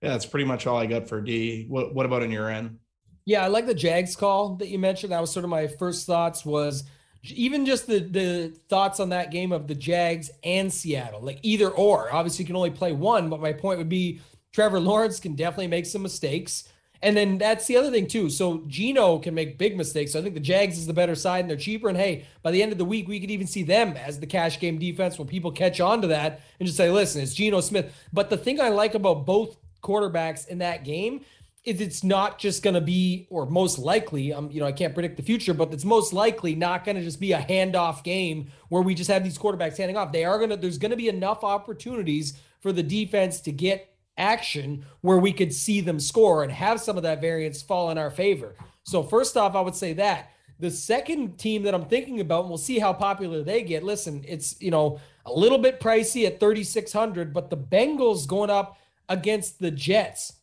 yeah, 0.00 0.10
that's 0.10 0.26
pretty 0.26 0.44
much 0.44 0.66
all 0.66 0.76
I 0.76 0.86
got 0.86 1.08
for 1.08 1.20
D. 1.20 1.66
What 1.68 1.94
what 1.94 2.06
about 2.06 2.22
in 2.22 2.30
your 2.30 2.50
end? 2.50 2.78
Yeah, 3.26 3.42
I 3.42 3.48
like 3.48 3.66
the 3.66 3.74
Jags 3.74 4.16
call 4.16 4.56
that 4.56 4.68
you 4.68 4.78
mentioned. 4.78 5.12
That 5.12 5.20
was 5.20 5.32
sort 5.32 5.44
of 5.44 5.50
my 5.50 5.66
first 5.66 6.06
thoughts 6.06 6.44
was 6.44 6.84
even 7.22 7.64
just 7.64 7.86
the 7.86 8.00
the 8.00 8.56
thoughts 8.68 9.00
on 9.00 9.08
that 9.10 9.30
game 9.30 9.50
of 9.50 9.66
the 9.66 9.74
Jags 9.74 10.30
and 10.44 10.72
Seattle, 10.72 11.20
like 11.20 11.38
either 11.42 11.70
or. 11.70 12.12
Obviously, 12.12 12.42
you 12.42 12.46
can 12.46 12.56
only 12.56 12.70
play 12.70 12.92
one, 12.92 13.30
but 13.30 13.40
my 13.40 13.52
point 13.52 13.78
would 13.78 13.88
be 13.88 14.20
Trevor 14.52 14.78
Lawrence 14.78 15.18
can 15.18 15.34
definitely 15.34 15.68
make 15.68 15.86
some 15.86 16.02
mistakes. 16.02 16.68
And 17.04 17.14
then 17.14 17.36
that's 17.36 17.66
the 17.66 17.76
other 17.76 17.90
thing 17.90 18.06
too. 18.06 18.30
So 18.30 18.62
Geno 18.66 19.18
can 19.18 19.34
make 19.34 19.58
big 19.58 19.76
mistakes. 19.76 20.12
So 20.12 20.18
I 20.18 20.22
think 20.22 20.34
the 20.34 20.40
Jags 20.40 20.78
is 20.78 20.86
the 20.86 20.94
better 20.94 21.14
side 21.14 21.40
and 21.40 21.50
they're 21.50 21.56
cheaper. 21.58 21.90
And 21.90 21.98
hey, 21.98 22.24
by 22.42 22.50
the 22.50 22.62
end 22.62 22.72
of 22.72 22.78
the 22.78 22.84
week, 22.84 23.06
we 23.06 23.20
could 23.20 23.30
even 23.30 23.46
see 23.46 23.62
them 23.62 23.94
as 23.98 24.18
the 24.18 24.26
cash 24.26 24.58
game 24.58 24.78
defense 24.78 25.18
where 25.18 25.26
people 25.26 25.52
catch 25.52 25.80
on 25.80 26.00
to 26.00 26.08
that 26.08 26.40
and 26.58 26.66
just 26.66 26.78
say, 26.78 26.90
listen, 26.90 27.20
it's 27.20 27.34
Geno 27.34 27.60
Smith. 27.60 27.94
But 28.10 28.30
the 28.30 28.38
thing 28.38 28.58
I 28.58 28.70
like 28.70 28.94
about 28.94 29.26
both 29.26 29.58
quarterbacks 29.82 30.48
in 30.48 30.58
that 30.58 30.82
game 30.82 31.20
is 31.64 31.80
it's 31.82 32.02
not 32.02 32.38
just 32.38 32.62
going 32.62 32.74
to 32.74 32.80
be, 32.80 33.26
or 33.28 33.44
most 33.46 33.78
likely, 33.78 34.32
um, 34.32 34.50
you 34.50 34.60
know, 34.60 34.66
I 34.66 34.72
can't 34.72 34.94
predict 34.94 35.18
the 35.18 35.22
future, 35.22 35.52
but 35.52 35.74
it's 35.74 35.84
most 35.84 36.14
likely 36.14 36.54
not 36.54 36.86
going 36.86 36.96
to 36.96 37.02
just 37.02 37.20
be 37.20 37.32
a 37.32 37.38
handoff 37.38 38.02
game 38.02 38.50
where 38.70 38.82
we 38.82 38.94
just 38.94 39.10
have 39.10 39.24
these 39.24 39.38
quarterbacks 39.38 39.76
handing 39.76 39.98
off. 39.98 40.10
They 40.10 40.24
are 40.24 40.38
going 40.38 40.50
to, 40.50 40.56
there's 40.56 40.78
going 40.78 40.90
to 40.90 40.96
be 40.96 41.08
enough 41.08 41.44
opportunities 41.44 42.38
for 42.60 42.72
the 42.72 42.82
defense 42.82 43.40
to 43.42 43.52
get 43.52 43.93
action 44.16 44.84
where 45.00 45.18
we 45.18 45.32
could 45.32 45.52
see 45.52 45.80
them 45.80 45.98
score 45.98 46.42
and 46.42 46.52
have 46.52 46.80
some 46.80 46.96
of 46.96 47.02
that 47.02 47.20
variance 47.20 47.62
fall 47.62 47.90
in 47.90 47.98
our 47.98 48.10
favor. 48.10 48.54
So, 48.84 49.02
first 49.02 49.36
off, 49.36 49.54
I 49.54 49.60
would 49.60 49.74
say 49.74 49.92
that. 49.94 50.30
The 50.60 50.70
second 50.70 51.36
team 51.36 51.64
that 51.64 51.74
I'm 51.74 51.86
thinking 51.86 52.20
about, 52.20 52.42
and 52.42 52.48
we'll 52.48 52.58
see 52.58 52.78
how 52.78 52.92
popular 52.92 53.42
they 53.42 53.62
get. 53.62 53.82
Listen, 53.82 54.24
it's, 54.26 54.60
you 54.60 54.70
know, 54.70 55.00
a 55.26 55.32
little 55.32 55.58
bit 55.58 55.80
pricey 55.80 56.26
at 56.26 56.38
3,600, 56.38 57.32
but 57.32 57.50
the 57.50 57.56
Bengals 57.56 58.26
going 58.26 58.50
up 58.50 58.78
against 59.08 59.58
the 59.58 59.70
Jets. 59.70 60.34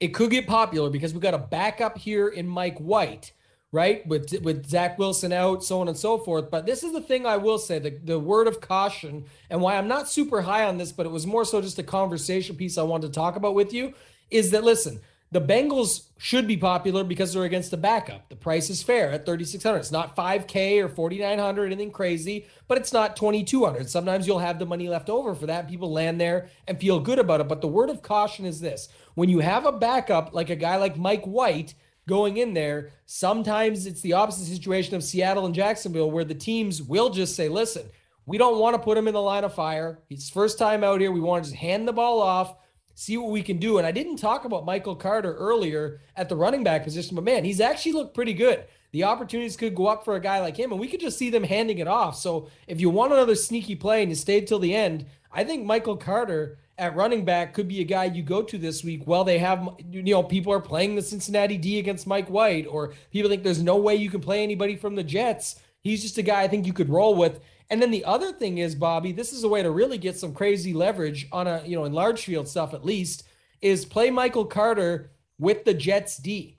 It 0.00 0.08
could 0.08 0.30
get 0.30 0.46
popular 0.46 0.90
because 0.90 1.14
we 1.14 1.20
got 1.20 1.34
a 1.34 1.38
backup 1.38 1.96
here 1.96 2.28
in 2.28 2.46
Mike 2.46 2.78
White, 2.78 3.32
right? 3.72 4.06
With 4.06 4.32
with 4.42 4.68
Zach 4.68 4.98
Wilson 4.98 5.32
out, 5.32 5.64
so 5.64 5.80
on 5.80 5.88
and 5.88 5.96
so 5.96 6.18
forth. 6.18 6.50
But 6.50 6.66
this 6.66 6.82
is 6.82 6.92
the 6.92 7.00
thing 7.00 7.26
I 7.26 7.38
will 7.38 7.58
say: 7.58 7.78
the, 7.78 7.90
the 7.90 8.18
word 8.18 8.46
of 8.46 8.60
caution, 8.60 9.24
and 9.50 9.60
why 9.60 9.76
I'm 9.76 9.88
not 9.88 10.08
super 10.08 10.42
high 10.42 10.66
on 10.66 10.76
this, 10.76 10.92
but 10.92 11.06
it 11.06 11.12
was 11.12 11.26
more 11.26 11.44
so 11.44 11.60
just 11.60 11.78
a 11.78 11.82
conversation 11.82 12.54
piece 12.54 12.78
I 12.78 12.82
wanted 12.82 13.08
to 13.08 13.12
talk 13.12 13.34
about 13.34 13.54
with 13.54 13.72
you, 13.72 13.94
is 14.30 14.50
that 14.50 14.62
listen, 14.62 15.00
the 15.32 15.40
Bengals 15.40 16.08
should 16.18 16.46
be 16.46 16.58
popular 16.58 17.02
because 17.02 17.32
they're 17.32 17.44
against 17.44 17.72
a 17.72 17.78
backup. 17.78 18.28
The 18.28 18.36
price 18.36 18.68
is 18.68 18.82
fair 18.82 19.10
at 19.10 19.24
3600. 19.24 19.78
It's 19.78 19.90
not 19.90 20.14
5k 20.14 20.84
or 20.84 20.90
4900 20.90 21.64
anything 21.64 21.90
crazy, 21.90 22.46
but 22.68 22.76
it's 22.76 22.92
not 22.92 23.16
2200. 23.16 23.88
Sometimes 23.88 24.26
you'll 24.26 24.40
have 24.40 24.58
the 24.58 24.66
money 24.66 24.90
left 24.90 25.08
over 25.08 25.34
for 25.34 25.46
that. 25.46 25.70
People 25.70 25.90
land 25.90 26.20
there 26.20 26.50
and 26.68 26.78
feel 26.78 27.00
good 27.00 27.18
about 27.18 27.40
it, 27.40 27.48
but 27.48 27.62
the 27.62 27.66
word 27.66 27.88
of 27.88 28.02
caution 28.02 28.44
is 28.44 28.60
this. 28.60 28.90
When 29.14 29.30
you 29.30 29.38
have 29.38 29.64
a 29.64 29.72
backup 29.72 30.34
like 30.34 30.50
a 30.50 30.56
guy 30.56 30.76
like 30.76 30.98
Mike 30.98 31.24
White 31.24 31.72
going 32.08 32.38
in 32.38 32.54
there, 32.54 32.90
sometimes 33.06 33.86
it's 33.86 34.00
the 34.00 34.12
opposite 34.14 34.46
situation 34.46 34.94
of 34.94 35.04
Seattle 35.04 35.46
and 35.46 35.54
Jacksonville 35.54 36.10
where 36.10 36.24
the 36.24 36.34
teams 36.34 36.82
will 36.82 37.10
just 37.10 37.36
say, 37.36 37.48
"Listen, 37.48 37.86
we 38.26 38.38
don't 38.38 38.58
want 38.58 38.74
to 38.74 38.82
put 38.82 38.98
him 38.98 39.08
in 39.08 39.14
the 39.14 39.22
line 39.22 39.44
of 39.44 39.54
fire. 39.54 40.00
He's 40.08 40.30
first 40.30 40.58
time 40.58 40.84
out 40.84 41.00
here. 41.00 41.12
We 41.12 41.20
want 41.20 41.44
to 41.44 41.50
just 41.50 41.60
hand 41.60 41.86
the 41.86 41.92
ball 41.92 42.20
off 42.20 42.56
see 42.94 43.16
what 43.16 43.30
we 43.30 43.42
can 43.42 43.58
do. 43.58 43.78
And 43.78 43.86
I 43.86 43.92
didn't 43.92 44.16
talk 44.16 44.44
about 44.44 44.64
Michael 44.64 44.96
Carter 44.96 45.34
earlier 45.34 46.00
at 46.16 46.28
the 46.28 46.36
running 46.36 46.64
back 46.64 46.84
position, 46.84 47.14
but 47.14 47.24
man, 47.24 47.44
he's 47.44 47.60
actually 47.60 47.92
looked 47.92 48.14
pretty 48.14 48.34
good. 48.34 48.64
The 48.92 49.04
opportunities 49.04 49.56
could 49.56 49.74
go 49.74 49.86
up 49.86 50.04
for 50.04 50.16
a 50.16 50.20
guy 50.20 50.40
like 50.40 50.56
him, 50.56 50.70
and 50.70 50.80
we 50.80 50.88
could 50.88 51.00
just 51.00 51.18
see 51.18 51.30
them 51.30 51.44
handing 51.44 51.78
it 51.78 51.88
off. 51.88 52.16
So 52.16 52.48
if 52.66 52.80
you 52.80 52.90
want 52.90 53.12
another 53.12 53.34
sneaky 53.34 53.74
play 53.74 54.02
and 54.02 54.10
you 54.10 54.14
stayed 54.14 54.46
till 54.46 54.58
the 54.58 54.74
end, 54.74 55.06
I 55.32 55.44
think 55.44 55.64
Michael 55.64 55.96
Carter 55.96 56.58
at 56.78 56.96
running 56.96 57.24
back 57.24 57.54
could 57.54 57.68
be 57.68 57.80
a 57.80 57.84
guy 57.84 58.04
you 58.04 58.22
go 58.22 58.42
to 58.42 58.58
this 58.58 58.82
week 58.82 59.06
Well, 59.06 59.24
they 59.24 59.38
have, 59.38 59.68
you 59.90 60.02
know, 60.02 60.22
people 60.22 60.52
are 60.52 60.60
playing 60.60 60.94
the 60.94 61.02
Cincinnati 61.02 61.58
D 61.58 61.78
against 61.78 62.06
Mike 62.06 62.28
White, 62.28 62.66
or 62.66 62.94
people 63.10 63.30
think 63.30 63.42
there's 63.42 63.62
no 63.62 63.76
way 63.76 63.94
you 63.94 64.10
can 64.10 64.20
play 64.20 64.42
anybody 64.42 64.76
from 64.76 64.94
the 64.94 65.04
Jets. 65.04 65.60
He's 65.80 66.02
just 66.02 66.18
a 66.18 66.22
guy 66.22 66.42
I 66.42 66.48
think 66.48 66.66
you 66.66 66.72
could 66.72 66.88
roll 66.88 67.14
with. 67.14 67.40
And 67.70 67.80
then 67.80 67.90
the 67.90 68.04
other 68.04 68.32
thing 68.32 68.58
is, 68.58 68.74
Bobby, 68.74 69.12
this 69.12 69.32
is 69.32 69.44
a 69.44 69.48
way 69.48 69.62
to 69.62 69.70
really 69.70 69.98
get 69.98 70.16
some 70.16 70.34
crazy 70.34 70.72
leverage 70.72 71.26
on 71.32 71.46
a, 71.46 71.62
you 71.64 71.76
know, 71.76 71.84
in 71.84 71.92
large 71.92 72.24
field 72.24 72.48
stuff 72.48 72.74
at 72.74 72.84
least, 72.84 73.24
is 73.60 73.84
play 73.84 74.10
Michael 74.10 74.44
Carter 74.44 75.10
with 75.38 75.64
the 75.64 75.74
Jets 75.74 76.16
D. 76.18 76.58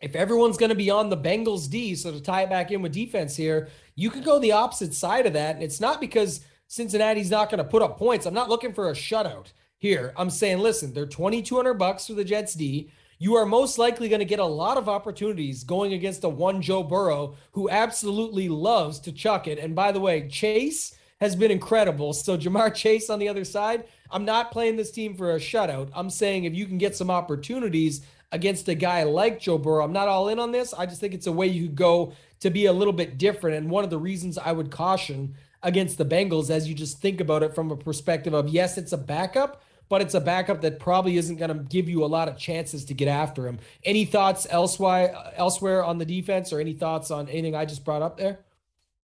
If 0.00 0.14
everyone's 0.14 0.58
going 0.58 0.70
to 0.70 0.74
be 0.74 0.90
on 0.90 1.08
the 1.08 1.16
Bengals 1.16 1.70
D, 1.70 1.94
so 1.94 2.12
to 2.12 2.20
tie 2.20 2.42
it 2.42 2.50
back 2.50 2.70
in 2.70 2.82
with 2.82 2.92
defense 2.92 3.36
here, 3.36 3.68
you 3.94 4.10
could 4.10 4.24
go 4.24 4.38
the 4.38 4.52
opposite 4.52 4.92
side 4.92 5.26
of 5.26 5.32
that. 5.32 5.54
And 5.54 5.64
it's 5.64 5.80
not 5.80 6.00
because 6.00 6.40
Cincinnati's 6.66 7.30
not 7.30 7.50
going 7.50 7.58
to 7.58 7.64
put 7.64 7.82
up 7.82 7.98
points. 7.98 8.26
I'm 8.26 8.34
not 8.34 8.48
looking 8.48 8.72
for 8.72 8.90
a 8.90 8.94
shutout 8.94 9.52
here. 9.78 10.12
I'm 10.16 10.30
saying, 10.30 10.58
listen, 10.58 10.92
they're 10.92 11.06
2200 11.06 11.74
bucks 11.74 12.06
for 12.06 12.14
the 12.14 12.24
Jets 12.24 12.54
D 12.54 12.90
you 13.18 13.36
are 13.36 13.46
most 13.46 13.78
likely 13.78 14.08
going 14.08 14.20
to 14.20 14.24
get 14.24 14.38
a 14.38 14.44
lot 14.44 14.76
of 14.76 14.88
opportunities 14.88 15.64
going 15.64 15.92
against 15.92 16.24
a 16.24 16.28
one 16.28 16.60
Joe 16.60 16.82
Burrow 16.82 17.36
who 17.52 17.70
absolutely 17.70 18.48
loves 18.48 18.98
to 19.00 19.12
chuck 19.12 19.46
it. 19.46 19.58
And 19.58 19.74
by 19.74 19.92
the 19.92 20.00
way, 20.00 20.28
Chase 20.28 20.94
has 21.20 21.36
been 21.36 21.50
incredible. 21.50 22.12
So 22.12 22.36
Ja'Marr 22.36 22.74
Chase 22.74 23.08
on 23.08 23.18
the 23.18 23.28
other 23.28 23.44
side, 23.44 23.84
I'm 24.10 24.24
not 24.24 24.50
playing 24.50 24.76
this 24.76 24.90
team 24.90 25.14
for 25.14 25.34
a 25.34 25.38
shutout. 25.38 25.90
I'm 25.94 26.10
saying 26.10 26.44
if 26.44 26.54
you 26.54 26.66
can 26.66 26.76
get 26.76 26.96
some 26.96 27.10
opportunities 27.10 28.04
against 28.32 28.68
a 28.68 28.74
guy 28.74 29.04
like 29.04 29.40
Joe 29.40 29.58
Burrow, 29.58 29.84
I'm 29.84 29.92
not 29.92 30.08
all 30.08 30.28
in 30.28 30.40
on 30.40 30.50
this. 30.50 30.74
I 30.74 30.86
just 30.86 31.00
think 31.00 31.14
it's 31.14 31.28
a 31.28 31.32
way 31.32 31.46
you 31.46 31.68
could 31.68 31.76
go 31.76 32.12
to 32.40 32.50
be 32.50 32.66
a 32.66 32.72
little 32.72 32.92
bit 32.92 33.16
different. 33.16 33.56
And 33.56 33.70
one 33.70 33.84
of 33.84 33.90
the 33.90 33.98
reasons 33.98 34.38
I 34.38 34.52
would 34.52 34.70
caution 34.70 35.34
against 35.64 35.98
the 35.98 36.04
Bengals 36.04 36.50
as 36.50 36.68
you 36.68 36.74
just 36.74 37.00
think 37.00 37.20
about 37.20 37.42
it 37.42 37.54
from 37.54 37.70
a 37.70 37.76
perspective 37.76 38.34
of 38.34 38.48
yes, 38.48 38.78
it's 38.78 38.92
a 38.92 38.98
backup, 38.98 39.62
but 39.88 40.00
it's 40.00 40.14
a 40.14 40.20
backup 40.20 40.60
that 40.60 40.78
probably 40.78 41.16
isn't 41.16 41.36
going 41.36 41.56
to 41.56 41.64
give 41.64 41.88
you 41.88 42.04
a 42.04 42.06
lot 42.06 42.28
of 42.28 42.36
chances 42.36 42.84
to 42.84 42.94
get 42.94 43.08
after 43.08 43.48
him. 43.48 43.58
Any 43.82 44.04
thoughts 44.04 44.46
elsewhere 44.50 45.32
elsewhere 45.34 45.82
on 45.82 45.98
the 45.98 46.04
defense 46.04 46.52
or 46.52 46.60
any 46.60 46.74
thoughts 46.74 47.10
on 47.10 47.28
anything 47.28 47.56
I 47.56 47.64
just 47.64 47.84
brought 47.84 48.02
up 48.02 48.16
there? 48.16 48.40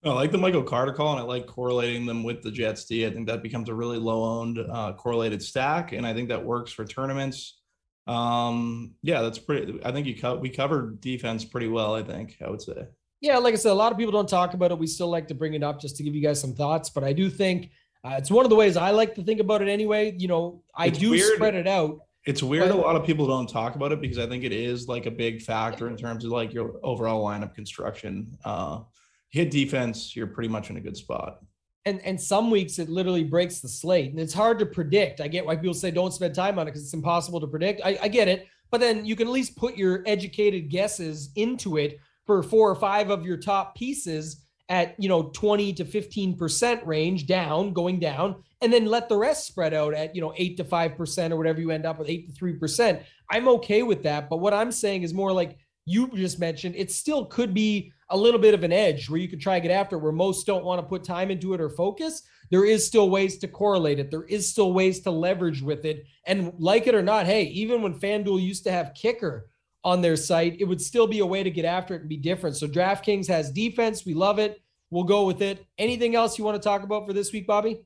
I 0.03 0.11
like 0.11 0.33
the 0.33 0.39
Michael 0.39 0.63
Carter 0.63 0.95
call, 0.95 1.13
and 1.13 1.21
I 1.21 1.25
like 1.25 1.47
correlating 1.47 2.07
them 2.07 2.23
with 2.23 2.43
the 2.43 2.51
Jets 2.51 2.87
D. 2.87 3.07
I 3.07 3.11
think 3.11 3.27
that 3.27 3.43
becomes 3.43 3.69
a 3.69 3.75
really 3.75 3.99
low 3.99 4.25
owned 4.25 4.59
uh, 4.59 4.95
correlated 4.95 5.43
stack, 5.43 5.93
and 5.93 6.07
I 6.07 6.15
think 6.15 6.31
that 6.31 6.43
works 6.43 6.73
for 6.73 6.87
tournaments. 6.87 7.59
Um, 8.07 8.95
yeah, 9.03 9.21
that's 9.21 9.39
pretty. 9.39 9.79
I 9.85 9.93
think 9.93 10.07
you 10.07 10.19
co- 10.19 10.39
we 10.39 10.49
covered 10.49 11.01
defense 11.03 11.45
pretty 11.45 11.69
well. 11.69 11.95
I 11.95 12.03
think 12.03 12.39
I 12.45 12.49
would 12.49 12.63
say. 12.63 12.87
Yeah, 13.21 13.37
like 13.39 13.53
I 13.55 13.57
said, 13.59 13.73
a 13.73 13.75
lot 13.75 13.93
of 13.93 13.99
people 13.99 14.13
don't 14.13 14.29
talk 14.29 14.55
about 14.55 14.71
it. 14.71 14.79
We 14.79 14.87
still 14.87 15.09
like 15.11 15.29
to 15.29 15.35
bring 15.35 15.55
it 15.55 15.63
up 15.63 15.81
just 15.81 15.97
to 15.97 16.03
give 16.03 16.15
you 16.15 16.23
guys 16.23 16.41
some 16.41 16.55
thoughts, 16.55 16.89
but 16.89 17.05
I 17.05 17.13
do 17.13 17.29
think 17.29 17.71
uh, 18.03 18.15
it's 18.17 18.31
one 18.31 18.47
of 18.47 18.51
the 18.51 18.57
ways 18.57 18.77
I 18.79 18.91
like 18.93 19.15
to 19.17 19.23
think 19.23 19.41
about 19.41 19.61
it 19.61 19.69
anyway. 19.69 20.15
You 20.17 20.29
know, 20.29 20.63
I 20.75 20.87
It's 20.87 20.99
do 20.99 21.11
weird. 21.11 21.35
spread 21.35 21.55
it 21.55 21.67
out. 21.67 21.99
It's 22.27 22.43
weird. 22.43 22.69
But- 22.69 22.77
a 22.79 22.81
lot 22.81 22.97
of 22.97 23.05
people 23.05 23.27
don't 23.27 23.49
talk 23.49 23.75
about 23.75 23.93
it 23.93 24.01
because 24.01 24.19
I 24.19 24.27
think 24.27 24.43
it 24.45 24.53
is 24.53 24.89
like 24.89 25.05
a 25.07 25.11
big 25.11 25.43
factor 25.43 25.87
in 25.89 25.97
terms 25.97 26.25
of 26.25 26.31
like 26.31 26.55
your 26.55 26.81
overall 26.83 27.23
lineup 27.25 27.55
construction. 27.55 28.39
Uh, 28.45 28.81
hit 29.29 29.51
defense, 29.51 30.17
you're 30.17 30.27
pretty 30.27 30.49
much 30.49 30.71
in 30.71 30.77
a 30.79 30.81
good 30.81 30.97
spot. 30.97 31.41
and 31.87 32.01
and 32.05 32.19
some 32.21 32.51
weeks 32.51 32.79
it 32.79 32.89
literally 32.89 33.25
breaks 33.25 33.61
the 33.61 33.69
slate 33.69 34.11
and 34.11 34.21
it's 34.21 34.35
hard 34.35 34.59
to 34.59 34.67
predict 34.67 35.21
i 35.23 35.27
get 35.29 35.47
why 35.47 35.57
people 35.57 35.73
say 35.73 35.91
don't 35.91 36.13
spend 36.13 36.35
time 36.35 36.59
on 36.59 36.67
it 36.67 36.71
because 36.71 36.83
it's 36.85 36.93
impossible 36.93 37.41
to 37.41 37.47
predict 37.47 37.81
I, 37.83 37.93
I 38.03 38.09
get 38.09 38.29
it 38.29 38.49
but 38.71 38.81
then 38.83 39.07
you 39.07 39.17
can 39.17 39.27
at 39.29 39.33
least 39.33 39.57
put 39.57 39.79
your 39.79 40.03
educated 40.05 40.69
guesses 40.69 41.31
into 41.37 41.79
it 41.79 41.99
for 42.27 42.43
four 42.43 42.71
or 42.71 42.75
five 42.75 43.11
of 43.11 43.25
your 43.25 43.37
top 43.37 43.75
pieces 43.75 44.45
at 44.69 44.95
you 44.99 45.09
know 45.09 45.31
20 45.35 45.73
to 45.75 45.85
15 45.85 46.37
percent 46.37 46.87
range 46.87 47.27
down 47.27 47.73
going 47.73 47.99
down 47.99 48.37
and 48.63 48.73
then 48.73 48.87
let 48.87 49.09
the 49.09 49.17
rest 49.17 49.47
spread 49.47 49.75
out 49.75 49.95
at 49.95 50.15
you 50.15 50.21
know 50.21 50.33
8 50.37 50.57
to 50.59 50.65
5 50.65 50.97
percent 50.97 51.33
or 51.33 51.37
whatever 51.37 51.61
you 51.61 51.71
end 51.71 51.87
up 51.87 51.99
with 51.99 52.09
8 52.09 52.27
to 52.27 52.33
3 52.33 52.53
percent 52.55 53.03
i'm 53.31 53.49
okay 53.49 53.83
with 53.83 54.03
that 54.05 54.31
but 54.31 54.39
what 54.39 54.55
i'm 54.55 54.71
saying 54.71 55.03
is 55.03 55.13
more 55.13 55.33
like 55.33 55.59
you 55.87 56.09
just 56.15 56.39
mentioned 56.39 56.77
it 56.77 56.91
still 56.93 57.25
could 57.25 57.53
be 57.53 57.93
a 58.11 58.17
little 58.17 58.41
bit 58.41 58.55
of 58.55 58.65
an 58.65 58.73
edge 58.73 59.09
where 59.09 59.21
you 59.21 59.29
could 59.29 59.41
try 59.41 59.59
to 59.59 59.67
get 59.67 59.73
after 59.73 59.97
it, 59.97 60.01
where 60.01 60.13
most 60.13 60.47
don't 60.47 60.65
want 60.65 60.81
to 60.81 60.87
put 60.87 61.05
time 61.05 61.31
into 61.31 61.55
it 61.55 61.61
or 61.61 61.71
focus. 61.71 62.23
There 62.51 62.65
is 62.65 62.85
still 62.85 63.09
ways 63.09 63.39
to 63.39 63.49
correlate 63.49 64.01
it. 64.01 64.11
There 64.11 64.25
is 64.25 64.49
still 64.49 64.73
ways 64.73 65.01
to 65.01 65.11
leverage 65.13 65.63
with 65.63 65.85
it. 65.85 66.05
And 66.27 66.53
like 66.59 66.89
it 66.89 66.95
or 66.95 67.03
not, 67.03 67.27
hey, 67.27 67.45
even 67.45 67.83
when 67.83 67.99
FanDuel 67.99 68.43
used 68.43 68.65
to 68.65 68.73
have 68.73 68.95
kicker 68.95 69.49
on 69.85 70.03
their 70.03 70.17
site, 70.17 70.57
it 70.61 70.65
would 70.65 70.81
still 70.81 71.07
be 71.07 71.21
a 71.21 71.27
way 71.27 71.43
to 71.43 71.51
get 71.51 71.65
after 71.65 71.95
it 71.95 72.01
and 72.01 72.09
be 72.09 72.17
different. 72.17 72.57
So 72.57 72.67
DraftKings 72.67 73.27
has 73.29 73.51
defense. 73.51 74.05
We 74.05 74.15
love 74.15 74.39
it. 74.39 74.61
We'll 74.91 75.05
go 75.05 75.25
with 75.25 75.41
it. 75.41 75.65
Anything 75.79 76.15
else 76.15 76.39
you 76.39 76.45
want 76.45 76.61
to 76.61 76.67
talk 76.69 76.83
about 76.83 77.07
for 77.07 77.13
this 77.13 77.33
week, 77.33 77.47
Bobby? 77.47 77.81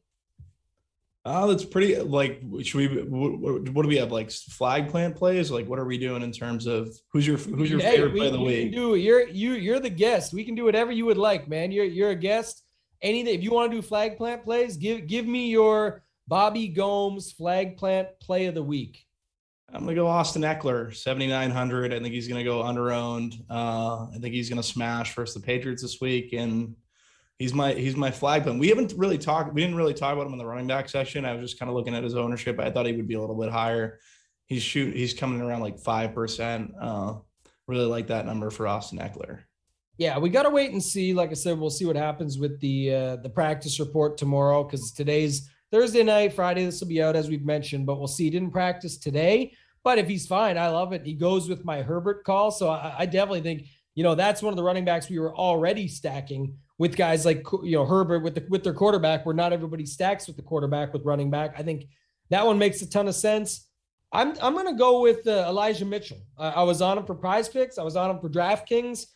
Oh, 1.26 1.48
that's 1.48 1.64
pretty. 1.64 1.96
Like, 1.98 2.42
should 2.64 2.78
we? 2.92 3.02
What, 3.02 3.70
what 3.70 3.83
do 3.83 3.88
we 3.88 3.96
have? 3.96 4.12
Like 4.12 4.30
flag 4.30 4.88
plant 4.88 5.16
plays? 5.16 5.50
Like, 5.50 5.66
what 5.66 5.78
are 5.78 5.87
we 5.87 5.96
doing 5.96 6.22
in 6.22 6.33
terms 6.33 6.66
of 6.66 6.94
who's 7.12 7.26
your 7.26 7.38
who's 7.38 7.70
your 7.70 7.80
Hey, 7.80 7.92
favorite 7.92 8.12
we- 8.12 8.18
play 8.20 8.26
of 8.26 8.33
the 8.35 8.40
week? 8.40 8.72
Do. 8.72 8.94
You're 8.96 9.26
you 9.28 9.52
you're 9.54 9.80
the 9.80 9.88
guest. 9.88 10.35
We 10.35 10.44
can 10.44 10.54
do 10.54 10.64
whatever 10.64 10.92
you 10.92 11.07
would 11.07 11.16
like, 11.16 11.48
man. 11.48 11.72
You're 11.72 11.87
you're 11.87 12.11
a 12.11 12.14
guest. 12.14 12.62
Anything 13.00 13.35
if 13.35 13.42
you 13.42 13.52
want 13.52 13.70
to 13.70 13.76
do 13.78 13.83
flag 13.83 14.18
plant 14.18 14.44
plays, 14.44 14.76
give 14.76 15.07
give 15.07 15.26
me 15.26 15.48
your 15.48 16.02
Bobby 16.28 16.68
Gomes 16.68 17.33
flag 17.33 17.78
plant 17.78 18.09
play 18.20 18.44
of 18.46 18.54
the 18.54 18.62
week. 18.62 19.07
I'm 19.72 19.81
gonna 19.81 19.94
go 19.94 20.07
Austin 20.07 20.42
Ekeler, 20.42 20.94
7,900. 20.94 21.92
I 21.92 22.00
think 22.00 22.14
he's 22.14 22.29
gonna 22.29 22.44
go 22.44 22.62
underowned. 22.62 23.40
Uh, 23.50 24.07
I 24.14 24.18
think 24.20 24.35
he's 24.35 24.48
gonna 24.48 24.62
smash 24.62 25.14
versus 25.14 25.35
the 25.35 25.40
Patriots 25.40 25.83
this 25.83 26.00
week, 26.00 26.33
and 26.33 26.77
he's 27.38 27.55
my 27.55 27.72
he's 27.72 27.96
my 27.96 28.11
flag 28.11 28.44
plant. 28.44 28.59
We 28.59 28.68
haven't 28.68 28.94
really 28.96 29.18
talked. 29.18 29.53
We 29.53 29.62
didn't 29.62 29.77
really 29.77 29.94
talk 29.94 30.14
about 30.14 30.27
him 30.27 30.33
in 30.33 30.38
the 30.38 30.46
running 30.46 30.66
back 30.66 30.88
section. 30.88 31.24
I 31.24 31.33
was 31.33 31.42
just 31.42 31.59
kind 31.59 31.68
of 31.68 31.77
looking 31.77 31.94
at 31.94 32.05
his 32.05 32.14
ownership. 32.14 32.61
I 32.61 32.70
thought 32.70 32.87
he 32.87 32.92
would 32.92 33.09
be 33.09 33.14
a 33.14 33.20
little 33.20 33.38
bit 33.38 33.50
higher. 33.50 33.98
He's 34.46 34.62
shoot. 34.62 34.94
He's 34.94 35.14
coming 35.14 35.40
around 35.40 35.61
like 35.61 35.79
five 35.79 36.14
percent. 36.14 36.72
Uh, 36.81 37.14
really 37.66 37.87
like 37.87 38.09
that 38.09 38.27
number 38.27 38.50
for 38.50 38.66
Austin 38.66 38.98
Ekeler. 38.98 39.40
Yeah, 39.96 40.18
we 40.18 40.29
gotta 40.29 40.50
wait 40.50 40.72
and 40.72 40.83
see. 40.83 41.14
Like 41.14 41.31
I 41.31 41.35
said, 41.35 41.59
we'll 41.59 41.70
see 41.70 41.85
what 41.85 41.96
happens 41.96 42.38
with 42.38 42.61
the 42.61 42.94
uh, 42.94 43.16
the 43.16 43.31
practice 43.31 43.81
report 43.81 44.18
tomorrow 44.18 44.64
because 44.64 44.92
today's 44.92 45.48
Thursday 45.74 46.04
night, 46.04 46.32
Friday. 46.32 46.64
This 46.64 46.78
will 46.78 46.87
be 46.87 47.02
out 47.02 47.16
as 47.16 47.28
we've 47.28 47.44
mentioned, 47.44 47.84
but 47.84 47.98
we'll 47.98 48.06
see. 48.06 48.22
He 48.22 48.30
didn't 48.30 48.52
practice 48.52 48.96
today, 48.96 49.56
but 49.82 49.98
if 49.98 50.06
he's 50.06 50.24
fine, 50.24 50.56
I 50.56 50.68
love 50.68 50.92
it. 50.92 51.04
He 51.04 51.14
goes 51.14 51.48
with 51.48 51.64
my 51.64 51.82
Herbert 51.82 52.22
call, 52.22 52.52
so 52.52 52.68
I, 52.68 52.94
I 53.00 53.06
definitely 53.06 53.40
think 53.40 53.66
you 53.96 54.04
know 54.04 54.14
that's 54.14 54.40
one 54.40 54.52
of 54.52 54.56
the 54.56 54.62
running 54.62 54.84
backs 54.84 55.10
we 55.10 55.18
were 55.18 55.34
already 55.34 55.88
stacking 55.88 56.56
with 56.78 56.96
guys 56.96 57.24
like 57.24 57.44
you 57.64 57.72
know 57.72 57.84
Herbert 57.84 58.20
with 58.20 58.37
the 58.37 58.46
with 58.48 58.62
their 58.62 58.72
quarterback, 58.72 59.26
where 59.26 59.34
not 59.34 59.52
everybody 59.52 59.84
stacks 59.84 60.28
with 60.28 60.37
the 60.37 60.42
quarterback 60.42 60.92
with 60.92 61.04
running 61.04 61.28
back. 61.28 61.56
I 61.58 61.64
think 61.64 61.88
that 62.30 62.46
one 62.46 62.56
makes 62.56 62.80
a 62.80 62.88
ton 62.88 63.08
of 63.08 63.16
sense. 63.16 63.66
I'm 64.12 64.37
I'm 64.40 64.54
gonna 64.54 64.78
go 64.78 65.00
with 65.00 65.26
uh, 65.26 65.46
Elijah 65.48 65.87
Mitchell. 65.87 66.20
Uh, 66.38 66.52
I 66.54 66.62
was 66.62 66.82
on 66.82 66.98
him 66.98 67.04
for 67.04 67.16
Prize 67.16 67.48
Picks. 67.48 67.78
I 67.78 67.82
was 67.82 67.96
on 67.96 68.12
him 68.12 68.20
for 68.20 68.30
DraftKings. 68.30 69.06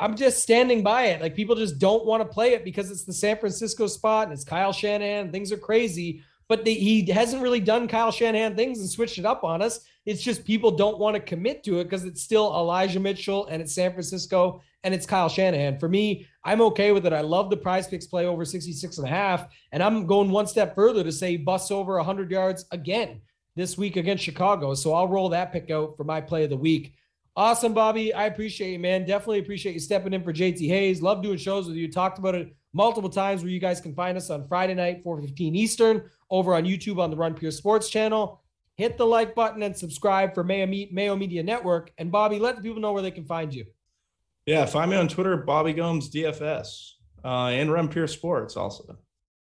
I'm 0.00 0.16
just 0.16 0.42
standing 0.42 0.82
by 0.82 1.06
it. 1.06 1.20
Like 1.20 1.34
people 1.34 1.56
just 1.56 1.78
don't 1.78 2.04
want 2.06 2.22
to 2.22 2.28
play 2.28 2.52
it 2.52 2.64
because 2.64 2.90
it's 2.90 3.04
the 3.04 3.12
San 3.12 3.38
Francisco 3.38 3.86
spot 3.86 4.24
and 4.24 4.32
it's 4.32 4.44
Kyle 4.44 4.72
Shanahan. 4.72 5.30
Things 5.32 5.52
are 5.52 5.58
crazy, 5.58 6.22
but 6.48 6.64
they, 6.64 6.74
he 6.74 7.04
hasn't 7.10 7.42
really 7.42 7.60
done 7.60 7.88
Kyle 7.88 8.10
Shanahan 8.10 8.56
things 8.56 8.80
and 8.80 8.88
switched 8.88 9.18
it 9.18 9.26
up 9.26 9.44
on 9.44 9.62
us. 9.62 9.80
It's 10.06 10.22
just 10.22 10.44
people 10.44 10.70
don't 10.70 10.98
want 10.98 11.16
to 11.16 11.20
commit 11.20 11.62
to 11.64 11.80
it 11.80 11.84
because 11.84 12.04
it's 12.04 12.22
still 12.22 12.46
Elijah 12.54 13.00
Mitchell 13.00 13.46
and 13.46 13.60
it's 13.60 13.74
San 13.74 13.92
Francisco 13.92 14.62
and 14.84 14.94
it's 14.94 15.06
Kyle 15.06 15.28
Shanahan. 15.28 15.78
For 15.78 15.88
me, 15.88 16.26
I'm 16.44 16.60
okay 16.62 16.92
with 16.92 17.04
it. 17.04 17.12
I 17.12 17.20
love 17.20 17.50
the 17.50 17.56
prize 17.56 17.88
picks 17.88 18.06
play 18.06 18.24
over 18.24 18.44
66 18.44 18.98
and 18.98 19.06
a 19.06 19.10
half. 19.10 19.48
And 19.72 19.82
I'm 19.82 20.06
going 20.06 20.30
one 20.30 20.46
step 20.46 20.74
further 20.74 21.04
to 21.04 21.12
say 21.12 21.36
busts 21.36 21.70
over 21.70 21.96
100 21.96 22.30
yards 22.30 22.64
again 22.70 23.20
this 23.56 23.76
week 23.76 23.96
against 23.96 24.24
Chicago. 24.24 24.74
So 24.74 24.94
I'll 24.94 25.08
roll 25.08 25.28
that 25.30 25.52
pick 25.52 25.70
out 25.70 25.96
for 25.96 26.04
my 26.04 26.20
play 26.20 26.44
of 26.44 26.50
the 26.50 26.56
week. 26.56 26.94
Awesome, 27.38 27.72
Bobby. 27.72 28.12
I 28.12 28.26
appreciate 28.26 28.72
you, 28.72 28.80
man. 28.80 29.06
Definitely 29.06 29.38
appreciate 29.38 29.72
you 29.72 29.78
stepping 29.78 30.12
in 30.12 30.24
for 30.24 30.32
JT 30.32 30.66
Hayes. 30.66 31.00
Love 31.00 31.22
doing 31.22 31.38
shows 31.38 31.68
with 31.68 31.76
you. 31.76 31.88
Talked 31.88 32.18
about 32.18 32.34
it 32.34 32.52
multiple 32.72 33.08
times 33.08 33.42
where 33.42 33.52
you 33.52 33.60
guys 33.60 33.80
can 33.80 33.94
find 33.94 34.18
us 34.18 34.28
on 34.28 34.42
Friday 34.48 34.74
night, 34.74 35.04
4:15 35.04 35.54
Eastern, 35.54 36.02
over 36.30 36.56
on 36.56 36.64
YouTube 36.64 36.98
on 36.98 37.12
the 37.12 37.16
Run 37.16 37.34
Pure 37.34 37.52
Sports 37.52 37.90
channel. 37.90 38.42
Hit 38.74 38.98
the 38.98 39.06
like 39.06 39.36
button 39.36 39.62
and 39.62 39.76
subscribe 39.76 40.34
for 40.34 40.42
Mayo, 40.42 40.66
Me- 40.66 40.88
Mayo 40.90 41.14
Media 41.14 41.44
Network. 41.44 41.92
And 41.96 42.10
Bobby, 42.10 42.40
let 42.40 42.56
the 42.56 42.62
people 42.62 42.80
know 42.80 42.92
where 42.92 43.02
they 43.02 43.12
can 43.12 43.24
find 43.24 43.54
you. 43.54 43.66
Yeah, 44.44 44.66
find 44.66 44.90
me 44.90 44.96
on 44.96 45.06
Twitter, 45.06 45.36
Bobby 45.36 45.74
Gomes 45.74 46.10
DFS, 46.10 46.94
uh, 47.24 47.50
and 47.52 47.70
Run 47.70 47.86
Pure 47.86 48.08
Sports 48.08 48.56
also. 48.56 48.98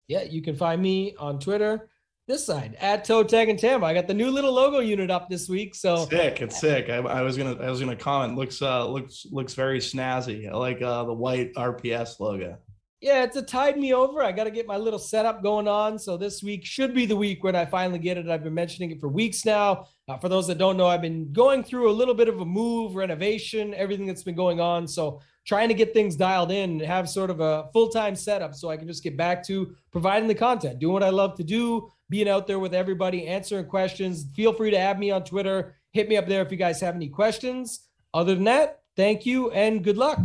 Yeah, 0.09 0.23
you 0.23 0.41
can 0.41 0.57
find 0.57 0.81
me 0.81 1.15
on 1.17 1.39
Twitter. 1.39 1.89
This 2.27 2.43
side 2.43 2.75
at 2.81 3.05
Toe 3.05 3.23
Tag 3.23 3.49
and 3.49 3.59
Tamba. 3.59 3.85
I 3.85 3.93
got 3.93 4.07
the 4.07 4.13
new 4.13 4.31
little 4.31 4.51
logo 4.51 4.79
unit 4.79 5.11
up 5.11 5.29
this 5.29 5.47
week. 5.47 5.75
So 5.75 6.07
Sick, 6.07 6.41
it's 6.41 6.59
sick. 6.59 6.89
I, 6.89 6.95
I 6.97 7.21
was 7.21 7.37
gonna 7.37 7.55
I 7.61 7.69
was 7.69 7.79
gonna 7.79 7.95
comment. 7.95 8.35
Looks 8.35 8.63
uh 8.63 8.87
looks 8.87 9.27
looks 9.31 9.53
very 9.53 9.77
snazzy. 9.79 10.49
I 10.49 10.55
like 10.57 10.81
uh 10.81 11.03
the 11.03 11.13
white 11.13 11.53
RPS 11.53 12.19
logo. 12.19 12.57
yeah, 12.99 13.23
it's 13.23 13.35
a 13.35 13.43
tide 13.43 13.77
me 13.77 13.93
over. 13.93 14.23
I 14.23 14.31
got 14.31 14.45
to 14.45 14.51
get 14.51 14.65
my 14.65 14.77
little 14.77 14.97
setup 14.97 15.43
going 15.43 15.67
on. 15.67 15.99
So 15.99 16.17
this 16.17 16.41
week 16.41 16.65
should 16.65 16.95
be 16.95 17.05
the 17.05 17.15
week 17.15 17.43
when 17.43 17.55
I 17.55 17.63
finally 17.63 17.99
get 17.99 18.17
it. 18.17 18.27
I've 18.27 18.43
been 18.43 18.55
mentioning 18.55 18.89
it 18.89 18.99
for 18.99 19.07
weeks 19.07 19.45
now. 19.45 19.85
Uh, 20.07 20.17
for 20.17 20.27
those 20.27 20.47
that 20.47 20.57
don't 20.57 20.77
know, 20.77 20.87
I've 20.87 21.03
been 21.03 21.31
going 21.31 21.63
through 21.63 21.91
a 21.91 21.93
little 21.93 22.15
bit 22.15 22.27
of 22.27 22.41
a 22.41 22.45
move, 22.45 22.95
renovation, 22.95 23.75
everything 23.75 24.07
that's 24.07 24.23
been 24.23 24.35
going 24.35 24.59
on. 24.59 24.87
So 24.87 25.21
trying 25.45 25.67
to 25.67 25.75
get 25.75 25.93
things 25.93 26.15
dialed 26.15 26.51
in 26.51 26.71
and 26.71 26.81
have 26.81 27.07
sort 27.07 27.29
of 27.29 27.39
a 27.39 27.69
full 27.71 27.89
time 27.89 28.15
setup 28.15 28.55
so 28.55 28.71
I 28.71 28.77
can 28.77 28.87
just 28.87 29.03
get 29.03 29.15
back 29.15 29.45
to 29.45 29.75
providing 29.91 30.27
the 30.27 30.33
content, 30.33 30.79
doing 30.79 30.93
what 30.93 31.03
I 31.03 31.09
love 31.11 31.35
to 31.35 31.43
do, 31.43 31.91
being 32.09 32.29
out 32.29 32.47
there 32.47 32.59
with 32.59 32.73
everybody, 32.73 33.27
answering 33.27 33.65
questions. 33.65 34.27
Feel 34.35 34.53
free 34.53 34.71
to 34.71 34.77
add 34.77 34.99
me 34.99 35.11
on 35.11 35.23
Twitter. 35.23 35.75
Hit 35.91 36.09
me 36.09 36.17
up 36.17 36.27
there 36.27 36.41
if 36.41 36.51
you 36.51 36.57
guys 36.57 36.81
have 36.81 36.95
any 36.95 37.09
questions. 37.09 37.87
Other 38.13 38.35
than 38.35 38.45
that, 38.45 38.81
thank 38.95 39.25
you 39.25 39.51
and 39.51 39.83
good 39.83 39.97
luck. 39.97 40.19